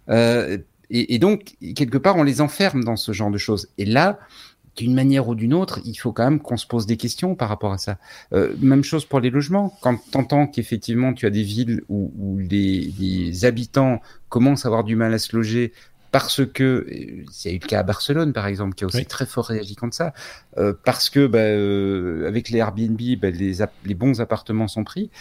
[0.09, 0.57] Euh,
[0.89, 3.67] Et, et, donc, quelque part, on les enferme dans ce genre de choses.
[3.77, 4.17] Et là,
[4.75, 7.49] d'une manière ou d'une autre, il faut quand même qu'on se pose des questions par
[7.49, 7.97] rapport à ça.
[8.33, 9.77] Euh, même chose pour les logements.
[9.81, 14.69] Quand tu entends qu'effectivement tu as des villes où, où les, les, habitants commencent à
[14.69, 15.73] avoir du mal à se loger
[16.11, 18.97] parce que il y a eu le cas à Barcelone par exemple qui a aussi
[18.97, 19.05] oui.
[19.05, 20.13] très fort réagi contre ça
[20.57, 25.11] euh, parce que bah, euh, avec les Airbnb bah, les, les bons appartements sont pris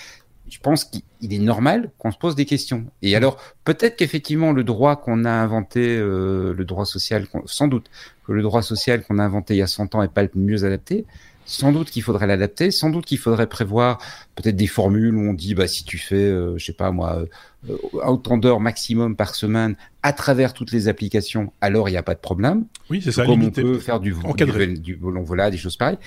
[0.51, 1.03] je pense qu'il
[1.33, 2.87] est normal qu'on se pose des questions.
[3.03, 7.91] Et alors, peut-être qu'effectivement, le droit qu'on a inventé, euh, le droit social, sans doute
[8.27, 10.31] que le droit social qu'on a inventé il y a 100 ans est pas le
[10.35, 11.05] mieux adapté.
[11.49, 12.71] Sans doute qu'il faudrait l'adapter.
[12.71, 13.99] Sans doute qu'il faudrait prévoir
[14.35, 17.25] peut-être des formules où on dit, bah, si tu fais, euh, je sais pas moi,
[17.69, 22.03] euh, autant d'heures maximum par semaine à travers toutes les applications, alors il n'y a
[22.03, 22.67] pas de problème.
[22.91, 23.25] Oui, c'est ça.
[23.25, 25.99] Comme on peut faire du, du, du volant voilà, des choses pareilles.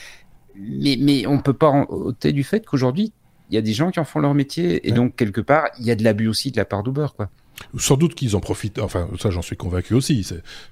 [0.55, 3.11] Mais, mais on peut pas ôter du fait qu'aujourd'hui,
[3.49, 4.95] il y a des gens qui en font leur métier et ouais.
[4.95, 7.29] donc quelque part il y a de l'abus aussi de la part d'Uber quoi.
[7.77, 10.27] Sans doute qu'ils en profitent, enfin ça j'en suis convaincu aussi.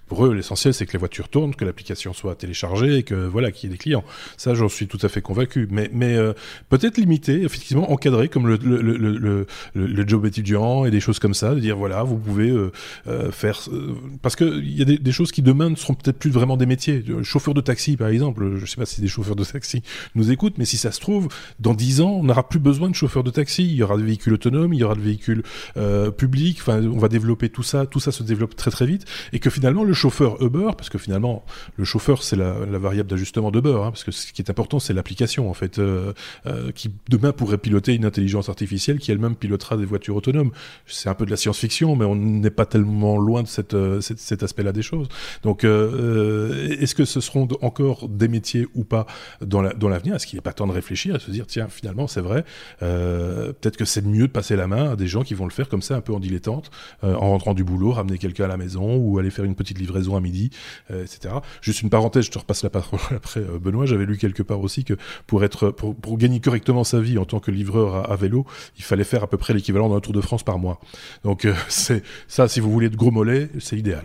[0.07, 3.51] Pour eux l'essentiel c'est que les voitures tournent, que l'application soit téléchargée et que voilà
[3.51, 4.03] qu'il y ait des clients.
[4.37, 5.67] Ça j'en suis tout à fait convaincu.
[5.71, 6.33] Mais, mais euh,
[6.69, 11.33] peut-être limiter, effectivement encadrer comme le, le, le, le, job étudiant et des choses comme
[11.33, 12.71] ça, de dire voilà vous pouvez euh,
[13.07, 13.59] euh, faire
[14.21, 16.65] parce que il y a des, choses qui demain ne seront peut-être plus vraiment des
[16.65, 17.03] métiers.
[17.23, 19.81] Chauffeur de taxi par exemple, je sais pas si des chauffeurs de taxi
[20.15, 21.27] nous écoutent, mais si ça se trouve
[21.59, 23.63] dans dix ans on n'aura plus besoin de chauffeurs de taxi.
[23.63, 25.43] Il y aura des véhicules autonomes, il y aura des véhicules
[26.17, 26.57] publics.
[26.61, 29.49] Enfin on va développer tout ça, tout ça se développe très très vite, et que
[29.49, 31.45] finalement le chauffeur Uber, parce que finalement
[31.77, 34.93] le chauffeur c'est la, variable d'ajustement d'Uber, hein, parce que ce qui est important c'est
[34.93, 36.13] l'application en fait, euh,
[36.45, 40.51] euh, qui demain pourrait piloter une intelligence artificielle qui elle-même pilotera des voitures autonomes.
[40.85, 44.43] C'est un peu de la science-fiction, mais on n'est pas tellement loin de euh, cet
[44.43, 45.07] aspect-là des choses.
[45.43, 49.05] Donc euh, est-ce que ce seront encore des métiers ou pas
[49.41, 50.15] dans l'avenir?
[50.15, 52.43] Est-ce qu'il n'est pas temps de réfléchir et se dire tiens finalement c'est vrai,
[52.79, 55.69] peut-être que c'est mieux de passer la main à des gens qui vont le faire
[55.69, 56.68] comme ça un peu en dilettante
[57.03, 59.79] euh, en rentrant du boulot, ramener quelqu'un à la maison ou aller faire une petite
[59.79, 60.49] livraison à midi,
[60.91, 61.35] euh, etc.
[61.61, 63.85] Juste une parenthèse, je te repasse la parole après euh, Benoît.
[63.85, 64.93] J'avais lu quelque part aussi que
[65.27, 68.45] pour être pour, gagner correctement sa vie en tant que livreur à, vélo,
[68.77, 70.79] il fallait faire à peu près l'équivalent d'un Tour de France par mois.
[71.23, 74.03] Donc c'est ça, si vous voulez de gros mollets, c'est idéal.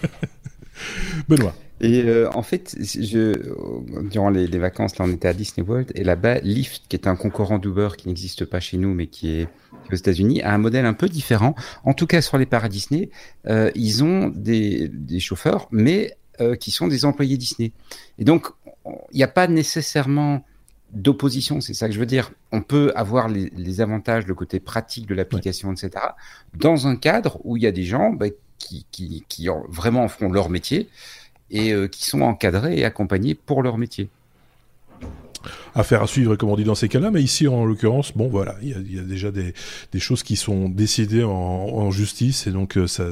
[1.28, 1.54] Benoît.
[1.82, 2.04] Et
[2.34, 3.32] en fait, je,
[4.10, 7.06] durant les, les, vacances, là, on était à Disney World et là-bas, Lyft, qui est
[7.06, 9.48] un concurrent d'Uber qui n'existe pas chez nous, mais qui est
[9.94, 11.54] aux États-Unis, a un modèle un peu différent.
[11.84, 13.10] En tout cas, sur les paradis Disney,
[13.46, 17.72] euh, ils ont des, des chauffeurs, mais euh, qui sont des employés Disney.
[18.18, 18.46] Et donc,
[19.12, 20.44] il n'y a pas nécessairement
[20.92, 22.32] d'opposition, c'est ça que je veux dire.
[22.52, 25.74] On peut avoir les, les avantages, le côté pratique de l'application, ouais.
[25.74, 26.04] etc.,
[26.54, 28.26] dans un cadre où il y a des gens bah,
[28.58, 30.88] qui, qui, qui en, vraiment font leur métier
[31.50, 34.08] et euh, qui sont encadrés et accompagnés pour leur métier.
[35.74, 38.56] Affaire à suivre, comme on dit dans ces cas-là, mais ici, en l'occurrence, bon, voilà,
[38.62, 39.52] il y a, déjà des,
[39.98, 43.10] choses qui sont décidées en, justice, et donc euh, ça,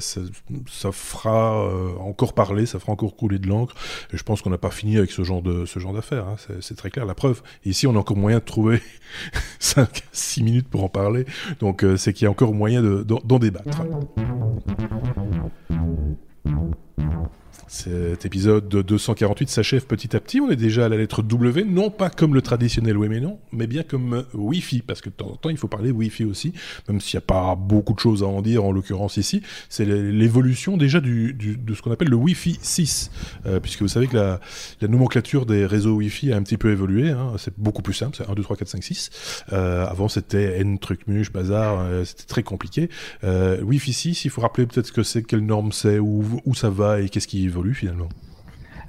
[0.92, 3.74] fera euh, encore parler, ça fera encore couler de l'encre.
[4.12, 6.26] Je pense qu'on n'a pas fini avec ce genre de ce genre d'affaires.
[6.28, 7.06] Hein, c'est très clair.
[7.06, 8.80] La preuve, ici, on a encore moyen de trouver
[9.58, 11.24] 5 6 minutes pour en parler.
[11.60, 13.82] Donc, euh, c'est qu'il y a encore moyen d'en débattre.
[17.68, 20.40] Cet épisode 248 s'achève petit à petit.
[20.40, 23.38] On est déjà à la lettre W, non pas comme le traditionnel oui mais non,
[23.52, 26.54] mais bien comme Wi-Fi, parce que de temps en temps il faut parler Wi-Fi aussi,
[26.88, 29.42] même s'il n'y a pas beaucoup de choses à en dire en l'occurrence ici.
[29.68, 33.10] C'est l'évolution déjà de ce qu'on appelle le Wi-Fi 6,
[33.46, 34.40] euh, puisque vous savez que la,
[34.80, 37.10] la, nomenclature des réseaux Wi-Fi a un petit peu évolué.
[37.10, 37.34] Hein.
[37.36, 39.10] C'est beaucoup plus simple, c'est 1, 2, 3, 4, 5, 6.
[39.52, 42.88] Euh, avant c'était N truc muche, bazar, euh, c'était très compliqué.
[43.24, 46.54] Euh, Wi-Fi 6, il faut rappeler peut-être ce que c'est, quelle norme c'est, où, où
[46.54, 48.08] ça va et qu'est-ce qui évolue finalement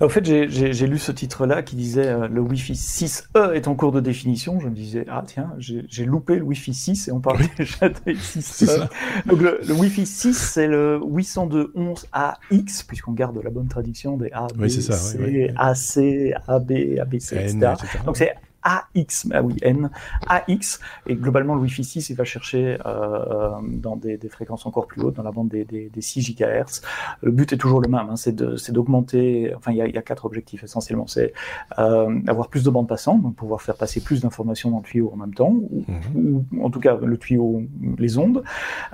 [0.01, 3.91] en fait, j'ai lu ce titre-là qui disait euh, le Wi-Fi 6E est en cours
[3.91, 4.59] de définition.
[4.59, 8.13] Je me disais, ah tiens, j'ai loupé le Wi-Fi 6 et on parle déjà de
[8.13, 8.87] 6E.
[9.25, 14.47] Donc le, le Wi-Fi 6, c'est le 802.11ax, puisqu'on garde la bonne traduction des A,
[14.55, 15.49] B, oui, ça, C, oui.
[15.57, 17.73] AC, AB, ABC, etc.
[17.73, 17.99] etc.
[18.05, 19.89] Donc c'est AX, ah oui, N,
[20.27, 24.87] AX, et globalement le Wi-Fi 6, il va chercher euh, dans des, des, fréquences encore
[24.87, 26.81] plus hautes, dans la bande des, des, des 6 GHz.
[27.21, 28.35] Le but est toujours le même, hein, c'est
[28.71, 31.33] d'augmenter, enfin il y, y, a, quatre objectifs essentiellement, c'est
[31.77, 35.11] euh, avoir plus de bandes passantes, donc pouvoir faire passer plus d'informations dans le tuyau
[35.13, 36.43] en même temps, ou, mm -hmm.
[36.57, 37.63] ou, en tout cas le tuyau,
[37.97, 38.43] les ondes,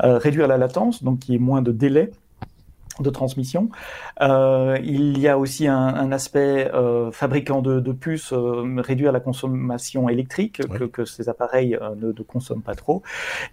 [0.03, 2.11] euh, réduire la latence, donc qu'il y ait moins de délai
[2.99, 3.69] de transmission.
[4.21, 9.11] Euh, il y a aussi un, un aspect euh, fabricant de, de puces, euh, réduire
[9.11, 10.79] la consommation électrique, Ouais.
[10.79, 13.03] que, que ces appareils ne, ne consomment pas trop,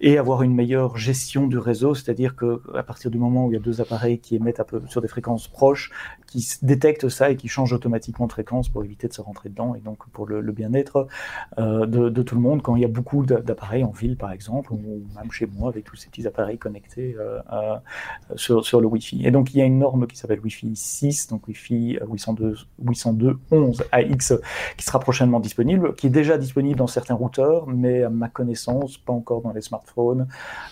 [0.00, 3.54] et avoir une meilleure gestion du réseau, c'est-à-dire que à partir du moment où il
[3.54, 5.90] y a deux appareils qui émettent un peu sur des fréquences proches,
[6.26, 9.74] qui détectent ça et qui changent automatiquement de fréquence pour éviter de se rentrer dedans,
[9.74, 11.08] et donc pour le, le bien-être
[11.58, 14.30] de, de tout le monde, quand il y a beaucoup d'a- d'appareils en ville par
[14.32, 17.16] exemple, ou même chez moi avec tous ces petits appareils connectés
[18.36, 19.26] sur, sur le Wi-Fi.
[19.26, 22.56] Et donc il y a une norme qui s'appelle Wi-Fi 6, donc Wi-Fi euh, 802,
[22.84, 24.34] 802.11 AX,
[24.76, 28.98] qui sera prochainement disponible, qui est déjà disponible dans certains routeurs, mais à ma connaissance,
[28.98, 30.28] pas encore dans les smartphones.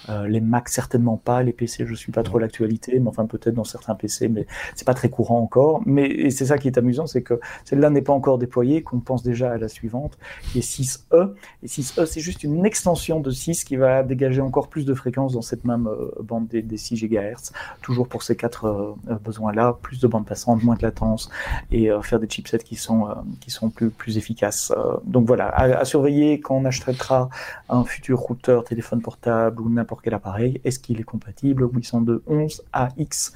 [0.09, 3.55] Euh, les Mac certainement pas, les PC je suis pas trop l'actualité, mais enfin peut-être
[3.55, 5.83] dans certains PC, mais c'est pas très courant encore.
[5.87, 9.23] Mais c'est ça qui est amusant, c'est que celle-là n'est pas encore déployée, qu'on pense
[9.23, 10.19] déjà à la suivante,
[10.53, 11.35] qui est 6E.
[11.63, 15.33] Et 6E, c'est juste une extension de 6 qui va dégager encore plus de fréquences
[15.33, 19.15] dans cette même euh, bande des, des 6 GHz, toujours pour ces quatre euh, euh,
[19.19, 21.31] besoins-là, plus de bande passante, moins de latence,
[21.71, 24.73] et euh, faire des chipsets qui sont, euh, qui sont plus, plus efficaces.
[24.77, 27.29] Euh, donc voilà, à, à surveiller quand on achètera
[27.69, 33.33] un futur routeur, téléphone portable ou n'importe quel appareil, est-ce qu'il est compatible 802.11ax,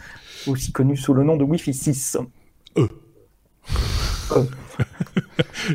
[0.46, 2.18] aussi connu sous le nom de Wi-Fi 6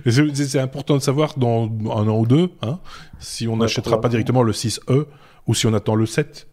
[0.06, 2.80] Et C'est c'est important de savoir dans un an ou deux, hein,
[3.20, 5.06] si on Ouais, n'achètera pas directement le 6E
[5.48, 6.48] ou si on attend le 7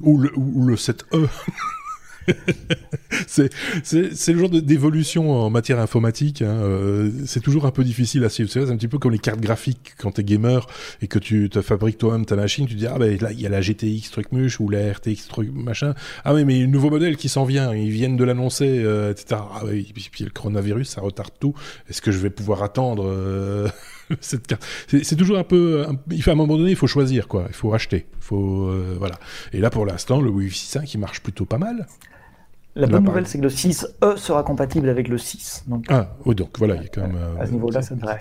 [0.00, 1.28] ou le, ou le 7E.
[3.26, 6.42] c'est le genre d'évolution en matière informatique.
[6.42, 8.50] Hein, euh, c'est toujours un peu difficile à suivre.
[8.50, 10.66] C'est un petit peu comme les cartes graphiques quand t'es gamer
[11.02, 12.66] et que tu te fabriques toi-même ta machine.
[12.66, 14.92] Tu te dis ah ben là il y a la GTX truc muche ou la
[14.92, 15.94] RTX truc machin.
[16.24, 17.74] Ah oui mais un nouveau modèle qui s'en vient.
[17.74, 19.40] Ils viennent de l'annoncer, euh, etc.
[19.54, 21.54] Ah oui puis, puis le coronavirus ça retarde tout.
[21.88, 23.68] Est-ce que je vais pouvoir attendre euh,
[24.20, 24.64] cette carte?
[24.88, 25.86] C'est toujours un peu.
[26.10, 27.44] il faut à un moment donné il faut choisir quoi.
[27.48, 28.06] Il faut racheter.
[28.18, 29.18] Il faut euh, voilà.
[29.52, 31.86] Et là pour l'instant le Wi-Fi 5 il marche plutôt pas mal.
[32.76, 35.64] La bonne nouvelle, c'est que le 6E sera compatible avec le 6.
[35.68, 37.16] Donc, Ah, oui, donc voilà, il y a quand même.
[37.40, 38.18] À ce niveau-là, ça devrait.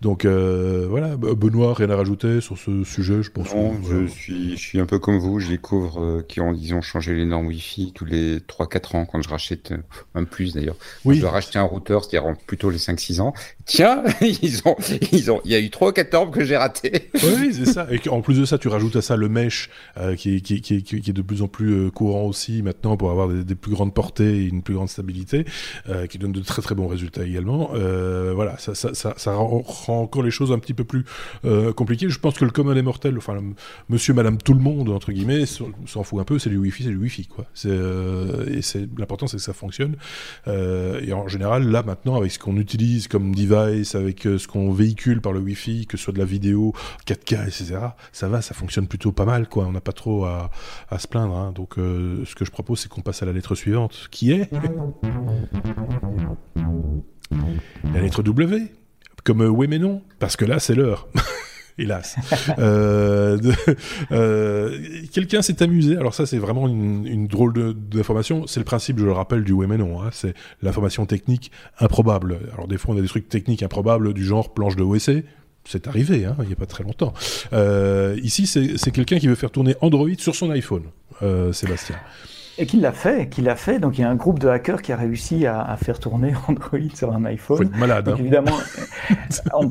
[0.00, 3.54] Donc euh, voilà, Benoît, rien à rajouter sur ce sujet, je pense.
[3.54, 5.38] Non, que, je euh, suis, je suis un peu comme vous.
[5.40, 9.06] Je découvre euh, qu'ils ont, ils ont changé les normes Wi-Fi tous les 3-4 ans
[9.06, 9.78] quand je rachète, euh,
[10.14, 10.76] même plus d'ailleurs.
[11.04, 11.16] Oui.
[11.16, 13.32] Je dois racheter un routeur, c'est-à-dire plutôt les 5-6 ans.
[13.64, 14.76] Tiens, ils ont,
[15.12, 17.10] ils ont, il y a eu 3 ou 4 normes que j'ai ratées.
[17.14, 17.86] Oui, c'est ça.
[17.90, 20.56] Et en plus de ça, tu rajoutes à ça le mesh, euh, qui, est, qui,
[20.56, 23.28] est- qui, est, qui est de plus en plus euh, courant aussi maintenant pour avoir
[23.28, 25.46] des, des plus grandes portées et une plus grande stabilité,
[25.88, 27.70] euh, qui donne de très très bons résultats également.
[27.74, 31.04] Euh, voilà, ça, rend, encore les choses un petit peu plus
[31.46, 32.10] euh, compliquées.
[32.10, 33.40] Je pense que le commun des mortels, enfin
[33.88, 36.90] monsieur, madame, tout le monde, entre guillemets, s'en fout un peu, c'est du wifi, c'est
[36.90, 37.46] du wifi, quoi.
[37.64, 38.60] Et
[38.98, 39.96] l'important c'est que ça fonctionne.
[40.46, 45.20] Et en général, là maintenant, avec ce qu'on utilise comme device, avec ce qu'on véhicule
[45.20, 46.74] par le wifi, que ce soit de la vidéo,
[47.06, 47.78] 4K, etc.,
[48.10, 49.66] ça va, ça fonctionne plutôt pas mal, quoi.
[49.66, 50.50] On n'a pas trop à,
[50.98, 51.36] se plaindre.
[51.36, 51.52] hein.
[51.54, 54.50] Donc, ce que je propose, c'est qu'on passe à la lettre suivante, qui est?
[57.94, 58.68] La lettre W,
[59.24, 61.08] comme euh, oui mais non, parce que là, c'est l'heure.
[61.78, 62.16] Hélas.
[62.58, 63.38] Euh,
[64.12, 64.78] euh,
[65.12, 65.96] Quelqu'un s'est amusé.
[65.96, 68.46] Alors ça, c'est vraiment une, drôle d'information.
[68.46, 70.02] C'est le principe, je le rappelle, du oui mais non.
[70.02, 70.10] hein.
[70.12, 72.38] C'est l'information technique improbable.
[72.52, 75.24] Alors des fois, on a des trucs techniques improbables du genre planche de OSC.
[75.64, 77.14] C'est arrivé, hein, il n'y a pas très longtemps.
[78.22, 80.84] Ici, c'est quelqu'un qui veut faire tourner Android sur son iPhone,
[81.52, 81.96] Sébastien.
[82.58, 83.78] Et qui l'a fait, qui l'a fait.
[83.78, 86.34] Donc il y a un groupe de hackers qui a réussi à, à faire tourner
[86.48, 87.62] Android sur un Faut iPhone.
[87.68, 88.04] être malade.
[88.04, 88.20] Donc hein.
[88.20, 88.56] évidemment,
[89.54, 89.70] on,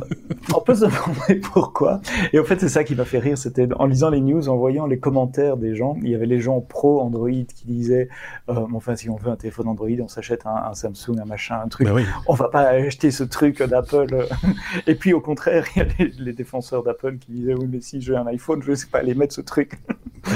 [0.56, 2.02] on peut se demander pourquoi.
[2.34, 3.38] Et en fait, c'est ça qui m'a fait rire.
[3.38, 5.96] C'était en lisant les news, en voyant les commentaires des gens.
[6.02, 8.10] Il y avait les gens pro Android qui disaient,
[8.50, 11.60] euh, enfin, si on veut un téléphone Android, on s'achète un, un Samsung, un machin,
[11.64, 11.86] un truc.
[11.88, 12.06] Ben oui.
[12.28, 14.26] On va pas acheter ce truc d'Apple.
[14.88, 17.82] Et puis au contraire, il y a les, les défenseurs d'Apple qui disaient, oui, mais
[17.82, 19.74] si j'ai un iPhone, je sais pas aller mettre ce truc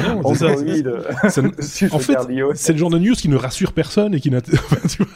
[0.08, 0.36] Non, Android.
[0.36, 1.02] ça, euh,
[1.60, 2.14] c'est- sur en fait.
[2.56, 4.38] C'est le genre de news qui ne rassure personne et qui n'a.
[4.54, 5.12] Enfin, tu vois,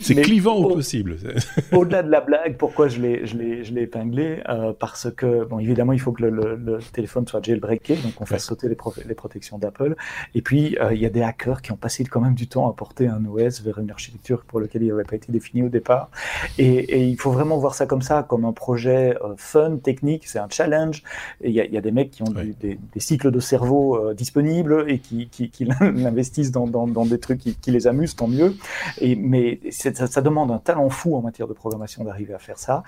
[0.00, 1.16] c'est- clivant au possible.
[1.72, 5.44] Au-delà de la blague, pourquoi je l'ai, je l'ai, je l'ai épinglé euh, Parce que,
[5.44, 8.68] bon, évidemment, il faut que le, le- le téléphone soit jailbreaké, donc on fasse sauter
[8.68, 9.94] les, pro- les protections d'Apple.
[10.34, 12.68] Et puis, euh, il y a des hackers qui ont passé quand même du temps
[12.68, 15.68] à porter un OS vers une architecture pour laquelle il n'avait pas été défini au
[15.68, 16.10] départ.
[16.58, 20.26] Et, et il faut vraiment voir ça comme ça, comme un projet euh, fun, technique,
[20.26, 21.02] c'est un challenge.
[21.42, 22.54] Et il y y a des mecs qui ont du- Ouais.
[22.60, 25.64] des, des cycles de cerveau euh, disponibles et qui, qui, qui
[25.94, 28.54] l'investissent dans, dans, dans des trucs qui, qui les amusent, tant mieux.
[29.00, 32.58] Et, mais ça, ça, demande un talent fou en matière de programmation d'arriver à faire
[32.58, 32.82] ça.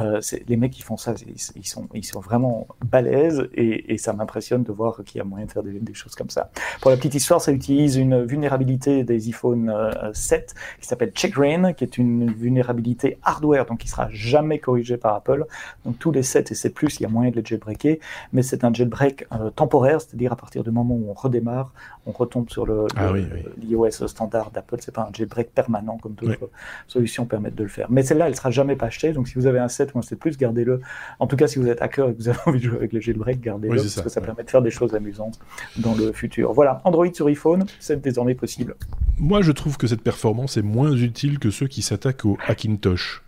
[0.00, 1.14] Euh, les mecs qui font ça,
[1.56, 5.24] ils, sont, ils sont vraiment balèzes et, et ça m'impressionne de voir qu'il y a
[5.24, 6.50] moyen de faire des, des, choses comme ça.
[6.80, 9.72] Pour la petite histoire, ça utilise une vulnérabilité des iPhone
[10.12, 14.96] 7 euh, qui s'appelle Checkbrain, qui est une vulnérabilité hardware, donc qui sera jamais corrigée
[14.96, 15.46] par Apple.
[15.84, 17.96] Donc tous les 7 et 7 Plus, il y a moyen de les jailbreaker,
[18.32, 21.72] mais c'est un jailbreak euh, temporaire, c'est-à-dire à partir du moment où on redémarre,
[22.06, 23.12] on retombe sur le, ah
[23.60, 24.76] l'iOS standard d'Apple.
[24.80, 26.50] C'est pas un jailbreak permanent comme d'autres
[26.86, 27.86] solutions permettent de le faire.
[27.90, 29.12] Mais celle-là, elle sera jamais pas achetée.
[29.12, 30.80] Donc si vous avez un 7 ou un 7 Plus, gardez-le.
[31.18, 32.92] En tout cas, si vous êtes hacker et que vous avez envie de jouer avec
[32.92, 35.38] le jailbreak, gardez-le parce que ça permet de faire des choses amusantes
[35.78, 36.52] dans le futur.
[36.52, 38.76] Voilà, Android sur iPhone, c'est désormais possible.
[39.18, 43.22] Moi, je trouve que cette performance est moins utile que ceux qui s'attaquent au Hackintosh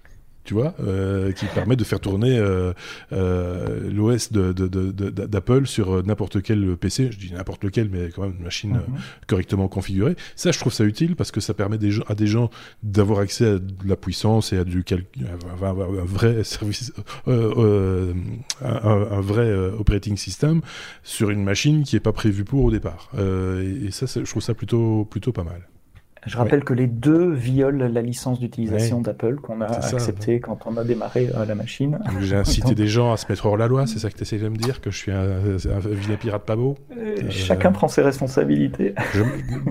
[0.49, 2.73] tu vois, euh, qui permet de faire tourner euh,
[3.13, 7.11] euh, l'OS d'Apple sur n'importe quel PC.
[7.13, 8.83] Je dis n'importe lequel, mais quand même une machine mhm.
[9.27, 10.17] correctement configurée.
[10.37, 11.77] Ça, je trouve ça utile parce que ça permet
[12.07, 12.51] à des gens
[12.83, 16.95] d'avoir accès à de la puissance et à du un, vrai service,
[17.27, 20.63] un, vrai operating system
[21.03, 23.11] sur une machine qui n'est pas prévue pour au départ.
[23.19, 25.69] et, ça, je trouve ça plutôt plutôt pas mal.
[26.27, 30.77] Je rappelle que les deux violent la licence d'utilisation d'Apple qu'on a acceptée quand on
[30.77, 31.99] a démarré euh, la machine.
[32.21, 34.41] J'ai incité des gens à se mettre hors la loi, c'est ça que tu essayes
[34.41, 37.89] de me dire Que je suis un, un vilain pirate pas beau euh, Chacun prend
[37.89, 38.95] ses responsabilités.
[39.15, 39.23] Je,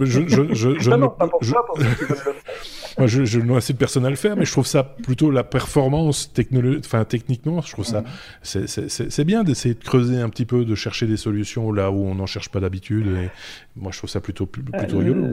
[0.06, 1.80] je, je, je, non, pas pour toi, pour
[2.98, 6.32] Moi, je, assez de personne à le faire, mais je trouve ça plutôt la performance
[6.80, 8.04] enfin, techniquement, je trouve ça,
[8.42, 12.16] c'est bien d'essayer de creuser un petit peu, de chercher des solutions là où on
[12.16, 13.08] n'en cherche pas d'habitude.
[13.76, 15.28] Moi, je trouve ça plutôt, plutôt euh, rigolo.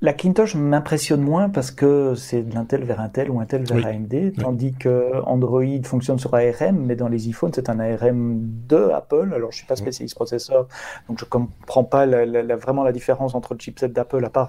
[0.00, 4.32] La Kintosh m'impressionne moins parce que c'est de l'Intel vers Intel ou Intel vers AMD,
[4.40, 8.38] tandis que Android fonctionne sur ARM, mais dans les iPhones c'est un ARM
[8.68, 9.32] de Apple.
[9.34, 10.68] Alors je suis pas spécialiste processeur,
[11.08, 14.46] donc je comprends pas la, vraiment la différence entre le chipset d'Apple, à part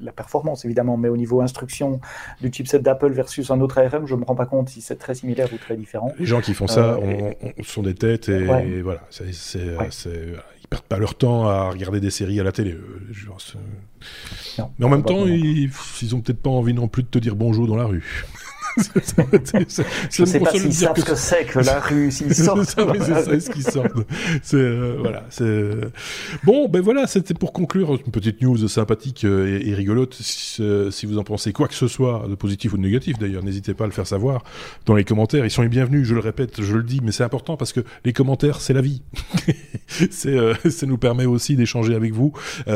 [0.00, 2.00] la performance évidemment, mais au niveau instruction
[2.40, 5.14] du chipset d'Apple versus un autre ARM, je me rends pas compte si c'est très
[5.14, 6.14] similaire ou très différent.
[6.18, 7.32] Les gens qui font ça euh,
[7.62, 9.28] sont des têtes et, voilà, c'est
[10.72, 12.76] perdent pas leur temps à regarder des séries à la télé.
[13.10, 13.54] Je pense.
[14.78, 15.70] Mais en même temps, ils,
[16.02, 18.24] ils ont peut-être pas envie non plus de te dire bonjour dans la rue.
[18.76, 22.64] Je ne sais pas s'ils savent ce que c'est que la rue, s'ils sortent.
[22.64, 23.92] c'est ce qu'ils sortent?
[24.54, 25.70] Euh, voilà, c'est
[26.44, 26.68] bon.
[26.68, 30.18] Ben voilà, c'était pour conclure une petite news sympathique euh, et, rigolote.
[30.60, 33.42] Euh, si, vous en pensez quoi que ce soit, de positif ou de négatif d'ailleurs,
[33.42, 34.44] n'hésitez pas à le faire savoir
[34.86, 35.44] dans les commentaires.
[35.44, 36.06] Ils sont les bienvenus.
[36.06, 38.80] Je le répète, je le dis, mais c'est important parce que les commentaires, c'est la
[38.80, 39.02] vie.
[40.10, 40.36] c'est,
[40.70, 42.32] ça nous permet aussi d'échanger avec vous
[42.66, 42.70] et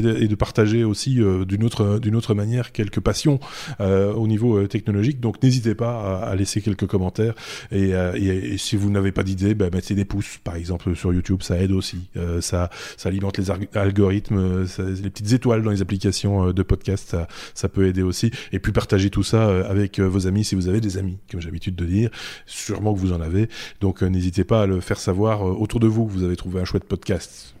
[0.00, 3.40] de, et, de, partager aussi d'une autre d'une autre manière quelques passions
[3.78, 5.20] au niveau technologique.
[5.20, 7.34] Donc n'hésitez pas à, laisser quelques commentaires.
[7.70, 11.42] Et, euh, si vous n'avez pas d'idée, bah, mettez des pouces, par exemple, sur YouTube,
[11.42, 12.08] ça aide aussi.
[12.16, 12.70] Euh, ça,
[13.04, 14.66] alimente les algorithmes, euh,
[15.02, 18.30] les petites étoiles dans les applications de podcast, ça, ça peut aider aussi.
[18.52, 21.48] Et puis partagez tout ça avec vos amis si vous avez des amis, comme j'ai
[21.48, 22.10] l'habitude de dire.
[22.46, 23.48] Sûrement que vous en avez.
[23.80, 26.64] Donc n'hésitez pas à le faire savoir autour de vous que vous avez trouvé un
[26.64, 27.54] chouette podcast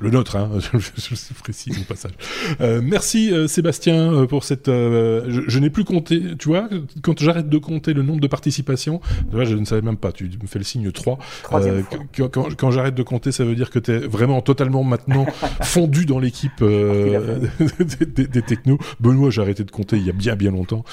[0.00, 2.12] le nôtre, hein, je, précise au passage.
[2.60, 4.66] Euh, merci euh, Sébastien euh, pour cette.
[4.66, 6.68] je, je n'ai plus compté, tu vois,
[7.02, 9.00] quand j'arrête de compter le nombre de participations,
[9.32, 11.18] vois, je ne savais même pas, tu me fais le signe 3.
[11.42, 15.26] quand, quand, quand j'arrête de compter, ça veut dire que tu es vraiment totalement maintenant
[15.62, 18.78] fondu dans l'équipe des, des, technos.
[19.00, 20.84] Benoît, j'ai arrêté de compter il y a bien bien longtemps,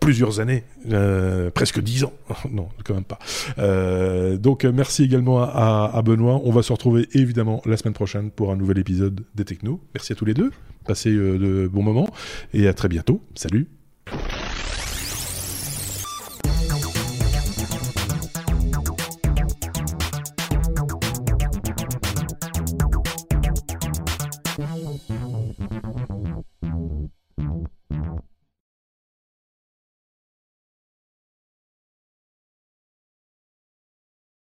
[0.00, 0.64] plusieurs années,
[1.54, 2.12] presque 10 ans.
[2.50, 3.18] non, quand même pas.
[4.36, 6.40] donc merci également à, à Benoît.
[6.44, 9.80] On va se retrouver évidemment la semaine prochaine pour un nouvel épisode des Technos.
[9.94, 10.50] Merci à tous les deux.
[10.86, 12.08] Passez euh, de bons moments
[12.52, 13.22] et à très bientôt.
[13.34, 13.68] Salut